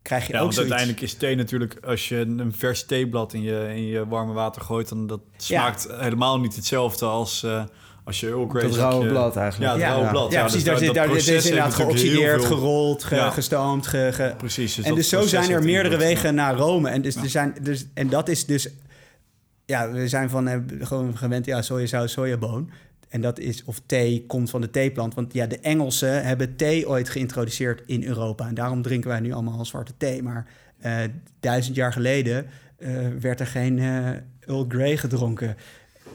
krijg 0.01 0.27
je 0.27 0.33
Ja, 0.33 0.39
ook 0.39 0.45
want 0.45 0.57
uiteindelijk 0.57 1.01
is 1.01 1.13
thee 1.13 1.35
natuurlijk... 1.35 1.77
als 1.85 2.09
je 2.09 2.15
een 2.15 2.53
vers 2.53 2.85
theeblad 2.85 3.33
in 3.33 3.41
je, 3.41 3.67
in 3.75 3.85
je 3.85 4.07
warme 4.07 4.33
water 4.33 4.61
gooit... 4.61 4.89
dan 4.89 5.07
dat 5.07 5.21
smaakt 5.37 5.87
helemaal 5.91 6.39
niet 6.39 6.55
hetzelfde 6.55 7.05
als... 7.05 7.43
eh, 7.43 7.63
als 8.07 8.19
je 8.19 8.27
Earl 8.27 8.47
Grey 8.47 8.61
Dat 8.61 8.73
zak 8.73 8.81
rauwe 8.81 9.03
je- 9.05 9.09
blad 9.11 9.35
eigenlijk. 9.35 9.71
Ja, 9.71 9.77
het 9.77 9.81
Ja, 9.85 9.87
rauwe 9.89 10.05
ja. 10.05 10.11
blad. 10.11 10.31
Ja, 10.31 10.37
Ja, 10.37 10.43
precies. 10.45 10.63
dus 10.63 10.63
Daar 10.63 10.73
dat- 10.75 10.83
zit, 10.83 10.93
daar, 10.93 11.07
dit 11.07 11.27
is 11.27 11.45
inderdaad 11.45 11.73
geoxideerd, 11.73 12.45
gerold, 12.45 13.03
ge- 13.03 13.15
Ja. 13.15 13.29
gestoomd. 13.29 13.87
Ge, 13.87 14.09
ge- 14.13 14.33
Precies. 14.37 14.75
Dus 14.75 14.85
en 14.85 14.95
dus 14.95 15.09
zo 15.09 15.21
zijn 15.21 15.51
er 15.51 15.63
meerdere 15.63 15.97
wegen 15.97 16.35
naar 16.35 16.55
Rome. 16.55 16.89
En, 16.89 17.01
dus, 17.01 17.13
Ja. 17.15 17.21
er 17.21 17.29
zijn, 17.29 17.55
dus, 17.61 17.85
en 17.93 18.09
dat 18.09 18.29
is 18.29 18.45
dus... 18.45 18.69
Ja, 19.65 19.91
we 19.91 20.07
zijn 20.07 20.29
van 20.29 20.47
eh, 20.47 20.57
gewoon 20.79 21.17
gewend, 21.17 21.45
ja, 21.45 21.61
sojasaus, 21.61 22.11
sojaboon. 22.11 22.69
En 23.09 23.21
dat 23.21 23.39
is, 23.39 23.63
of 23.65 23.81
thee 23.85 24.25
komt 24.27 24.49
van 24.49 24.61
de 24.61 24.69
theeplant. 24.69 25.13
Want 25.13 25.33
ja, 25.33 25.45
de 25.45 25.59
Engelsen 25.59 26.25
hebben 26.25 26.55
thee 26.55 26.87
ooit 26.89 27.09
geïntroduceerd 27.09 27.81
in 27.85 28.03
Europa. 28.03 28.47
En 28.47 28.53
daarom 28.53 28.81
drinken 28.81 29.09
wij 29.09 29.19
nu 29.19 29.31
allemaal 29.33 29.65
zwarte 29.65 29.93
thee. 29.97 30.23
Maar 30.23 30.47
eh, 30.79 30.97
duizend 31.39 31.75
jaar 31.75 31.93
geleden 31.93 32.45
eh, 32.77 32.89
werd 33.19 33.39
er 33.39 33.47
geen 33.47 33.79
eh 33.79 34.07
Earl 34.39 34.65
Grey 34.67 34.97
gedronken. 34.97 35.55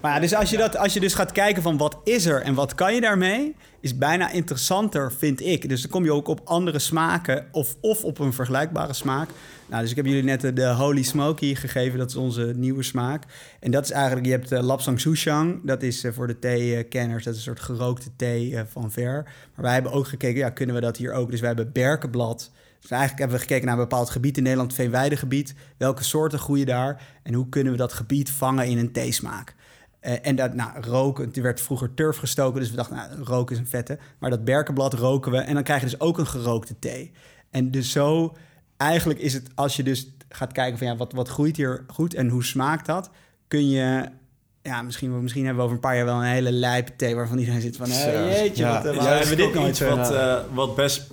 Maar 0.02 0.14
ja, 0.14 0.20
dus 0.20 0.34
als 0.34 0.50
je, 0.50 0.56
dat, 0.56 0.76
als 0.76 0.92
je 0.92 1.00
dus 1.00 1.14
gaat 1.14 1.32
kijken 1.32 1.62
van 1.62 1.76
wat 1.76 1.98
is 2.04 2.26
er 2.26 2.42
en 2.42 2.54
wat 2.54 2.74
kan 2.74 2.94
je 2.94 3.00
daarmee, 3.00 3.54
is 3.80 3.98
bijna 3.98 4.30
interessanter, 4.30 5.12
vind 5.12 5.40
ik. 5.40 5.68
Dus 5.68 5.80
dan 5.80 5.90
kom 5.90 6.04
je 6.04 6.12
ook 6.12 6.28
op 6.28 6.40
andere 6.44 6.78
smaken 6.78 7.46
of, 7.52 7.76
of 7.80 8.04
op 8.04 8.18
een 8.18 8.32
vergelijkbare 8.32 8.92
smaak. 8.92 9.28
Nou, 9.66 9.82
dus 9.82 9.90
ik 9.90 9.96
heb 9.96 10.06
jullie 10.06 10.22
net 10.22 10.40
de, 10.40 10.52
de 10.52 10.66
Holy 10.66 11.02
Smoky 11.02 11.54
gegeven, 11.54 11.98
dat 11.98 12.08
is 12.08 12.16
onze 12.16 12.52
nieuwe 12.56 12.82
smaak. 12.82 13.24
En 13.60 13.70
dat 13.70 13.84
is 13.84 13.90
eigenlijk, 13.90 14.26
je 14.26 14.32
hebt 14.32 14.52
uh, 14.52 14.60
Lapsang 14.60 15.00
Souchang, 15.00 15.60
dat 15.64 15.82
is 15.82 16.04
eh, 16.04 16.12
voor 16.12 16.26
de 16.26 16.38
thee-kenners, 16.38 17.24
dat 17.24 17.32
is 17.32 17.38
een 17.38 17.56
soort 17.56 17.60
gerookte 17.60 18.08
thee 18.16 18.56
eh, 18.56 18.62
van 18.68 18.90
ver. 18.90 19.22
Maar 19.54 19.64
wij 19.64 19.74
hebben 19.74 19.92
ook 19.92 20.06
gekeken, 20.06 20.38
ja, 20.38 20.50
kunnen 20.50 20.74
we 20.74 20.80
dat 20.80 20.96
hier 20.96 21.12
ook? 21.12 21.30
Dus 21.30 21.40
wij 21.40 21.48
hebben 21.48 21.72
berkenblad. 21.72 22.50
Dus 22.80 22.90
eigenlijk 22.90 23.20
hebben 23.20 23.38
we 23.38 23.42
gekeken 23.42 23.66
naar 23.66 23.74
een 23.74 23.88
bepaald 23.88 24.10
gebied 24.10 24.36
in 24.36 24.42
Nederland, 24.42 24.74
Veenweidegebied. 24.74 25.54
Welke 25.76 26.04
soorten 26.04 26.38
groeien 26.38 26.66
daar 26.66 27.02
en 27.22 27.34
hoe 27.34 27.48
kunnen 27.48 27.72
we 27.72 27.78
dat 27.78 27.92
gebied 27.92 28.30
vangen 28.30 28.66
in 28.66 28.78
een 28.78 28.92
theesmaak? 28.92 29.54
Uh, 30.02 30.26
en 30.26 30.36
dat, 30.36 30.54
nou, 30.54 30.70
roken, 30.80 31.32
er 31.32 31.42
werd 31.42 31.60
vroeger 31.60 31.94
turf 31.94 32.16
gestoken, 32.16 32.60
dus 32.60 32.70
we 32.70 32.76
dachten, 32.76 32.96
nou, 32.96 33.22
roken 33.22 33.54
is 33.54 33.60
een 33.60 33.68
vette. 33.68 33.98
Maar 34.18 34.30
dat 34.30 34.44
berkenblad 34.44 34.94
roken 34.94 35.32
we 35.32 35.38
en 35.38 35.54
dan 35.54 35.62
krijg 35.62 35.80
je 35.80 35.86
dus 35.86 36.00
ook 36.00 36.18
een 36.18 36.26
gerookte 36.26 36.78
thee. 36.78 37.12
En 37.50 37.70
dus 37.70 37.90
zo, 37.90 38.36
eigenlijk 38.76 39.20
is 39.20 39.32
het, 39.32 39.48
als 39.54 39.76
je 39.76 39.82
dus 39.82 40.10
gaat 40.28 40.52
kijken 40.52 40.78
van, 40.78 40.86
ja, 40.86 40.96
wat, 40.96 41.12
wat 41.12 41.28
groeit 41.28 41.56
hier 41.56 41.84
goed 41.86 42.14
en 42.14 42.28
hoe 42.28 42.44
smaakt 42.44 42.86
dat? 42.86 43.10
Kun 43.48 43.68
je, 43.68 44.08
ja, 44.62 44.82
misschien, 44.82 45.22
misschien 45.22 45.44
hebben 45.44 45.64
we 45.64 45.70
over 45.70 45.74
een 45.76 45.88
paar 45.88 45.96
jaar 45.96 46.04
wel 46.04 46.16
een 46.16 46.22
hele 46.22 46.52
lijpe 46.52 46.96
thee 46.96 47.14
waarvan 47.14 47.38
iedereen 47.38 47.60
zit 47.60 47.76
van, 47.76 47.90
hey, 47.90 48.42
jeetje, 48.42 48.62
ja, 48.62 48.82
wat, 48.82 48.94
uh, 48.94 49.00
ja, 49.00 49.08
hebben 49.08 49.28
we 49.28 49.36
dit 49.36 49.54
nooit 49.54 49.68
iets 49.68 49.78
zo? 49.78 49.96
wat, 49.96 50.12
uh, 50.12 50.38
wat 50.52 50.74
best 50.74 51.10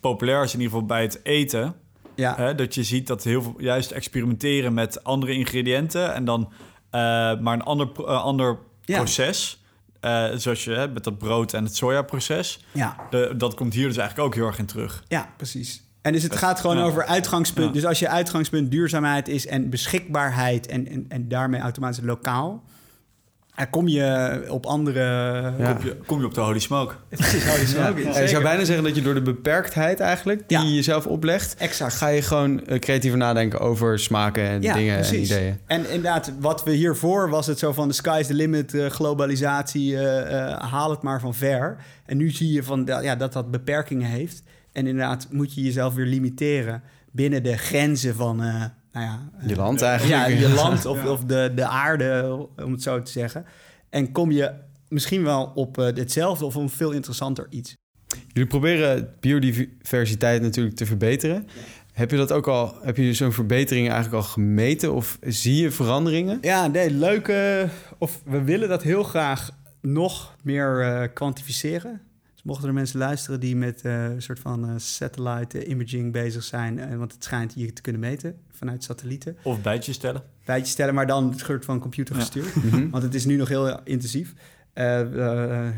populair 0.00 0.42
is 0.42 0.54
in 0.54 0.60
ieder 0.60 0.72
geval 0.72 0.86
bij 0.86 1.02
het 1.02 1.20
eten. 1.22 1.74
Ja. 2.14 2.36
Hè, 2.36 2.54
dat 2.54 2.74
je 2.74 2.82
ziet 2.82 3.06
dat 3.06 3.24
heel 3.24 3.42
veel 3.42 3.54
juist 3.58 3.90
experimenteren 3.90 4.74
met 4.74 5.04
andere 5.04 5.32
ingrediënten 5.32 6.14
en 6.14 6.24
dan 6.24 6.52
maar 7.40 7.52
een 7.54 7.62
ander, 7.62 7.88
uh, 7.98 8.04
ander 8.06 8.58
Ja. 8.84 8.96
proces. 8.96 9.60
Uh, 10.04 10.28
zoals 10.34 10.64
je 10.64 10.70
hè, 10.72 10.88
met 10.88 11.04
dat 11.04 11.18
brood 11.18 11.52
en 11.52 11.64
het 11.64 11.76
sojaproces. 11.76 12.64
Ja. 12.72 12.96
De, 13.10 13.34
dat 13.36 13.54
komt 13.54 13.74
hier 13.74 13.88
dus 13.88 13.96
eigenlijk 13.96 14.28
ook 14.28 14.34
heel 14.34 14.46
erg 14.46 14.58
in 14.58 14.66
terug. 14.66 15.02
Ja, 15.08 15.28
precies. 15.36 15.82
En 16.02 16.12
dus 16.12 16.22
het 16.22 16.30
Het- 16.32 16.40
gaat 16.40 16.60
gewoon 16.60 16.76
ja. 16.76 16.82
over 16.82 17.04
uitgangspunt. 17.06 17.66
Ja. 17.66 17.72
Dus 17.72 17.84
als 17.86 17.98
je 17.98 18.08
uitgangspunt 18.08 18.70
duurzaamheid 18.70 19.28
is 19.28 19.46
en 19.46 19.70
beschikbaarheid 19.70 20.66
en, 20.66 20.88
en, 20.88 21.04
en 21.08 21.28
daarmee 21.28 21.60
automatisch 21.60 22.04
lokaal, 22.04 22.64
dan 23.56 23.70
kom 23.70 23.88
je 23.88 24.42
op 24.48 24.66
andere. 24.66 25.00
Ja. 25.58 25.72
Kom, 25.72 25.84
je, 25.84 25.96
kom 26.06 26.18
je 26.20 26.26
op 26.26 26.34
de 26.34 26.40
holy 26.40 26.58
smoke. 26.58 26.94
Het 27.08 27.18
is 27.20 27.44
holy 27.46 27.66
smoke, 27.66 28.00
Ja, 28.00 28.06
je 28.08 28.12
zeker. 28.12 28.28
zou 28.28 28.42
bijna 28.42 28.64
zeggen 28.64 28.84
dat 28.84 28.94
je 28.94 29.02
door 29.02 29.14
de 29.14 29.22
beperktheid 29.22 30.00
eigenlijk, 30.00 30.48
die 30.48 30.58
Ja. 30.58 30.64
je 30.64 30.74
jezelf 30.74 31.06
oplegt, 31.06 31.54
Exact. 31.58 31.94
ga 31.94 32.08
je 32.08 32.22
gewoon 32.22 32.66
eh, 32.66 32.78
creatiever 32.78 33.18
nadenken 33.18 33.60
over 33.60 33.98
smaken 33.98 34.42
en 34.42 34.62
Ja, 34.62 34.74
dingen 34.74 34.94
precies. 34.96 35.30
en 35.30 35.36
ideeën. 35.38 35.58
En 35.66 35.86
inderdaad, 35.90 36.32
wat 36.40 36.64
we 36.64 36.70
hiervoor 36.72 37.30
was 37.30 37.46
het 37.46 37.58
zo 37.58 37.72
van 37.72 37.88
de 37.88 37.94
sky's 37.94 38.26
the 38.26 38.34
limit, 38.34 38.74
eh, 38.74 38.86
globalisatie, 38.86 39.96
eh, 39.98 40.50
eh, 40.50 40.60
haal 40.70 40.90
het 40.90 41.02
maar 41.02 41.20
van 41.20 41.34
ver. 41.34 41.76
En 42.06 42.16
nu 42.16 42.30
zie 42.30 42.52
je 42.52 42.62
van, 42.62 42.84
dat- 42.84 43.02
ja, 43.04 43.16
dat 43.16 43.32
dat 43.32 43.50
beperkingen 43.50 44.08
heeft. 44.08 44.42
En 44.72 44.86
inderdaad 44.86 45.26
moet 45.30 45.54
je 45.54 45.62
jezelf 45.62 45.94
weer 45.94 46.06
limiteren 46.06 46.82
binnen 47.10 47.42
de 47.42 47.56
grenzen 47.56 48.14
van, 48.14 48.42
eh, 48.42 48.64
nou 48.92 49.06
ja... 49.06 49.30
eh, 49.40 49.48
Je 49.48 49.56
land 49.56 49.82
eigenlijk. 49.82 50.20
Ja, 50.20 50.26
je 50.48 50.48
land 50.62 50.86
of, 50.86 51.02
Ja. 51.02 51.10
of 51.10 51.24
de, 51.24 51.52
de 51.54 51.66
aarde, 51.66 52.36
om 52.64 52.72
het 52.72 52.82
zo 52.82 53.02
te 53.02 53.10
zeggen. 53.10 53.44
En 53.90 54.12
kom 54.12 54.30
je 54.30 54.52
misschien 54.88 55.22
wel 55.22 55.52
op 55.54 55.78
eh, 55.78 55.84
hetzelfde 55.84 56.44
of 56.44 56.54
een 56.54 56.68
veel 56.70 56.90
interessanter 56.90 57.46
iets. 57.50 57.74
Jullie 58.32 58.48
proberen 58.48 59.14
biodiversiteit 59.20 60.42
natuurlijk 60.42 60.76
te 60.76 60.86
verbeteren. 60.86 61.46
Heb 61.92 62.10
je 62.10 62.16
dat 62.16 62.32
ook 62.32 62.46
al, 62.48 62.76
heb 62.82 62.96
je 62.96 63.14
zo'n 63.14 63.32
verbetering 63.32 63.90
eigenlijk 63.90 64.24
al 64.24 64.30
gemeten 64.30 64.92
of 64.94 65.18
zie 65.20 65.62
je 65.62 65.70
veranderingen? 65.70 66.38
Ja, 66.40 66.66
nee, 66.66 66.90
leuke. 66.90 67.68
Of 67.98 68.20
we 68.24 68.42
willen 68.42 68.68
dat 68.68 68.82
heel 68.82 69.02
graag 69.02 69.50
nog 69.80 70.36
meer 70.42 70.80
eh, 70.80 71.08
kwantificeren. 71.14 72.00
Dus 72.42 72.50
mochten 72.50 72.68
er 72.68 72.74
mensen 72.74 72.98
luisteren 72.98 73.40
die 73.40 73.56
met 73.56 73.82
eh, 73.82 74.04
een 74.04 74.22
soort 74.22 74.38
van 74.38 74.68
eh, 74.68 74.74
satellite 74.76 75.64
imaging 75.64 76.12
bezig 76.12 76.42
zijn, 76.42 76.78
eh, 76.78 76.96
want 76.96 77.12
het 77.12 77.24
schijnt 77.24 77.52
hier 77.52 77.74
te 77.74 77.82
kunnen 77.82 78.00
meten 78.00 78.36
vanuit 78.50 78.84
satellieten. 78.84 79.36
Of 79.42 79.60
bijtjes 79.60 79.94
stellen. 79.94 80.22
Bijtjes 80.44 80.70
stellen, 80.70 80.94
maar 80.94 81.06
dan 81.06 81.30
het 81.30 81.38
soort 81.38 81.64
van 81.64 81.80
computer 81.80 82.14
gestuurd. 82.14 82.54
Mhm. 82.54 82.88
Want 82.90 83.02
het 83.02 83.14
is 83.14 83.24
nu 83.24 83.36
nog 83.36 83.48
heel 83.48 83.80
intensief. 83.84 84.34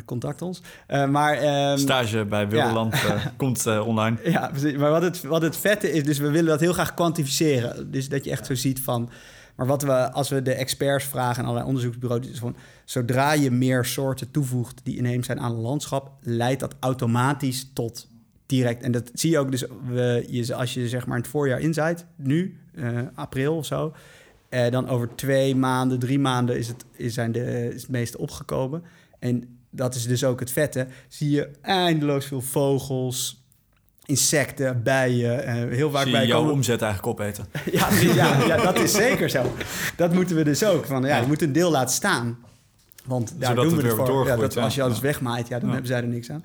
Contact 0.04 0.42
ons. 0.42 0.62
Eh, 0.86 1.06
maar 1.06 1.36
ehm, 1.36 1.78
Stage 1.78 2.24
bij 2.24 2.48
Wilderland 2.48 2.96
komt 3.36 3.66
eh, 3.66 3.86
online. 3.86 4.16
ja, 4.24 4.48
precies. 4.48 4.76
Maar 4.76 4.90
wat 4.90 5.02
het, 5.02 5.22
wat 5.22 5.42
het 5.42 5.56
vette 5.56 5.92
is, 5.92 6.04
dus 6.04 6.18
we 6.18 6.30
willen 6.30 6.50
dat 6.50 6.60
heel 6.60 6.72
graag 6.72 6.94
kwantificeren. 6.94 7.90
Dus 7.90 8.08
dat 8.08 8.24
je 8.24 8.30
echt 8.30 8.46
zo 8.46 8.54
ziet 8.54 8.80
van. 8.80 9.10
Maar 9.54 9.66
wat 9.66 9.82
we, 9.82 10.12
als 10.12 10.28
we 10.28 10.42
de 10.42 10.54
experts 10.54 11.04
vragen 11.04 11.36
en 11.36 11.44
allerlei 11.44 11.66
onderzoeksbureaus, 11.66 12.26
is 12.26 12.38
van 12.38 12.56
zodra 12.84 13.32
je 13.32 13.50
meer 13.50 13.84
soorten 13.84 14.30
toevoegt 14.30 14.80
die 14.84 14.96
inheems 14.96 15.26
zijn 15.26 15.40
aan 15.40 15.52
een 15.52 15.60
landschap, 15.60 16.10
leidt 16.20 16.60
dat 16.60 16.74
automatisch 16.80 17.70
tot 17.72 18.08
direct. 18.46 18.82
En 18.82 18.92
dat 18.92 19.10
zie 19.14 19.30
je 19.30 19.38
ook 19.38 19.50
dus 19.50 20.52
als 20.52 20.74
je 20.74 20.88
zeg 20.88 21.06
maar 21.06 21.16
in 21.16 21.22
het 21.22 21.30
voorjaar 21.30 21.60
inzaait, 21.60 22.06
nu, 22.16 22.58
eh, 22.74 22.98
april 23.14 23.56
of 23.56 23.66
zo. 23.66 23.92
eh, 24.48 24.70
dan 24.70 24.88
over 24.88 25.14
twee 25.14 25.56
maanden, 25.56 25.98
drie 25.98 26.18
maanden 26.18 26.58
is 26.58 26.68
het, 26.68 26.84
is 26.92 27.14
zijn 27.14 27.32
de, 27.32 27.70
is 27.74 27.82
het 27.82 27.90
meeste 27.90 28.18
opgekomen. 28.18 28.82
En 29.18 29.58
dat 29.70 29.94
is 29.94 30.06
dus 30.06 30.24
ook 30.24 30.40
het 30.40 30.50
vette. 30.50 30.86
Zie 31.08 31.30
je 31.30 31.50
eindeloos 31.60 32.26
veel 32.26 32.40
vogels, 32.40 33.43
insecten, 34.06 34.82
bijen. 34.82 35.44
eh, 35.46 35.54
heel 35.76 35.90
vaak 35.90 36.02
Zie 36.02 36.12
bij 36.12 36.20
je 36.20 36.26
jouw 36.26 36.38
komen. 36.38 36.52
omzet 36.54 36.82
eigenlijk 36.82 37.12
opeten. 37.20 37.46
Ja, 37.72 37.88
ja, 38.14 38.44
ja, 38.46 38.56
dat 38.56 38.78
is 38.78 38.92
zeker 38.92 39.30
zo. 39.30 39.52
Dat 39.96 40.12
moeten 40.14 40.36
we 40.36 40.44
dus 40.44 40.64
ook. 40.64 40.86
Van, 40.86 41.04
ja, 41.04 41.16
je 41.20 41.26
moet 41.26 41.42
een 41.42 41.52
deel 41.52 41.70
laten 41.70 41.94
staan. 41.94 42.38
Want 43.04 43.34
daar 43.38 43.48
Zodat 43.48 43.64
doen 43.64 43.76
we 43.76 43.82
het 43.86 43.94
voor. 43.96 44.26
Ja, 44.26 44.36
dat, 44.36 44.56
als 44.56 44.74
je 44.74 44.82
alles 44.82 44.96
Ja. 44.96 45.02
wegmaait, 45.02 45.48
ja, 45.48 45.56
dan 45.58 45.66
Ja. 45.68 45.72
hebben 45.74 45.90
zij 45.92 46.00
er 46.02 46.06
niks 46.08 46.30
aan. 46.30 46.44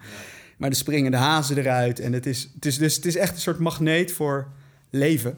Maar 0.57 0.69
er 0.69 0.75
springen 0.75 1.11
de 1.11 1.17
hazen 1.17 1.57
eruit. 1.57 1.99
En 1.99 2.13
het 2.13 2.25
is, 2.25 2.49
het 2.55 2.65
is, 2.65 2.77
dus, 2.77 2.95
het 2.95 3.05
is 3.05 3.15
echt 3.15 3.33
een 3.35 3.41
soort 3.41 3.59
magneet 3.59 4.11
voor 4.11 4.47
leven. 4.89 5.37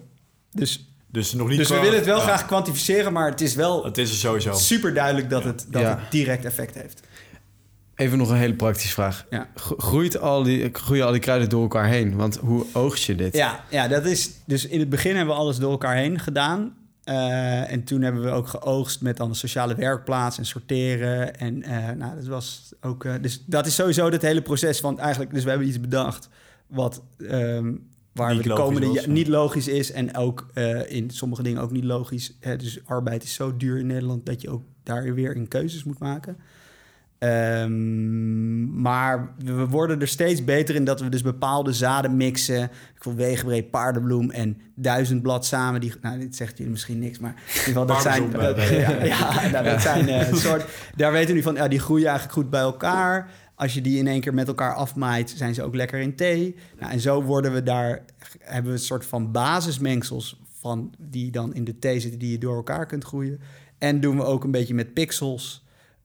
Dus, 0.51 0.85
Dus 1.07 1.33
nog 1.33 1.47
niet 1.47 1.57
dus 1.57 1.69
we 1.69 1.79
willen 1.79 1.95
het 1.97 2.05
wel 2.05 2.17
ja, 2.17 2.23
graag 2.23 2.45
kwantificeren, 2.45 3.13
maar 3.13 3.29
het 3.29 3.41
is 3.41 3.55
wel 3.55 3.83
Het 3.85 3.97
is 3.97 4.09
er 4.09 4.15
sowieso. 4.15 4.53
super 4.53 4.93
duidelijk 4.93 5.29
dat, 5.29 5.43
het, 5.43 5.65
dat 5.69 5.81
Ja. 5.81 5.89
het 5.99 6.11
direct 6.11 6.45
effect 6.45 6.75
heeft. 6.75 7.01
Even 8.01 8.17
nog 8.17 8.29
een 8.29 8.35
hele 8.37 8.53
praktische 8.53 8.93
vraag. 8.93 9.25
Ja. 9.29 9.49
Gro- 9.55 9.75
Groeit 9.77 10.19
al 10.19 10.43
die, 10.43 10.69
groeien 10.73 11.05
al 11.05 11.11
die 11.11 11.21
kruiden 11.21 11.49
door 11.49 11.61
elkaar 11.61 11.87
heen? 11.87 12.15
Want 12.15 12.37
hoe 12.37 12.65
oogst 12.73 13.03
je 13.03 13.15
dit? 13.15 13.35
Ja, 13.35 13.63
ja, 13.69 13.87
dat 13.87 14.05
is. 14.05 14.31
Dus 14.45 14.65
in 14.67 14.79
het 14.79 14.89
begin 14.89 15.15
hebben 15.15 15.33
we 15.35 15.41
alles 15.41 15.57
door 15.57 15.71
elkaar 15.71 15.95
heen 15.95 16.19
gedaan. 16.19 16.73
Eh, 17.03 17.71
en 17.71 17.83
toen 17.83 18.01
hebben 18.01 18.21
we 18.23 18.29
ook 18.29 18.47
geoogst 18.47 19.01
met 19.01 19.17
dan 19.17 19.29
een 19.29 19.35
sociale 19.35 19.75
werkplaats 19.75 20.37
en 20.37 20.45
sorteren. 20.45 21.37
En 21.39 21.63
eh, 21.63 21.89
nou, 21.97 22.15
dat 22.15 22.25
was 22.25 22.73
ook. 22.81 23.05
eh, 23.05 23.13
dus 23.21 23.43
dat 23.45 23.65
is 23.65 23.75
sowieso 23.75 24.09
het 24.11 24.21
hele 24.21 24.41
proces. 24.41 24.81
Want 24.81 24.99
eigenlijk, 24.99 25.33
dus 25.33 25.43
we 25.43 25.49
hebben 25.49 25.67
iets 25.67 25.79
bedacht 25.81 26.29
wat. 26.67 27.01
ehm, 27.27 27.73
waar 28.13 28.33
Niet 28.33 28.43
we 28.43 28.49
de 28.49 28.55
komende 28.55 28.87
was, 28.87 29.05
niet 29.05 29.27
logisch 29.27 29.67
is. 29.67 29.91
En 29.91 30.15
ook 30.17 30.47
eh, 30.53 30.91
in 30.91 31.09
sommige 31.09 31.43
dingen 31.43 31.61
ook 31.61 31.71
niet 31.71 31.83
logisch. 31.83 32.33
Hè, 32.39 32.55
dus 32.55 32.79
arbeid 32.85 33.23
is 33.23 33.33
zo 33.33 33.57
duur 33.57 33.79
in 33.79 33.87
Nederland 33.87 34.25
dat 34.25 34.41
je 34.41 34.49
ook 34.49 34.63
daar 34.83 35.13
weer 35.13 35.35
in 35.35 35.47
keuzes 35.47 35.83
moet 35.83 35.99
maken. 35.99 36.37
Ehm, 37.21 38.81
maar 38.81 39.33
we 39.37 39.67
worden 39.67 40.01
er 40.01 40.07
steeds 40.07 40.43
beter 40.43 40.75
in 40.75 40.83
dat 40.83 41.01
we 41.01 41.09
dus 41.09 41.21
bepaalde 41.21 41.73
zaden 41.73 42.17
mixen. 42.17 42.63
Ik 42.95 43.03
wil 43.03 43.15
wegenbreed 43.15 43.69
paardenbloem 43.69 44.31
en 44.31 44.61
duizendblad 44.75 45.45
samen. 45.45 45.81
Die, 45.81 45.93
nou, 46.01 46.19
dit 46.19 46.35
zegt 46.35 46.57
jullie 46.57 46.71
misschien 46.71 46.99
niks, 46.99 47.19
maar 47.19 47.31
in 47.31 47.43
ieder 47.47 47.63
geval 47.63 47.85
dat 47.85 48.01
zijn... 48.01 48.31
Ja, 48.31 49.03
ja, 49.03 49.49
nou, 49.49 49.65
dat 49.65 49.81
zijn 49.81 50.07
eh, 50.09 50.29
een 50.29 50.37
soort... 50.47 50.65
Daar 50.95 51.11
weten 51.11 51.27
we 51.27 51.33
nu 51.33 51.41
van, 51.41 51.55
ja, 51.55 51.67
die 51.67 51.79
groeien 51.79 52.05
eigenlijk 52.05 52.37
goed 52.37 52.49
bij 52.49 52.61
elkaar. 52.61 53.29
Als 53.55 53.73
je 53.73 53.81
die 53.81 53.97
in 53.97 54.07
één 54.07 54.21
keer 54.21 54.33
met 54.33 54.47
elkaar 54.47 54.73
afmaait, 54.73 55.33
zijn 55.35 55.53
ze 55.53 55.63
ook 55.63 55.75
lekker 55.75 55.99
in 55.99 56.15
thee. 56.15 56.55
Nou, 56.79 56.91
en 56.91 56.99
zo 56.99 57.23
worden 57.23 57.53
we 57.53 57.63
daar, 57.63 58.01
hebben 58.39 58.71
we 58.71 58.77
een 58.77 58.83
soort 58.83 59.05
van 59.05 59.31
basismengsels 59.31 60.41
van 60.59 60.93
die 60.97 61.31
dan 61.31 61.53
in 61.53 61.63
de 61.63 61.79
thee 61.79 61.99
zitten, 61.99 62.19
die 62.19 62.31
je 62.31 62.37
door 62.37 62.55
elkaar 62.55 62.85
kunt 62.85 63.03
groeien. 63.03 63.39
En 63.77 63.99
doen 63.99 64.17
we 64.17 64.23
ook 64.23 64.43
een 64.43 64.51
beetje 64.51 64.73
met 64.73 64.93
pixels. 64.93 65.60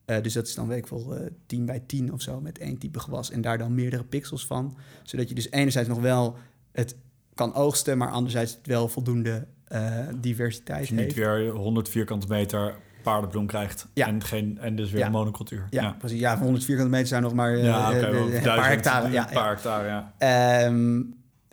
Eh, 0.07 0.21
dus 0.21 0.33
dat 0.33 0.47
is 0.47 0.55
dan 0.55 0.67
weet 0.67 0.77
ik 0.77 0.87
wel 0.87 1.15
eh 1.15 1.25
10 1.45 1.65
bij 1.65 1.79
10 1.85 2.13
of 2.13 2.21
zo 2.21 2.41
met 2.41 2.57
één 2.57 2.77
type 2.77 2.99
gewas. 2.99 3.31
En 3.31 3.41
daar 3.41 3.57
dan 3.57 3.75
meerdere 3.75 4.03
pixels 4.03 4.45
van. 4.45 4.77
Zodat 5.03 5.29
je 5.29 5.35
dus 5.35 5.51
enerzijds 5.51 5.89
nog 5.89 5.99
wel 5.99 6.37
het 6.71 6.95
kan 7.33 7.53
oogsten, 7.53 7.97
maar 7.97 8.09
anderzijds 8.11 8.51
het 8.53 8.67
wel 8.67 8.87
voldoende 8.87 9.47
eh, 9.67 10.07
diversiteit 10.17 10.79
Dat 10.79 10.87
je 10.87 10.95
niet 10.95 11.13
weer 11.13 11.49
100 11.49 11.89
vierkante 11.89 12.27
meter 12.27 12.75
paardenbloem 13.03 13.45
krijgt. 13.47 13.87
Ja. 13.93 14.07
En, 14.07 14.23
geen, 14.23 14.57
en 14.61 14.75
dus 14.75 14.91
weer 14.91 15.01
Ja. 15.01 15.09
monocultuur. 15.09 15.67
Ja, 15.69 15.95
precies. 15.99 16.19
Ja, 16.19 16.37
100 16.39 16.63
vierkante 16.65 16.91
meter 16.91 17.07
zijn 17.07 17.21
nog 17.21 17.33
maar 17.33 17.53
eh, 17.53 17.63
ja 17.63 17.91
eh, 17.93 18.35
een 18.35 18.41
paar 18.43 18.69
hectare. 18.69 19.11
Ja, 19.11 19.27
Een 19.27 19.33
paar 19.33 19.49
hectare, 19.49 19.87
ja. 19.87 20.13
Ehm, 20.17 21.01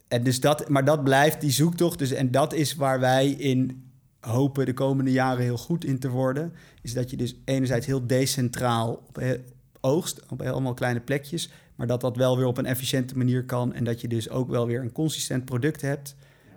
en 0.08 0.22
dus 0.22 0.40
dat, 0.40 0.68
maar 0.68 0.84
dat 0.84 1.04
blijft 1.04 1.40
die 1.40 1.50
zoektocht. 1.50 1.98
Dus, 1.98 2.10
en 2.12 2.30
dat 2.30 2.52
is 2.52 2.74
waar 2.74 3.00
wij 3.00 3.28
in 3.28 3.83
hopen 4.24 4.66
de 4.66 4.74
komende 4.74 5.10
jaren 5.12 5.42
heel 5.42 5.56
goed 5.56 5.84
in 5.84 5.98
te 5.98 6.08
worden. 6.08 6.52
Is 6.82 6.94
dat 6.94 7.10
je 7.10 7.16
dus 7.16 7.36
enerzijds 7.44 7.86
heel 7.86 8.06
decentraal 8.06 9.02
op 9.08 9.16
he- 9.16 9.40
oogst, 9.80 10.22
op 10.28 10.42
allemaal 10.42 10.74
kleine 10.74 11.00
plekjes. 11.00 11.50
Maar 11.74 11.86
dat 11.86 12.00
dat 12.00 12.16
wel 12.16 12.36
weer 12.36 12.46
op 12.46 12.58
een 12.58 12.66
efficiënte 12.66 13.16
manier 13.16 13.44
kan. 13.44 13.72
En 13.72 13.84
dat 13.84 14.00
je 14.00 14.08
dus 14.08 14.30
ook 14.30 14.48
wel 14.48 14.66
weer 14.66 14.80
een 14.80 14.92
consistent 14.92 15.44
product 15.44 15.80
hebt. 15.80 16.14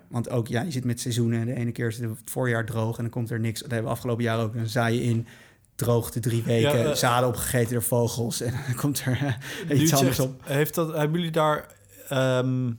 Want 0.07 0.29
ook, 0.29 0.47
ja, 0.47 0.61
je 0.61 0.71
zit 0.71 0.83
met 0.83 0.99
seizoenen. 0.99 1.39
En 1.39 1.45
de 1.45 1.53
ene 1.53 1.71
keer 1.71 1.87
is 1.87 1.97
het 1.97 2.09
voorjaar 2.25 2.65
droog 2.65 2.97
en 2.97 3.03
dan 3.03 3.11
komt 3.11 3.29
er 3.29 3.39
niks. 3.39 3.61
Dat 3.61 3.71
hebben 3.71 3.89
we 3.89 3.95
afgelopen 3.95 4.23
jaar 4.23 4.39
ook. 4.39 4.53
Dan 4.53 4.67
zaai 4.67 4.95
je 4.95 5.03
in, 5.03 5.27
droogte 5.75 6.19
drie 6.19 6.43
weken, 6.43 6.77
Ja, 6.77 6.89
eh, 6.89 6.95
zaden 6.95 7.27
opgegeten 7.29 7.73
door 7.73 7.83
vogels. 7.83 8.41
En 8.41 8.51
dan 8.51 8.75
komt 8.75 8.99
er 9.05 9.37
eh, 9.69 9.79
iets 9.81 9.93
anders 9.93 10.15
zegt, 10.15 10.29
op. 10.29 10.41
Heeft 10.43 10.75
dat, 10.75 10.93
hebben 10.93 11.17
jullie 11.17 11.31
daar 11.31 11.67
ehm, 12.07 12.71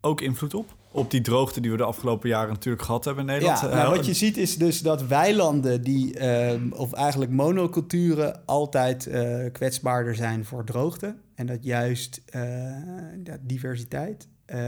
ook 0.00 0.20
invloed 0.20 0.54
op? 0.54 0.74
Op 0.96 1.10
die 1.10 1.20
droogte 1.20 1.60
die 1.60 1.70
we 1.70 1.76
de 1.76 1.84
afgelopen 1.84 2.28
jaren 2.28 2.48
natuurlijk 2.52 2.84
gehad 2.84 3.04
hebben 3.04 3.24
in 3.26 3.30
Nederland? 3.32 3.60
Ja, 3.60 3.68
Eh, 3.68 3.74
nou, 3.76 3.96
wat 3.96 4.06
je 4.06 4.14
ziet 4.14 4.36
is 4.36 4.56
dus 4.56 4.80
dat 4.80 5.06
weilanden 5.06 5.82
die, 5.82 6.18
ehm, 6.18 6.70
of 6.72 6.92
eigenlijk 6.92 7.30
monoculturen, 7.30 8.40
altijd 8.46 9.06
eh, 9.06 9.38
kwetsbaarder 9.52 10.14
zijn 10.14 10.44
voor 10.44 10.64
droogte. 10.64 11.14
En 11.34 11.46
dat 11.46 11.58
juist 11.60 12.22
eh, 12.26 12.42
ja, 13.24 13.36
diversiteit. 13.40 14.28
eh, 14.46 14.58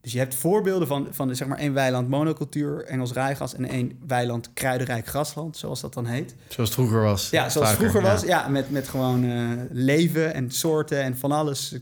dus 0.00 0.12
je 0.12 0.18
hebt 0.18 0.34
voorbeelden 0.34 0.88
van, 0.88 1.06
van 1.10 1.34
zeg 1.36 1.48
maar 1.48 1.58
één 1.58 1.72
weiland 1.72 2.08
monocultuur, 2.08 2.84
Engels 2.84 3.12
rijgas, 3.12 3.54
en 3.54 3.64
één 3.64 3.98
weiland 4.06 4.52
kruidenrijk 4.52 5.06
grasland, 5.06 5.56
zoals 5.56 5.80
dat 5.80 5.94
dan 5.94 6.06
heet. 6.06 6.34
Zoals 6.48 6.68
het 6.68 6.78
vroeger 6.78 7.00
was. 7.02 7.30
Ja, 7.30 7.48
zoals 7.48 7.68
Vaker, 7.68 7.82
vroeger 7.82 8.08
ja. 8.08 8.12
was. 8.14 8.22
Ja, 8.24 8.48
met, 8.48 8.70
met 8.70 8.88
gewoon 8.88 9.24
eh, 9.24 9.48
leven 9.70 10.34
en 10.34 10.50
soorten 10.50 11.02
en 11.02 11.16
van 11.16 11.32
alles. 11.32 11.76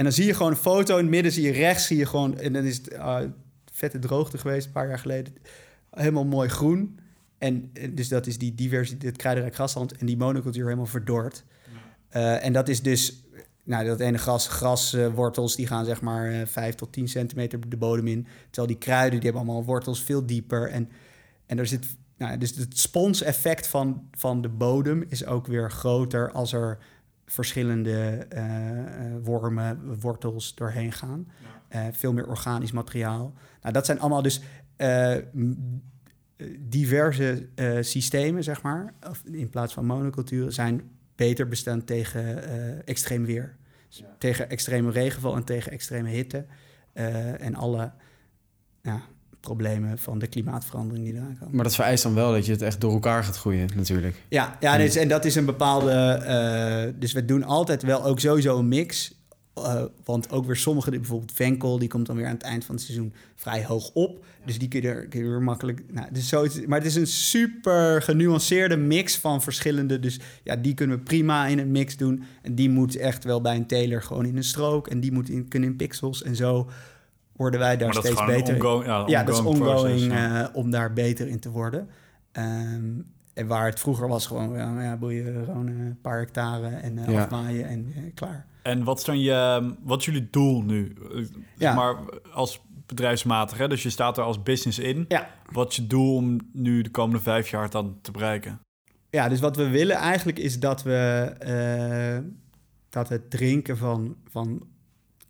En 0.00 0.06
dan 0.06 0.14
zie 0.14 0.26
je 0.26 0.34
gewoon 0.34 0.50
een 0.50 0.58
foto. 0.58 0.96
In 0.96 1.02
het 1.02 1.10
midden 1.10 1.32
zie 1.32 1.42
je 1.42 1.52
rechts, 1.52 1.86
zie 1.86 1.96
je 1.96 2.06
gewoon... 2.06 2.38
En 2.38 2.52
dan 2.52 2.64
is 2.64 2.76
het 2.76 2.88
eh, 2.88 3.18
vette 3.72 3.98
droogte 3.98 4.38
geweest, 4.38 4.66
een 4.66 4.72
paar 4.72 4.88
jaar 4.88 4.98
geleden. 4.98 5.34
Helemaal 5.90 6.24
mooi 6.24 6.48
groen. 6.48 6.98
En 7.38 7.72
dus 7.90 8.08
dat 8.08 8.26
is 8.26 8.38
die 8.38 8.54
diversiteit, 8.54 9.02
het 9.02 9.16
kruidenrijk 9.16 9.56
grasland... 9.56 9.96
en 9.96 10.06
die 10.06 10.16
monocultuur 10.16 10.64
helemaal 10.64 10.86
verdord. 10.86 11.44
Eh, 12.08 12.44
en 12.44 12.52
dat 12.52 12.68
is 12.68 12.82
dus... 12.82 13.24
Nou, 13.64 13.86
dat 13.86 14.00
ene 14.00 14.18
gras, 14.18 14.48
graswortels, 14.48 15.56
die 15.56 15.66
gaan 15.66 15.84
zeg 15.84 16.00
maar 16.00 16.32
eh 16.32 16.46
5 16.46 16.74
tot 16.74 16.92
10 16.92 17.08
centimeter 17.08 17.68
de 17.68 17.76
bodem 17.76 18.06
in. 18.06 18.26
Terwijl 18.44 18.66
die 18.66 18.78
kruiden, 18.78 19.20
die 19.20 19.30
hebben 19.30 19.48
allemaal 19.48 19.64
wortels 19.64 20.02
veel 20.02 20.26
dieper. 20.26 20.70
En, 20.70 20.90
en 21.46 21.58
er 21.58 21.66
zit... 21.66 21.86
Nou, 22.16 22.38
dus 22.38 22.56
het 22.56 22.78
sponseffect 22.78 23.66
van, 23.66 24.08
van 24.12 24.42
de 24.42 24.48
bodem 24.48 25.04
is 25.08 25.26
ook 25.26 25.46
weer 25.46 25.70
groter 25.70 26.32
als 26.32 26.52
er 26.52 26.78
verschillende 27.30 28.26
eh, 28.28 28.44
wormen, 29.22 30.00
wortels 30.00 30.54
doorheen 30.54 30.92
gaan. 30.92 31.28
Eh, 31.68 31.86
veel 31.92 32.12
meer 32.12 32.26
organisch 32.26 32.72
materiaal. 32.72 33.34
Nou, 33.62 33.74
dat 33.74 33.86
zijn 33.86 34.00
allemaal 34.00 34.22
dus 34.22 34.40
diverse 36.58 37.48
systemen, 37.80 38.44
zeg 38.44 38.62
maar. 38.62 38.94
Of 39.08 39.22
in 39.24 39.48
plaats 39.48 39.72
van 39.72 39.86
monoculturen 39.86 40.52
zijn 40.52 40.90
beter 41.14 41.48
bestand 41.48 41.86
tegen 41.86 42.42
extreem 42.86 43.24
weer. 43.24 43.56
Dus 43.88 44.04
Tegen 44.18 44.50
extreme 44.50 44.90
regenval 44.90 45.36
en 45.36 45.44
tegen 45.44 45.72
extreme 45.72 46.08
hitte. 46.08 46.46
en 47.38 47.54
alle 47.54 47.92
ja, 48.82 49.02
problemen 49.40 49.98
van 49.98 50.18
de 50.18 50.26
klimaatverandering 50.26 51.04
die 51.04 51.14
eraan 51.14 51.36
komen. 51.38 51.54
Maar 51.54 51.64
dat 51.64 51.74
vereist 51.74 52.02
dan 52.02 52.14
wel 52.14 52.32
dat 52.32 52.46
je 52.46 52.52
het 52.52 52.62
echt 52.62 52.80
door 52.80 52.92
elkaar 52.92 53.24
gaat 53.24 53.36
groeien, 53.36 53.68
natuurlijk. 53.76 54.22
Ja, 54.28 54.56
ja 54.60 54.76
dus, 54.76 54.96
en 54.96 55.08
dat 55.08 55.24
is 55.24 55.34
een 55.34 55.44
bepaalde. 55.44 55.90
eh, 55.92 56.92
dus 56.98 57.12
we 57.12 57.24
doen 57.24 57.44
altijd 57.44 57.82
wel 57.82 58.04
ook 58.04 58.20
sowieso 58.20 58.58
een 58.58 58.68
mix. 58.68 59.18
Eh, 59.54 59.82
want 60.04 60.30
ook 60.30 60.46
weer 60.46 60.56
sommige, 60.56 60.90
bijvoorbeeld 60.90 61.32
Venkel, 61.32 61.78
die 61.78 61.88
komt 61.88 62.06
dan 62.06 62.16
weer 62.16 62.26
aan 62.26 62.32
het 62.32 62.42
eind 62.42 62.64
van 62.64 62.74
het 62.74 62.84
seizoen 62.84 63.12
vrij 63.36 63.64
hoog 63.64 63.90
op. 63.92 64.24
Dus 64.44 64.58
die 64.58 64.68
kun 64.68 64.82
je 64.82 64.88
er, 64.88 65.06
kun 65.08 65.20
je 65.20 65.28
weer 65.28 65.42
makkelijk. 65.42 65.82
Nou, 65.92 66.08
dus 66.12 66.28
zoiets, 66.28 66.66
maar 66.66 66.78
het 66.78 66.86
is 66.86 66.94
een 66.94 67.06
super 67.06 68.02
genuanceerde 68.02 68.76
mix 68.76 69.16
van 69.16 69.42
verschillende. 69.42 70.00
Dus 70.00 70.20
ja, 70.44 70.56
die 70.56 70.74
kunnen 70.74 70.96
we 70.96 71.02
prima 71.02 71.46
in 71.46 71.58
een 71.58 71.70
mix 71.70 71.96
doen. 71.96 72.22
En 72.42 72.54
die 72.54 72.70
moet 72.70 72.96
echt 72.96 73.24
wel 73.24 73.40
bij 73.40 73.56
een 73.56 73.66
teler 73.66 74.02
gewoon 74.02 74.26
in 74.26 74.36
een 74.36 74.44
strook. 74.44 74.88
En 74.88 75.00
die 75.00 75.12
moet 75.12 75.28
in, 75.28 75.48
kunnen 75.48 75.68
in 75.68 75.76
pixels. 75.76 76.22
En 76.22 76.36
zo 76.36 76.70
worden 77.40 77.60
wij 77.60 77.76
daar 77.76 77.86
Maar 77.86 77.94
dat 77.94 78.04
is 78.04 78.10
steeds 78.10 78.26
beter 78.36 78.54
in. 78.56 78.62
ongoing, 78.64 78.84
ja, 78.86 79.04
Ja, 79.06 79.24
dat 79.24 79.34
is 79.34 79.40
ongoing 79.40 79.60
ongoing 79.70 79.80
process, 79.96 80.06
ja. 80.06 80.48
eh, 80.48 80.56
om 80.56 80.70
daar 80.70 80.92
beter 80.92 81.28
in 81.28 81.40
te 81.40 81.50
worden. 81.50 81.88
Ehm, 82.32 82.84
en 83.34 83.46
waar 83.46 83.66
het 83.66 83.80
vroeger 83.80 84.08
was 84.08 84.26
gewoon, 84.26 84.52
ja, 84.52 84.82
ja 84.82 84.96
boeien, 84.96 85.44
gewoon 85.44 85.68
eh, 85.68 85.74
een 85.74 85.98
paar 86.02 86.18
hectare 86.18 86.66
en 86.68 86.98
Ja. 87.08 87.22
afmaaien 87.22 87.68
en 87.68 87.94
klaar. 88.14 88.46
En 88.62 88.84
wat 88.84 88.98
is 88.98 89.04
dan 89.04 89.20
je, 89.20 89.74
wat 89.82 89.98
is 89.98 90.04
jullie 90.04 90.28
doel 90.30 90.62
nu? 90.62 90.96
Zeg 91.14 91.26
Ja. 91.56 91.74
Maar 91.74 91.96
als 92.32 92.60
bedrijfsmatig, 92.86 93.58
hè? 93.58 93.68
dus 93.68 93.82
je 93.82 93.90
staat 93.90 94.18
er 94.18 94.24
als 94.24 94.42
business 94.42 94.78
in. 94.78 95.04
Ja. 95.08 95.28
Wat 95.52 95.70
is 95.70 95.76
je 95.76 95.86
doel 95.86 96.14
om 96.14 96.38
nu 96.52 96.82
de 96.82 96.90
komende 96.90 97.22
vijf 97.22 97.48
jaar 97.50 97.70
dan 97.70 97.98
te 98.02 98.10
bereiken? 98.10 98.60
Ja, 99.10 99.28
dus 99.28 99.40
wat 99.40 99.56
we 99.56 99.68
willen 99.68 99.96
eigenlijk 99.96 100.38
is 100.38 100.58
dat 100.60 100.82
we 100.82 101.32
eh, 101.38 102.18
dat 102.88 103.08
het 103.08 103.30
drinken 103.30 103.76
van, 103.76 104.16
van 104.28 104.62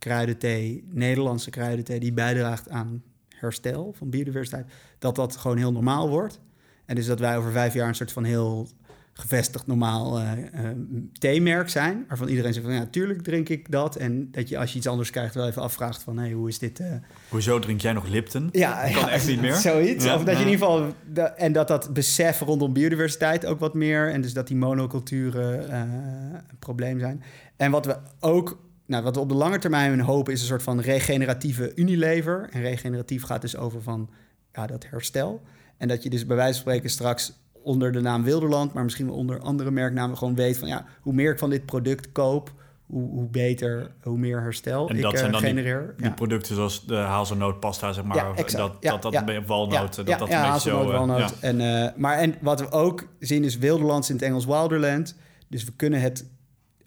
kruidenthee, 0.01 0.83
Nederlandse 0.91 1.49
kruidenthee, 1.49 1.99
die 1.99 2.13
bijdraagt 2.13 2.69
aan 2.69 3.03
herstel 3.29 3.93
van 3.97 4.09
biodiversiteit, 4.09 4.65
dat 4.99 5.15
dat 5.15 5.35
gewoon 5.37 5.57
heel 5.57 5.71
normaal 5.71 6.09
wordt. 6.09 6.39
En 6.85 6.95
dus 6.95 7.05
dat 7.05 7.19
wij 7.19 7.37
over 7.37 7.51
vijf 7.51 7.73
jaar 7.73 7.87
een 7.87 7.95
soort 7.95 8.11
van 8.11 8.23
heel 8.23 8.67
gevestigd 9.13 9.67
normaal 9.67 10.19
eh, 10.19 10.31
eh, 10.31 10.77
theemerk 11.13 11.69
zijn, 11.69 12.05
waarvan 12.07 12.27
iedereen 12.27 12.53
zegt 12.53 12.65
van 12.65 12.75
ja, 12.75 12.85
tuurlijk 12.85 13.21
drink 13.21 13.49
ik 13.49 13.71
dat. 13.71 13.95
En 13.95 14.31
dat 14.31 14.49
je 14.49 14.57
als 14.57 14.71
je 14.71 14.77
iets 14.77 14.87
anders 14.87 15.09
krijgt 15.09 15.35
wel 15.35 15.47
even 15.47 15.61
afvraagt 15.61 16.03
van 16.03 16.17
hé, 16.17 16.23
hey, 16.23 16.31
hoe 16.33 16.47
is 16.47 16.59
dit? 16.59 16.79
eh, 16.79 16.87
Hoezo 17.29 17.59
drink 17.59 17.81
jij 17.81 17.93
nog 17.93 18.07
Lipton? 18.07 18.49
ja, 18.51 18.89
kan 18.93 19.09
echt 19.09 19.27
niet 19.27 19.41
meer. 19.41 19.55
Zoiets. 19.55 20.05
Ja. 20.05 20.15
Of 20.15 20.23
dat 20.23 20.37
je 20.37 20.43
in 20.43 20.49
ieder 20.49 20.65
geval. 20.67 20.93
en 21.37 21.51
dat 21.51 21.67
dat 21.67 21.93
besef 21.93 22.39
rondom 22.39 22.73
biodiversiteit 22.73 23.45
ook 23.45 23.59
wat 23.59 23.73
meer. 23.73 24.11
En 24.11 24.21
dus 24.21 24.33
dat 24.33 24.47
die 24.47 24.57
monoculturen 24.57 25.75
een 25.75 26.57
probleem 26.59 26.99
zijn. 26.99 27.23
En 27.55 27.71
wat 27.71 27.85
we 27.85 27.97
ook. 28.19 28.69
Nou, 28.91 29.03
wat 29.03 29.15
we 29.15 29.21
op 29.21 29.29
de 29.29 29.35
lange 29.35 29.57
termijn 29.59 29.99
hopen 30.01 30.33
is 30.33 30.41
een 30.41 30.47
soort 30.47 30.63
van 30.63 30.79
regeneratieve 30.81 31.71
Unilever. 31.75 32.47
En 32.51 32.61
regeneratief 32.61 33.23
gaat 33.23 33.41
dus 33.41 33.57
over 33.57 33.81
van 33.81 34.09
ja, 34.53 34.67
dat 34.67 34.85
herstel. 34.89 35.41
En 35.77 35.87
dat 35.87 36.03
je 36.03 36.09
dus 36.09 36.25
bij 36.25 36.35
wijze 36.35 36.51
van 36.53 36.61
spreken 36.61 36.89
straks 36.89 37.33
onder 37.63 37.91
de 37.91 38.01
naam 38.01 38.23
Wilderland, 38.23 38.73
maar 38.73 38.83
misschien 38.83 39.05
wel 39.05 39.15
onder 39.15 39.39
andere 39.39 39.71
merknamen 39.71 40.17
gewoon 40.17 40.35
weet 40.35 40.57
van 40.57 40.67
ja, 40.67 40.85
hoe 41.01 41.13
meer 41.13 41.31
ik 41.31 41.39
van 41.39 41.49
dit 41.49 41.65
product 41.65 42.11
koop, 42.11 42.53
hoe, 42.85 43.09
hoe 43.09 43.27
beter, 43.29 43.91
hoe 44.01 44.17
meer 44.17 44.41
herstel 44.41 44.89
En 44.89 44.95
ik 44.95 45.01
dat 45.01 45.13
eh, 45.13 45.19
zijn 45.19 45.31
dan 45.31 45.41
die- 45.41 45.49
genereer. 45.49 45.93
Die 45.97 46.05
Ja. 46.05 46.11
producten 46.13 46.55
zoals 46.55 46.85
de 46.85 46.95
hazelnootpasta, 46.95 47.91
zeg 47.93 48.03
maar. 48.03 48.17
Ja, 48.17 48.31
exact. 48.35 48.51
Dat 48.51 48.77
Ja, 48.79 48.91
dat, 48.91 49.01
dat 49.01 49.13
ja. 49.13 49.43
walnoten, 49.45 50.05
dat 50.05 50.19
dat 50.19 50.27
ja, 50.27 50.45
een 50.47 50.53
beetje 50.53 50.69
zo... 50.69 50.85
walnoot. 50.85 51.39
En, 51.39 51.57
maar 51.97 52.17
en 52.17 52.35
wat 52.41 52.59
we 52.59 52.71
ook 52.71 53.07
zien 53.19 53.43
is 53.43 53.57
wilderlands 53.57 54.09
in 54.09 54.15
het 54.15 54.23
Engels 54.23 54.45
wilderland. 54.45 55.15
Dus 55.49 55.63
we 55.63 55.71
kunnen 55.75 56.01
het 56.01 56.25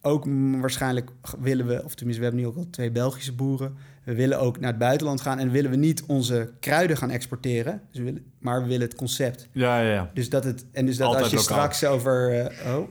ook 0.04 0.24
waarschijnlijk 0.60 1.10
willen 1.40 1.66
we, 1.66 1.82
of 1.84 1.94
tenminste 1.94 2.22
we 2.22 2.28
hebben 2.28 2.44
nu 2.44 2.50
ook 2.50 2.56
al 2.56 2.66
twee 2.70 2.90
Belgische 2.90 3.32
boeren. 3.32 3.74
We 4.04 4.14
willen 4.14 4.40
ook 4.40 4.60
naar 4.60 4.70
het 4.70 4.78
buitenland 4.78 5.20
gaan 5.20 5.38
en 5.38 5.50
willen 5.50 5.70
we 5.70 5.76
niet 5.76 6.02
onze 6.06 6.50
kruiden 6.60 6.96
gaan 6.96 7.10
exporteren. 7.10 7.80
Dus 7.90 7.98
we 7.98 8.04
willen, 8.04 8.24
maar 8.38 8.60
we 8.62 8.68
willen 8.68 8.86
het 8.86 8.94
concept. 8.96 9.48
Ja, 9.52 9.80
ja, 9.80 9.92
ja. 9.92 10.10
Dus 10.14 10.28
dat 10.30 10.44
het 10.44 10.64
en 10.72 10.86
dus 10.86 10.96
dat 10.96 11.06
Altijd 11.06 11.22
als 11.24 11.32
je 11.32 11.38
lokaal. 11.50 11.56
straks 11.72 11.84
over 11.84 12.38
uh, 12.66 12.76
oh 12.76 12.88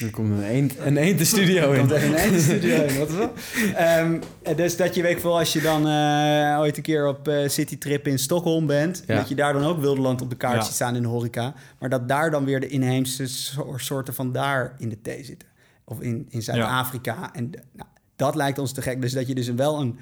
Er 0.00 0.10
komt 0.10 0.30
een 0.30 0.42
eend, 0.44 0.78
een 0.78 0.96
eend 0.96 1.18
de 1.18 1.24
studio 1.24 1.72
in. 1.72 1.90
een 1.90 2.14
einde 2.14 2.40
studio 2.40 2.82
in, 2.82 2.98
wat 2.98 3.08
is 3.08 3.16
dat? 3.16 3.32
Ehm, 3.74 4.20
en 4.42 4.56
dus 4.56 4.76
dat 4.76 4.94
je 4.94 5.02
weet 5.02 5.22
wel 5.22 5.38
als 5.38 5.52
je 5.52 5.60
dan 5.60 5.86
eh, 5.88 6.58
ooit 6.60 6.76
een 6.76 6.82
keer 6.82 7.06
op 7.08 7.28
eh 7.28 7.48
citytrip 7.48 8.06
in 8.06 8.18
Stockholm 8.18 8.66
bent, 8.66 9.02
Ja. 9.06 9.16
dat 9.16 9.28
je 9.28 9.34
daar 9.34 9.52
dan 9.52 9.64
ook 9.64 9.80
Wilderland 9.80 10.20
op 10.22 10.30
de 10.30 10.36
kaart 10.36 10.54
Ja. 10.56 10.62
ziet 10.62 10.74
staan 10.74 10.96
in 10.96 11.02
de 11.02 11.08
horeca, 11.08 11.54
maar 11.78 11.88
dat 11.88 12.08
daar 12.08 12.30
dan 12.30 12.44
weer 12.44 12.60
de 12.60 12.68
inheemse 12.68 13.26
so- 13.26 13.74
soorten 13.76 14.14
van 14.14 14.32
daar 14.32 14.74
in 14.78 14.88
de 14.88 15.00
thee 15.00 15.24
zitten. 15.24 15.48
Of 15.84 16.00
in, 16.00 16.26
in 16.28 16.42
Zuid-Afrika. 16.42 17.34
En 17.34 17.50
nou, 17.72 17.88
dat 18.16 18.34
lijkt 18.34 18.58
ons 18.58 18.72
te 18.72 18.82
gek. 18.82 19.00
Dus 19.00 19.12
dat 19.12 19.26
je 19.26 19.34
dus 19.34 19.48
wel 19.48 19.80
een, 19.80 19.96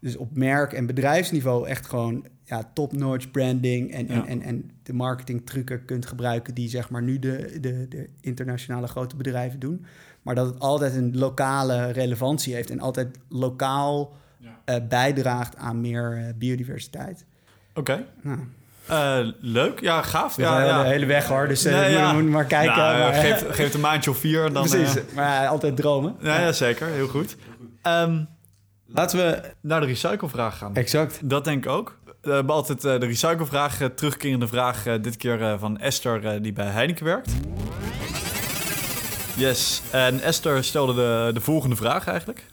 dus 0.00 0.16
op 0.16 0.36
merk- 0.36 0.72
en 0.72 0.86
bedrijfsniveau 0.86 1.68
echt 1.68 1.86
gewoon 1.86 2.26
ja, 2.44 2.70
top-notch 2.74 3.30
branding 3.30 3.92
en, 3.92 4.06
Ja. 4.06 4.12
en, 4.14 4.26
en, 4.26 4.42
en 4.42 4.70
de 4.82 4.92
marketingtrucken 4.92 5.84
kunt 5.84 6.06
gebruiken 6.06 6.54
die 6.54 6.68
zeg 6.68 6.90
maar 6.90 7.02
nu 7.02 7.18
de, 7.18 7.58
de, 7.60 7.86
de 7.88 8.08
internationale 8.20 8.86
grote 8.86 9.16
bedrijven 9.16 9.60
doen. 9.60 9.84
Maar 10.22 10.34
dat 10.34 10.46
het 10.46 10.58
altijd 10.58 10.94
een 10.94 11.18
lokale 11.18 11.90
relevantie 11.90 12.54
heeft 12.54 12.70
en 12.70 12.80
altijd 12.80 13.18
lokaal 13.28 14.16
eh, 14.64 14.76
bijdraagt 14.88 15.56
aan 15.56 15.80
meer 15.80 16.16
eh, 16.16 16.34
biodiversiteit. 16.38 17.24
Oké. 17.74 18.06
Nou, 18.22 18.38
Eh, 18.86 19.18
leuk. 19.40 19.80
Ja, 19.80 20.02
gaaf. 20.02 20.36
we 20.36 20.42
Ja, 20.42 20.64
ja. 20.64 20.82
de 20.82 20.88
hele 20.88 21.06
weg 21.06 21.26
hoor, 21.26 21.48
dus 21.48 21.62
Nee, 21.62 21.92
ja. 21.92 22.12
moeten 22.12 22.30
maar 22.30 22.44
kijken. 22.44 22.76
Nou, 22.76 22.98
maar, 22.98 23.12
geef, 23.14 23.44
geef 23.50 23.64
het 23.64 23.74
een 23.74 23.80
maandje 23.80 24.10
of 24.10 24.18
vier. 24.18 24.52
Dan, 24.52 24.68
precies, 24.68 24.96
eh, 24.96 25.02
maar 25.14 25.46
altijd 25.46 25.76
dromen. 25.76 26.16
ja, 26.20 26.40
ja, 26.40 26.52
zeker. 26.52 26.86
Heel 26.86 27.08
goed. 27.08 27.36
Ehm, 27.82 28.18
Laten 28.86 29.18
we... 29.18 29.40
naar 29.60 29.80
de 29.80 29.86
recyclevraag 29.86 30.58
gaan. 30.58 30.74
Exact. 30.74 31.18
Dat 31.22 31.44
denk 31.44 31.64
ik 31.64 31.70
ook. 31.70 31.98
We 32.20 32.32
hebben 32.32 32.54
altijd 32.54 32.80
de 32.80 32.96
recyclevraag, 32.96 33.78
terugkerende 33.96 34.46
vraag, 34.46 34.82
dit 35.00 35.16
keer 35.16 35.56
van 35.58 35.78
Esther, 35.78 36.42
die 36.42 36.52
bij 36.52 36.66
Heineken 36.66 37.04
werkt. 37.04 37.32
Yes, 39.36 39.82
en 39.90 40.20
Esther 40.20 40.64
stelde 40.64 40.94
de, 40.94 41.30
de 41.34 41.40
volgende 41.40 41.76
vraag 41.76 42.06
eigenlijk. 42.06 42.44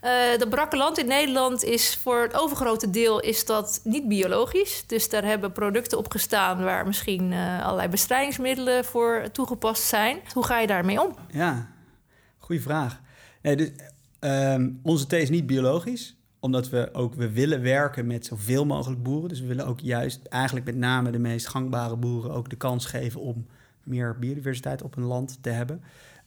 Eh 0.00 0.38
de 0.38 0.46
brakke 0.48 0.76
land 0.76 0.98
in 0.98 1.06
Nederland 1.06 1.64
is 1.64 1.96
voor 1.96 2.22
het 2.22 2.34
overgrote 2.34 2.90
deel 2.90 3.20
is 3.20 3.44
dat 3.44 3.80
niet 3.84 4.08
biologisch. 4.08 4.84
Dus 4.86 5.08
daar 5.08 5.24
hebben 5.24 5.52
producten 5.52 5.98
op 5.98 6.10
gestaan 6.10 6.62
waar 6.62 6.86
misschien 6.86 7.32
eh, 7.32 7.64
allerlei 7.64 7.88
bestrijdingsmiddelen 7.88 8.84
voor 8.84 9.28
toegepast 9.32 9.82
zijn. 9.82 10.18
Hoe 10.32 10.44
ga 10.44 10.60
je 10.60 10.66
daarmee 10.66 11.02
om? 11.02 11.16
Ja, 11.30 11.68
goede 12.38 12.62
vraag. 12.62 13.00
Nee, 13.42 13.56
dus, 13.56 13.70
ehm, 14.18 14.70
onze 14.82 15.06
thee 15.06 15.22
is 15.22 15.30
niet 15.30 15.46
biologisch, 15.46 16.16
omdat 16.40 16.68
we 16.68 16.88
ook 16.92 17.14
we 17.14 17.30
willen 17.30 17.62
werken 17.62 18.06
met 18.06 18.26
zoveel 18.26 18.66
mogelijk 18.66 19.02
boeren. 19.02 19.28
Dus 19.28 19.40
we 19.40 19.46
willen 19.46 19.66
ook 19.66 19.80
juist 19.80 20.20
eigenlijk 20.24 20.66
met 20.66 20.76
name 20.76 21.10
de 21.10 21.18
meest 21.18 21.48
gangbare 21.48 21.96
boeren 21.96 22.32
ook 22.32 22.50
de 22.50 22.56
kans 22.56 22.86
geven 22.86 23.20
om 23.20 23.46
meer 23.82 24.18
biodiversiteit 24.18 24.82
op 24.82 24.94
hun 24.94 25.04
land 25.04 25.38
te 25.40 25.50
hebben. 25.50 25.82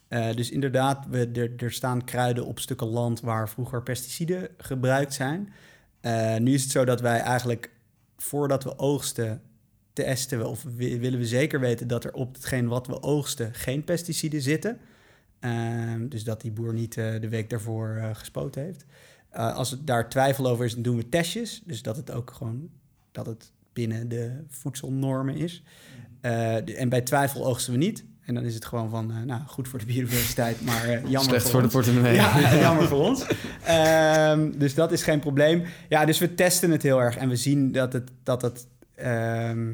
Eh, 0.08 0.34
dus 0.36 0.50
inderdaad, 0.52 1.06
we, 1.10 1.30
er, 1.34 1.52
er 1.58 1.72
staan 1.72 2.04
kruiden 2.04 2.46
op 2.46 2.60
stukken 2.60 2.88
land 2.88 3.22
waar 3.22 3.50
vroeger 3.50 3.84
pesticiden 3.84 4.48
gebruikt 4.58 5.14
zijn. 5.14 5.54
Eh, 6.02 6.38
nu 6.38 6.54
is 6.54 6.62
het 6.64 6.72
zo 6.72 6.86
dat 6.86 7.02
wij 7.02 7.20
eigenlijk 7.20 7.72
voordat 8.18 8.64
we 8.64 8.78
oogsten 8.78 9.42
testen 9.94 10.38
we 10.38 10.48
of 10.48 10.64
wi- 10.64 11.00
willen 11.00 11.20
we 11.20 11.26
zeker 11.26 11.60
weten 11.60 11.88
dat 11.88 12.04
er 12.04 12.14
op 12.14 12.34
hetgeen 12.34 12.68
wat 12.68 12.88
we 12.88 13.02
oogsten 13.02 13.54
geen 13.54 13.84
pesticiden 13.84 14.42
zitten. 14.42 14.78
Ehm, 15.40 16.08
dus 16.08 16.24
dat 16.24 16.42
die 16.42 16.52
boer 16.52 16.74
niet 16.74 16.98
eh, 16.98 17.20
de 17.22 17.30
week 17.30 17.50
daarvoor 17.50 18.02
gespoten 18.14 18.64
heeft. 18.64 18.86
Als 19.32 19.72
het 19.72 19.88
daar 19.88 20.10
twijfel 20.10 20.48
over 20.48 20.66
is, 20.66 20.74
dan 20.74 20.82
doen 20.84 20.96
we 20.96 21.10
testjes. 21.10 21.62
Dus 21.66 21.82
dat 21.82 21.96
het 21.98 22.12
ook 22.12 22.32
gewoon 22.32 22.70
dat 23.12 23.26
het 23.26 23.52
binnen 23.74 24.08
de 24.10 24.44
voedselnormen 24.48 25.36
is. 25.36 25.64
De- 26.22 26.76
en 26.78 26.90
bij 26.90 27.02
twijfel 27.02 27.46
oogsten 27.46 27.74
we 27.74 27.80
niet. 27.80 28.06
En 28.26 28.34
dan 28.34 28.44
is 28.44 28.54
het 28.54 28.66
gewoon 28.66 28.90
van, 28.90 29.12
eh, 29.12 29.22
nou, 29.22 29.42
goed 29.46 29.68
voor 29.68 29.80
de 29.80 29.86
biodiversiteit, 29.86 30.62
maar 30.62 30.84
eh, 30.84 31.02
jammer 31.02 31.22
Slecht 31.24 31.50
voor 31.50 31.60
de 31.60 31.66
ons. 31.66 31.74
portemonnee. 31.74 32.14
Ja, 32.14 32.56
jammer 32.60 32.88
voor 32.88 33.00
ons. 33.00 33.26
Ehm, 33.64 34.52
dus 34.58 34.74
dat 34.74 34.92
is 34.92 35.04
geen 35.04 35.20
probleem. 35.20 35.64
Ja, 35.90 36.06
dus 36.06 36.20
we 36.20 36.36
testen 36.36 36.72
het 36.72 36.84
heel 36.84 37.02
erg 37.02 37.18
en 37.18 37.30
we 37.30 37.36
zien 37.36 37.72
dat 37.72 37.94
het. 37.94 38.12
Dat 38.24 38.42
het 38.42 38.68
ehm, 38.96 39.74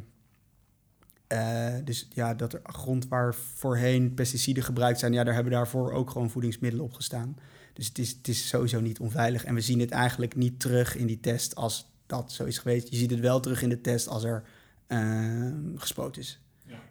eh, 1.28 1.74
dus 1.84 2.08
ja, 2.14 2.34
dat 2.34 2.54
er 2.54 2.62
grond 2.64 3.08
waar 3.08 3.36
voorheen 3.56 4.14
pesticiden 4.14 4.64
gebruikt 4.64 5.00
zijn, 5.00 5.14
ja, 5.14 5.24
daar 5.24 5.34
hebben 5.34 5.52
daarvoor 5.52 5.91
ook 5.91 6.10
gewoon 6.10 6.30
voedingsmiddelen 6.30 6.86
op 6.86 6.93
gestaan. 6.93 7.38
Dus 7.74 7.88
het 7.88 7.97
is, 7.97 8.10
het 8.10 8.28
is 8.28 8.47
sowieso 8.47 8.80
niet 8.80 9.00
onveilig. 9.00 9.45
En 9.45 9.54
we 9.54 9.62
zien 9.62 9.80
het 9.80 9.91
eigenlijk 9.91 10.36
niet 10.36 10.60
terug 10.60 10.95
in 10.95 11.06
die 11.06 11.20
test 11.20 11.56
als 11.56 11.91
dat 12.06 12.32
zo 12.32 12.45
is 12.45 12.58
geweest. 12.58 12.89
Je 12.89 12.95
ziet 12.95 13.12
het 13.12 13.20
wel 13.20 13.39
terug 13.39 13.62
in 13.62 13.70
de 13.70 13.82
test 13.82 14.08
als 14.08 14.24
er 14.24 14.43
gespoten 15.76 16.22
is. 16.22 16.39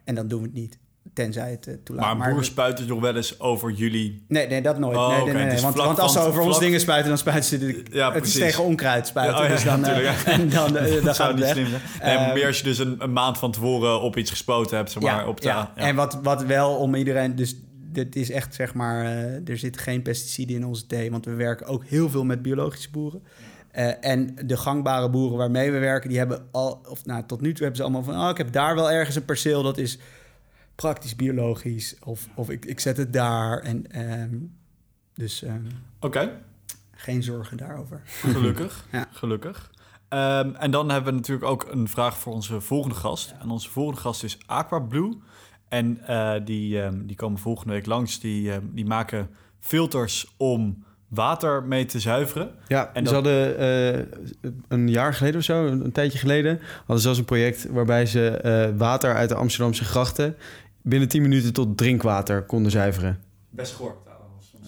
En 0.05 0.15
dan 0.15 0.29
doen 0.29 0.41
we 0.41 0.47
het 0.47 0.55
niet. 0.55 0.79
Tenzij 1.15 1.51
het 1.51 1.67
eh, 1.67 1.75
toelaat. 1.85 2.17
Maar 2.17 2.29
boeren 2.29 2.45
spuiten 2.45 2.87
nog 2.87 3.01
wel 3.01 3.17
eens 3.17 3.41
over 3.41 3.71
jullie... 3.71 4.25
Nee, 4.29 4.47
nee, 4.47 4.63
dat 4.63 4.79
nooit. 4.79 4.97
Oh, 4.97 5.25
nee, 5.25 5.47
is 5.47 5.63
Want, 5.63 5.77
want 5.77 6.01
als 6.01 6.13
ze 6.13 6.21
over 6.21 6.43
ons 6.43 6.59
dingen 6.59 6.81
spuiten, 6.81 7.09
dan 7.09 7.19
spuiten 7.19 7.49
ze... 7.49 7.59
De, 7.59 7.85
Ja, 7.91 8.07
het 8.07 8.15
is 8.15 8.21
precies. 8.21 8.41
tegen 8.41 8.65
onkruid 8.65 9.07
spuiten, 9.07 9.37
Ja, 9.37 9.43
oh 9.43 9.49
ja, 9.49 9.55
dus 9.55 9.65
dan, 9.65 9.83
dan, 10.51 10.73
dan 10.73 10.85
Dat 11.05 11.05
gaat 11.05 11.17
zou 11.17 11.29
het 11.29 11.39
niet 11.39 11.49
slim 11.49 11.67
zijn. 11.67 11.83
Nee, 12.03 12.15
maar 12.17 12.35
meer 12.35 12.47
als 12.47 12.59
je 12.59 12.65
dus 12.65 12.79
een, 12.79 12.97
een 12.99 13.13
maand 13.13 13.39
van 13.39 13.53
tevoren 13.53 14.01
op 14.01 14.17
iets 14.17 14.31
gespoten 14.31 14.77
hebt, 14.77 14.91
zeg 14.91 15.03
maar. 15.03 15.29
op 15.29 15.41
de, 15.41 15.49
ja. 15.49 15.73
En 15.75 15.97
wat, 15.97 16.19
wat 16.23 16.45
wel 16.45 16.75
om 16.77 16.95
iedereen... 16.95 17.35
Dus 17.37 17.57
dit 17.93 18.17
is 18.17 18.31
echt, 18.31 18.55
zeg 18.55 18.75
maar... 18.75 19.05
eh, 19.05 19.49
er 19.49 19.59
zitten 19.59 19.83
geen 19.83 20.03
pesticiden 20.03 20.57
in 20.57 20.67
onze 20.67 20.87
thee. 20.87 21.11
Want 21.11 21.25
we 21.25 21.35
werken 21.35 21.67
ook 21.67 21.85
heel 21.85 22.11
veel 22.11 22.25
met 22.25 22.43
biologische 22.43 22.91
boeren. 22.91 23.23
Eh, 23.71 23.91
en 24.01 24.35
de 24.45 24.57
gangbare 24.57 25.11
boeren 25.11 25.39
waarmee 25.39 25.71
we 25.71 25.79
werken... 25.79 26.09
die 26.09 26.19
hebben 26.19 26.47
al... 26.53 26.81
Of 26.89 27.05
nou, 27.05 27.23
tot 27.27 27.41
nu 27.41 27.49
toe 27.49 27.59
hebben 27.59 27.77
ze 27.77 27.83
allemaal 27.83 28.03
van... 28.03 28.21
Oh, 28.25 28.29
ik 28.31 28.37
heb 28.37 28.53
daar 28.53 28.75
wel 28.75 28.91
ergens 28.91 29.17
een 29.17 29.25
perceel. 29.25 29.63
Dat 29.63 29.79
is 29.79 29.99
praktisch 30.83 31.16
biologisch. 31.16 31.97
Of, 32.05 32.29
of 32.35 32.51
ik, 32.51 32.64
ik 32.64 32.81
zet 32.81 32.97
het 32.97 33.12
daar. 33.12 33.59
En, 33.59 33.91
ehm, 33.91 34.37
dus 35.14 35.43
ehm, 35.43 35.62
Oké, 36.01 36.31
geen 36.93 37.22
zorgen 37.22 37.57
daarover. 37.57 38.01
gelukkig. 38.05 38.85
Ja. 38.93 39.09
Gelukkig. 39.12 39.70
Ehm, 40.09 40.51
en 40.55 40.70
dan 40.70 40.91
hebben 40.91 41.12
we 41.12 41.18
natuurlijk 41.18 41.47
ook 41.49 41.68
een 41.70 41.89
vraag 41.89 42.18
voor 42.18 42.33
onze 42.33 42.61
volgende 42.61 42.95
gast. 42.97 43.35
En 43.41 43.49
onze 43.51 43.70
volgende 43.70 44.01
gast 44.01 44.24
is 44.24 44.39
Aquablue. 44.47 45.18
En 45.68 45.99
eh, 46.07 46.35
die, 46.45 46.83
ehm, 46.83 47.07
die 47.07 47.16
komen 47.16 47.39
volgende 47.39 47.72
week 47.72 47.87
langs. 47.87 48.20
Die, 48.20 48.51
die 48.72 48.87
maken 48.87 49.31
filters 49.61 50.35
om 50.37 50.85
water 51.09 51.62
mee 51.62 51.85
te 51.85 52.01
zuiveren. 52.01 52.51
Ja, 52.68 52.91
En 52.93 53.05
dat- 53.05 53.09
ze 53.09 53.14
hadden 53.14 53.59
eh, 53.59 54.53
een 54.68 54.89
jaar 54.89 55.14
geleden 55.14 55.39
of 55.39 55.45
zo, 55.45 55.66
een, 55.66 55.85
een 55.85 55.93
tijdje 55.93 56.18
geleden, 56.18 56.61
hadden 56.76 56.97
ze 56.97 57.03
zelfs 57.03 57.18
een 57.18 57.24
project 57.24 57.66
waarbij 57.70 58.07
ze 58.07 58.29
eh, 58.31 58.76
water 58.76 59.14
uit 59.14 59.29
de 59.29 59.35
Amsterdamse 59.35 59.85
grachten 59.85 60.37
binnen 60.89 61.09
10 61.09 61.22
minuten 61.22 61.53
tot 61.53 61.76
drinkwater 61.76 62.43
konden 62.43 62.70
zuiveren. 62.72 63.22
Best 63.51 63.74
gehoord. 63.74 63.97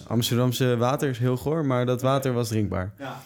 Amsterdamse 0.07 0.77
water 0.77 1.09
is 1.09 1.17
heel 1.17 1.37
goor, 1.37 1.65
maar 1.65 1.85
dat 1.85 2.01
water 2.01 2.33
was 2.33 2.47
drinkbaar. 2.47 2.93
Ja, 2.97 3.21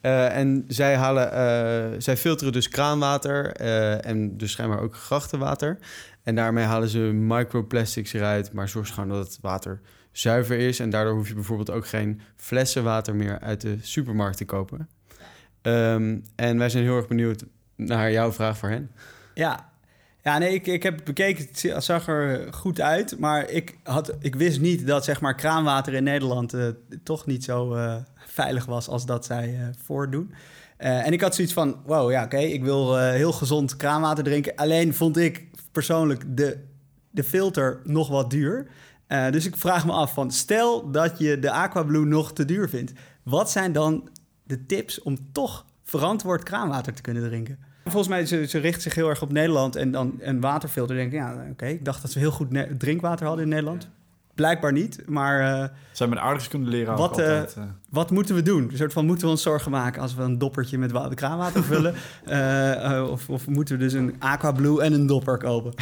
Eh, 0.00 0.36
en 0.36 0.64
zij, 0.68 0.96
halen, 0.96 1.32
eh, 1.32 2.00
zij 2.00 2.16
filteren 2.16 2.52
dus 2.52 2.68
kraanwater 2.68 3.52
eh, 3.52 4.06
en 4.06 4.36
dus 4.36 4.50
schijnbaar 4.50 4.80
ook 4.80 4.94
grachtenwater. 4.94 5.78
En 6.22 6.34
daarmee 6.34 6.64
halen 6.64 6.88
ze 6.88 6.98
microplastics 6.98 8.12
eruit, 8.12 8.52
maar 8.52 8.68
zorgen 8.68 8.94
gewoon 8.94 9.08
dat 9.08 9.26
het 9.26 9.38
water 9.40 9.80
zuiver 10.12 10.58
is. 10.58 10.80
En 10.80 10.90
daardoor 10.90 11.14
hoef 11.14 11.28
je 11.28 11.34
bijvoorbeeld 11.34 11.70
ook 11.70 11.86
geen 11.86 12.20
flessen 12.36 12.84
water 12.84 13.14
meer 13.14 13.38
uit 13.40 13.60
de 13.60 13.76
supermarkt 13.80 14.36
te 14.36 14.44
kopen. 14.44 14.88
Ehm, 15.62 16.18
en 16.36 16.58
wij 16.58 16.68
zijn 16.68 16.84
heel 16.84 16.96
erg 16.96 17.08
benieuwd 17.08 17.44
naar 17.76 18.12
jouw 18.12 18.32
vraag 18.32 18.58
voor 18.58 18.68
hen. 18.68 18.90
Ja, 19.34 19.69
ja 20.22 20.38
nee, 20.38 20.54
ik, 20.54 20.66
ik 20.66 20.82
heb 20.82 20.94
het 20.94 21.04
bekeken. 21.04 21.46
Het 21.50 21.84
zag 21.84 22.08
er 22.08 22.52
goed 22.52 22.80
uit. 22.80 23.18
Maar 23.18 23.50
ik, 23.50 23.78
had, 23.82 24.14
ik 24.20 24.34
wist 24.34 24.60
niet 24.60 24.86
dat 24.86 25.04
zeg 25.04 25.20
maar, 25.20 25.34
kraanwater 25.34 25.94
in 25.94 26.04
Nederland 26.04 26.54
eh, 26.54 26.66
toch 27.02 27.26
niet 27.26 27.44
zo 27.44 27.74
eh, 27.74 27.96
veilig 28.16 28.64
was 28.64 28.88
als 28.88 29.06
dat 29.06 29.24
zij 29.24 29.54
eh, 29.54 29.66
voordoen. 29.84 30.32
En 30.76 31.12
ik 31.12 31.20
had 31.20 31.34
zoiets 31.34 31.52
van, 31.52 31.76
wow, 31.86 32.10
ja, 32.10 32.24
oké, 32.24 32.38
ik 32.38 32.62
wil 32.62 32.98
heel 32.98 33.32
gezond 33.32 33.76
kraanwater 33.76 34.24
drinken. 34.24 34.56
Alleen 34.56 34.94
vond 34.94 35.16
ik 35.16 35.46
persoonlijk 35.72 36.36
de, 36.36 36.58
de 37.10 37.24
filter 37.24 37.80
nog 37.84 38.08
wat 38.08 38.30
duur. 38.30 38.66
Dus 39.30 39.46
ik 39.46 39.56
vraag 39.56 39.86
me 39.86 39.92
af 39.92 40.12
van, 40.14 40.30
stel 40.30 40.90
dat 40.90 41.18
je 41.18 41.38
de 41.38 41.50
Aquablue 41.50 42.04
nog 42.04 42.32
te 42.32 42.44
duur 42.44 42.68
vindt. 42.68 42.92
Wat 43.22 43.50
zijn 43.50 43.72
dan 43.72 44.08
de 44.44 44.66
tips 44.66 45.02
om 45.02 45.32
toch 45.32 45.64
verantwoord 45.82 46.42
kraanwater 46.42 46.92
te 46.92 47.02
kunnen 47.02 47.22
drinken? 47.22 47.58
Volgens 47.84 48.08
mij, 48.08 48.26
ze, 48.26 48.46
ze 48.46 48.58
richt 48.58 48.82
zich 48.82 48.94
heel 48.94 49.08
erg 49.08 49.22
op 49.22 49.32
Nederland 49.32 49.76
en 49.76 49.90
dan 49.90 50.14
een 50.20 50.40
waterfilter. 50.40 50.96
Denk 50.96 51.12
ik, 51.12 51.18
ja, 51.18 51.46
oké, 51.50 51.66
ik 51.66 51.84
dacht 51.84 52.02
dat 52.02 52.12
we 52.12 52.20
heel 52.20 52.30
goed 52.30 52.48
drinkwater 52.78 53.26
hadden 53.26 53.44
in 53.44 53.50
Nederland. 53.50 53.88
Blijkbaar 54.34 54.72
niet, 54.72 55.02
maar 55.06 55.62
eh, 55.62 55.68
Zijn 55.92 56.08
met 56.08 56.18
aardigskunde 56.18 56.70
leren 56.70 56.96
Wat, 56.96 57.00
ook 57.10 57.10
altijd. 57.10 57.54
eh, 57.56 57.62
wat 57.90 58.10
moeten 58.10 58.34
we 58.34 58.42
doen? 58.42 58.68
Een 58.70 58.76
soort 58.76 58.92
van, 58.92 59.06
moeten 59.06 59.24
we 59.24 59.30
ons 59.30 59.42
zorgen 59.42 59.70
maken 59.70 60.02
als 60.02 60.14
we 60.14 60.22
een 60.22 60.38
doppertje 60.38 60.78
met 60.78 60.90
wa- 60.92 61.08
kraanwater 61.14 61.64
vullen? 61.64 61.94
Eh, 62.24 62.96
eh, 62.96 63.10
of, 63.10 63.28
of 63.28 63.46
moeten 63.48 63.78
we 63.78 63.82
dus 63.84 63.92
een 63.92 64.14
Aquablue 64.18 64.82
en 64.82 64.92
een 64.92 65.06
dopper 65.06 65.38
kopen? 65.38 65.72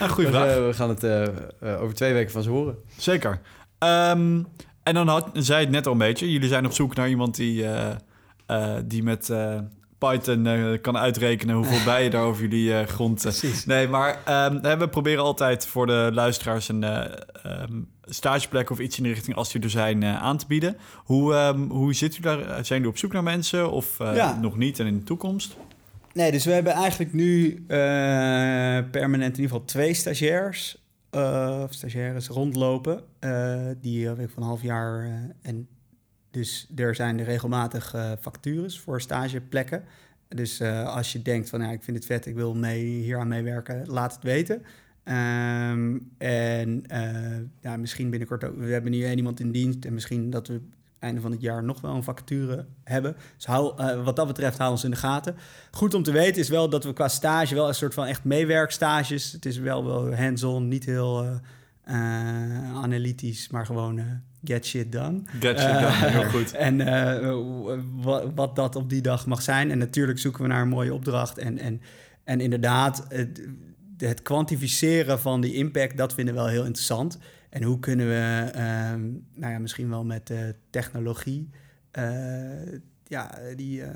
een 0.00 0.08
goede 0.08 0.30
Dus, 0.30 0.38
vraag. 0.40 0.56
eh, 0.56 0.66
we 0.66 0.72
gaan 0.72 0.88
het 0.88 1.04
eh, 1.04 1.22
eh, 1.22 1.82
over 1.82 1.94
twee 1.94 2.12
weken 2.12 2.32
van 2.32 2.42
ze 2.42 2.50
horen. 2.50 2.76
Zeker. 2.96 3.40
Ehm, 3.78 4.42
en 4.82 4.94
dan 4.94 5.08
had, 5.08 5.28
zei 5.32 5.60
het 5.60 5.70
net 5.70 5.86
al 5.86 5.92
een 5.92 5.98
beetje. 5.98 6.32
Jullie 6.32 6.48
zijn 6.48 6.66
op 6.66 6.72
zoek 6.72 6.94
naar 6.94 7.08
iemand 7.08 7.34
die, 7.36 7.64
eh, 7.66 7.90
eh, 8.46 8.82
die 8.84 9.02
met 9.02 9.30
eh, 9.30 9.58
Python 10.08 10.46
eh, 10.46 10.80
kan 10.80 10.96
uitrekenen 10.96 11.54
hoeveel 11.56 11.84
bijen 11.92 12.10
daar 12.10 12.22
over 12.22 12.42
jullie 12.42 12.74
eh, 12.78 12.86
grond... 12.86 13.16
eh, 13.16 13.22
Precies. 13.22 13.66
Nee, 13.66 13.88
maar 13.88 14.20
ehm, 14.24 14.78
we 14.78 14.88
proberen 14.88 15.24
altijd 15.24 15.66
voor 15.66 15.86
de 15.86 16.10
luisteraars 16.12 16.68
een 16.68 16.82
ehm, 16.84 17.80
stageplek 18.04 18.70
of 18.70 18.78
iets 18.78 18.96
in 18.96 19.02
de 19.02 19.08
richting 19.08 19.36
als 19.36 19.52
die 19.52 19.62
er 19.62 19.70
zijn 19.70 20.04
aan 20.04 20.36
te 20.38 20.46
bieden. 20.46 20.76
Hoe, 20.96 21.34
ehm, 21.34 21.60
hoe 21.68 21.94
zit 21.94 22.18
u 22.18 22.20
daar? 22.20 22.38
Zijn 22.38 22.64
jullie 22.66 22.88
op 22.88 22.98
zoek 22.98 23.12
naar 23.12 23.22
mensen 23.22 23.70
of 23.70 23.98
Ja. 23.98 24.38
nog 24.40 24.56
niet 24.56 24.78
en 24.78 24.86
in 24.86 24.96
de 24.98 25.04
toekomst? 25.04 25.56
Nee, 26.14 26.30
dus 26.30 26.44
we 26.44 26.52
hebben 26.52 26.72
eigenlijk 26.72 27.12
nu 27.12 27.64
permanent 28.90 29.36
in 29.36 29.42
ieder 29.42 29.42
geval 29.42 29.64
twee 29.64 29.94
stagiairs. 29.94 30.80
of 31.64 31.72
stagiaires 31.72 32.28
rondlopen. 32.28 33.00
die 33.80 34.06
van 34.08 34.18
een 34.36 34.42
half 34.42 34.62
jaar. 34.62 35.10
en 35.42 35.68
dus 36.32 36.66
er 36.76 36.94
zijn 36.94 37.24
regelmatig 37.24 37.94
eh, 37.94 38.12
vacatures 38.20 38.80
voor 38.80 39.00
stageplekken. 39.00 39.84
Dus 40.28 40.60
eh, 40.60 40.94
als 40.94 41.12
je 41.12 41.22
denkt 41.22 41.48
van 41.48 41.60
ja, 41.60 41.70
ik 41.70 41.82
vind 41.82 41.96
het 41.96 42.06
vet, 42.06 42.26
ik 42.26 42.34
wil 42.34 42.54
mee, 42.54 42.84
hier 42.84 43.18
aan 43.18 43.28
meewerken, 43.28 43.86
laat 43.86 44.14
het 44.14 44.22
weten. 44.22 44.62
Ehm, 45.04 45.98
en 46.18 46.86
eh, 46.86 47.38
ja, 47.60 47.76
misschien 47.76 48.10
binnenkort 48.10 48.44
ook. 48.44 48.56
We 48.56 48.72
hebben 48.72 48.90
nu 48.90 49.10
iemand 49.10 49.40
in 49.40 49.52
dienst. 49.52 49.84
En 49.84 49.94
misschien 49.94 50.30
dat 50.30 50.48
we 50.48 50.60
einde 50.98 51.20
van 51.20 51.30
het 51.30 51.40
jaar 51.40 51.64
nog 51.64 51.80
wel 51.80 51.94
een 51.94 52.02
vacature 52.02 52.66
hebben. 52.84 53.16
Dus 53.36 53.46
hou, 53.46 53.74
wat 54.02 54.16
dat 54.16 54.26
betreft 54.26 54.58
hou 54.58 54.70
ons 54.70 54.84
in 54.84 54.90
de 54.90 54.96
gaten. 54.96 55.36
Goed 55.70 55.94
om 55.94 56.02
te 56.02 56.12
weten 56.12 56.40
is 56.40 56.48
wel 56.48 56.68
dat 56.68 56.84
we 56.84 56.92
qua 56.92 57.08
stage 57.08 57.54
wel 57.54 57.68
een 57.68 57.74
soort 57.74 57.94
van 57.94 58.06
echt 58.06 58.24
meewerkstages. 58.24 59.32
Het 59.32 59.46
is 59.46 59.58
wel, 59.58 59.84
wel 59.84 60.14
hands-on, 60.14 60.68
niet 60.68 60.84
heel 60.84 61.40
analytisch, 62.74 63.48
maar 63.48 63.66
gewoon 63.66 64.22
get 64.44 64.66
shit 64.66 64.92
done. 64.92 65.22
Get 65.40 65.58
shit 65.58 65.68
Eh, 65.68 65.80
done, 65.80 66.10
heel 66.10 66.30
goed. 66.30 66.52
En 66.68 66.80
eh, 66.80 67.38
wat, 68.02 68.30
wat 68.34 68.56
dat 68.56 68.76
op 68.76 68.90
die 68.90 69.02
dag 69.02 69.26
mag 69.26 69.42
zijn. 69.42 69.70
En 69.70 69.78
natuurlijk 69.78 70.18
zoeken 70.18 70.42
we 70.42 70.48
naar 70.48 70.62
een 70.62 70.68
mooie 70.68 70.94
opdracht. 70.94 71.38
En, 71.38 71.58
en, 71.58 71.80
en 72.24 72.40
inderdaad, 72.40 73.06
het, 73.08 73.48
het 73.96 74.22
kwantificeren 74.22 75.20
van 75.20 75.40
die 75.40 75.54
impact, 75.54 75.96
dat 75.96 76.14
vinden 76.14 76.34
we 76.34 76.40
wel 76.40 76.50
heel 76.50 76.64
interessant. 76.64 77.18
En 77.52 77.62
hoe 77.62 77.78
kunnen 77.78 78.06
we, 78.06 78.50
ehm, 78.52 79.00
nou 79.34 79.52
ja, 79.52 79.58
misschien 79.58 79.88
wel 79.88 80.04
met 80.04 80.30
eh, 80.30 80.38
technologie, 80.70 81.50
eh, 81.90 82.02
ja, 83.06 83.38
die, 83.56 83.82
eh, 83.82 83.90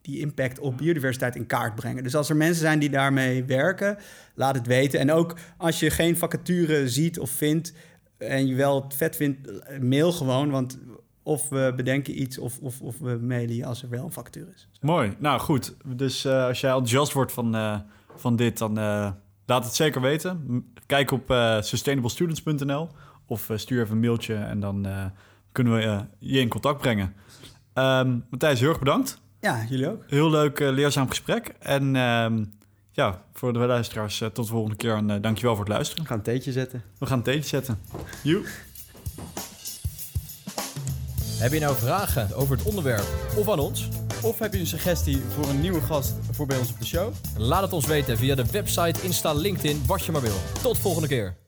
die 0.00 0.18
impact 0.18 0.58
op 0.58 0.76
biodiversiteit 0.76 1.36
in 1.36 1.46
kaart 1.46 1.74
brengen. 1.74 2.02
Dus 2.02 2.14
als 2.14 2.28
er 2.28 2.36
mensen 2.36 2.60
zijn 2.60 2.78
die 2.78 2.90
daarmee 2.90 3.44
werken, 3.44 3.98
laat 4.34 4.54
het 4.54 4.66
weten. 4.66 5.00
En 5.00 5.12
ook 5.12 5.38
als 5.56 5.80
je 5.80 5.90
geen 5.90 6.16
vacature 6.16 6.88
ziet 6.88 7.18
of 7.18 7.30
vindt 7.30 7.72
en 8.18 8.46
je 8.46 8.54
wel 8.54 8.82
het 8.82 8.94
vet 8.94 9.16
vindt, 9.16 9.50
mail 9.80 10.12
gewoon, 10.12 10.50
want 10.50 10.78
of 11.26 11.48
we 11.48 11.72
bedenken 11.76 12.20
iets 12.20 12.38
of, 12.38 12.58
of, 12.60 12.80
of 12.80 12.98
we 12.98 13.18
mailen 13.22 13.54
je 13.54 13.64
als 13.64 13.82
er 13.82 13.88
wel 13.88 14.04
een 14.04 14.12
vacature 14.12 14.50
is. 14.54 14.68
Mooi. 14.80 15.16
Nou 15.18 15.40
goed. 15.40 15.76
Dus 15.84 16.24
eh, 16.24 16.44
als 16.44 16.60
jij 16.60 16.70
enthousiast 16.70 17.12
wordt 17.12 17.32
van, 17.32 17.54
eh, 17.54 17.78
van 18.16 18.36
dit, 18.36 18.58
dan 18.58 18.78
eh, 18.78 19.10
laat 19.46 19.64
het 19.64 19.74
zeker 19.74 20.00
weten. 20.00 20.64
Kijk 20.86 21.10
op 21.10 21.34
sustainablestudents.nl 21.60 22.88
of 23.26 23.50
stuur 23.54 23.82
even 23.82 23.94
een 23.94 24.00
mailtje 24.00 24.34
en 24.34 24.60
dan 24.60 24.86
kunnen 25.52 25.72
we 25.72 26.04
je 26.18 26.40
in 26.40 26.48
contact 26.48 26.78
brengen. 26.80 27.14
Ehm, 27.72 28.18
Matthijs, 28.30 28.60
heel 28.60 28.68
erg 28.68 28.78
bedankt. 28.78 29.20
Ja, 29.40 29.64
jullie 29.68 29.90
ook. 29.90 30.04
Heel 30.06 30.30
leuk, 30.30 30.58
leerzaam 30.58 31.08
gesprek. 31.08 31.54
En 31.58 31.96
ehm, 31.96 32.44
ja, 32.96 33.22
voor 33.32 33.52
de 33.52 33.58
luisteraars, 33.58 34.20
eh, 34.20 34.28
tot 34.28 34.46
de 34.46 34.52
volgende 34.52 34.76
keer. 34.76 34.94
En 34.94 35.10
eh, 35.10 35.22
dankjewel 35.22 35.54
voor 35.54 35.64
het 35.64 35.72
luisteren. 35.72 36.02
We 36.02 36.08
gaan 36.08 36.18
een 36.18 36.24
theetje 36.24 36.52
zetten. 36.52 36.82
We 36.98 37.06
gaan 37.06 37.18
een 37.18 37.24
theetje 37.24 37.48
zetten. 37.48 37.80
Joe. 38.22 38.44
Heb 41.38 41.52
je 41.52 41.60
nou 41.60 41.76
vragen 41.76 42.34
over 42.34 42.56
het 42.56 42.66
onderwerp 42.66 43.06
of 43.36 43.48
aan 43.48 43.58
ons? 43.58 43.88
Of 44.22 44.38
heb 44.38 44.52
je 44.52 44.60
een 44.60 44.66
suggestie 44.66 45.18
voor 45.18 45.48
een 45.48 45.60
nieuwe 45.60 45.80
gast 45.80 46.14
voor 46.30 46.46
bij 46.46 46.58
ons 46.58 46.70
op 46.70 46.78
de 46.78 46.86
show? 46.86 47.12
Laat 47.36 47.62
het 47.62 47.72
ons 47.72 47.86
weten 47.86 48.18
via 48.18 48.34
de 48.34 48.46
website, 48.46 49.02
Insta, 49.02 49.32
LinkedIn, 49.32 49.82
wat 49.86 50.04
je 50.04 50.12
maar 50.12 50.20
wil. 50.20 50.36
Tot 50.62 50.78
volgende 50.78 51.08
keer. 51.08 51.45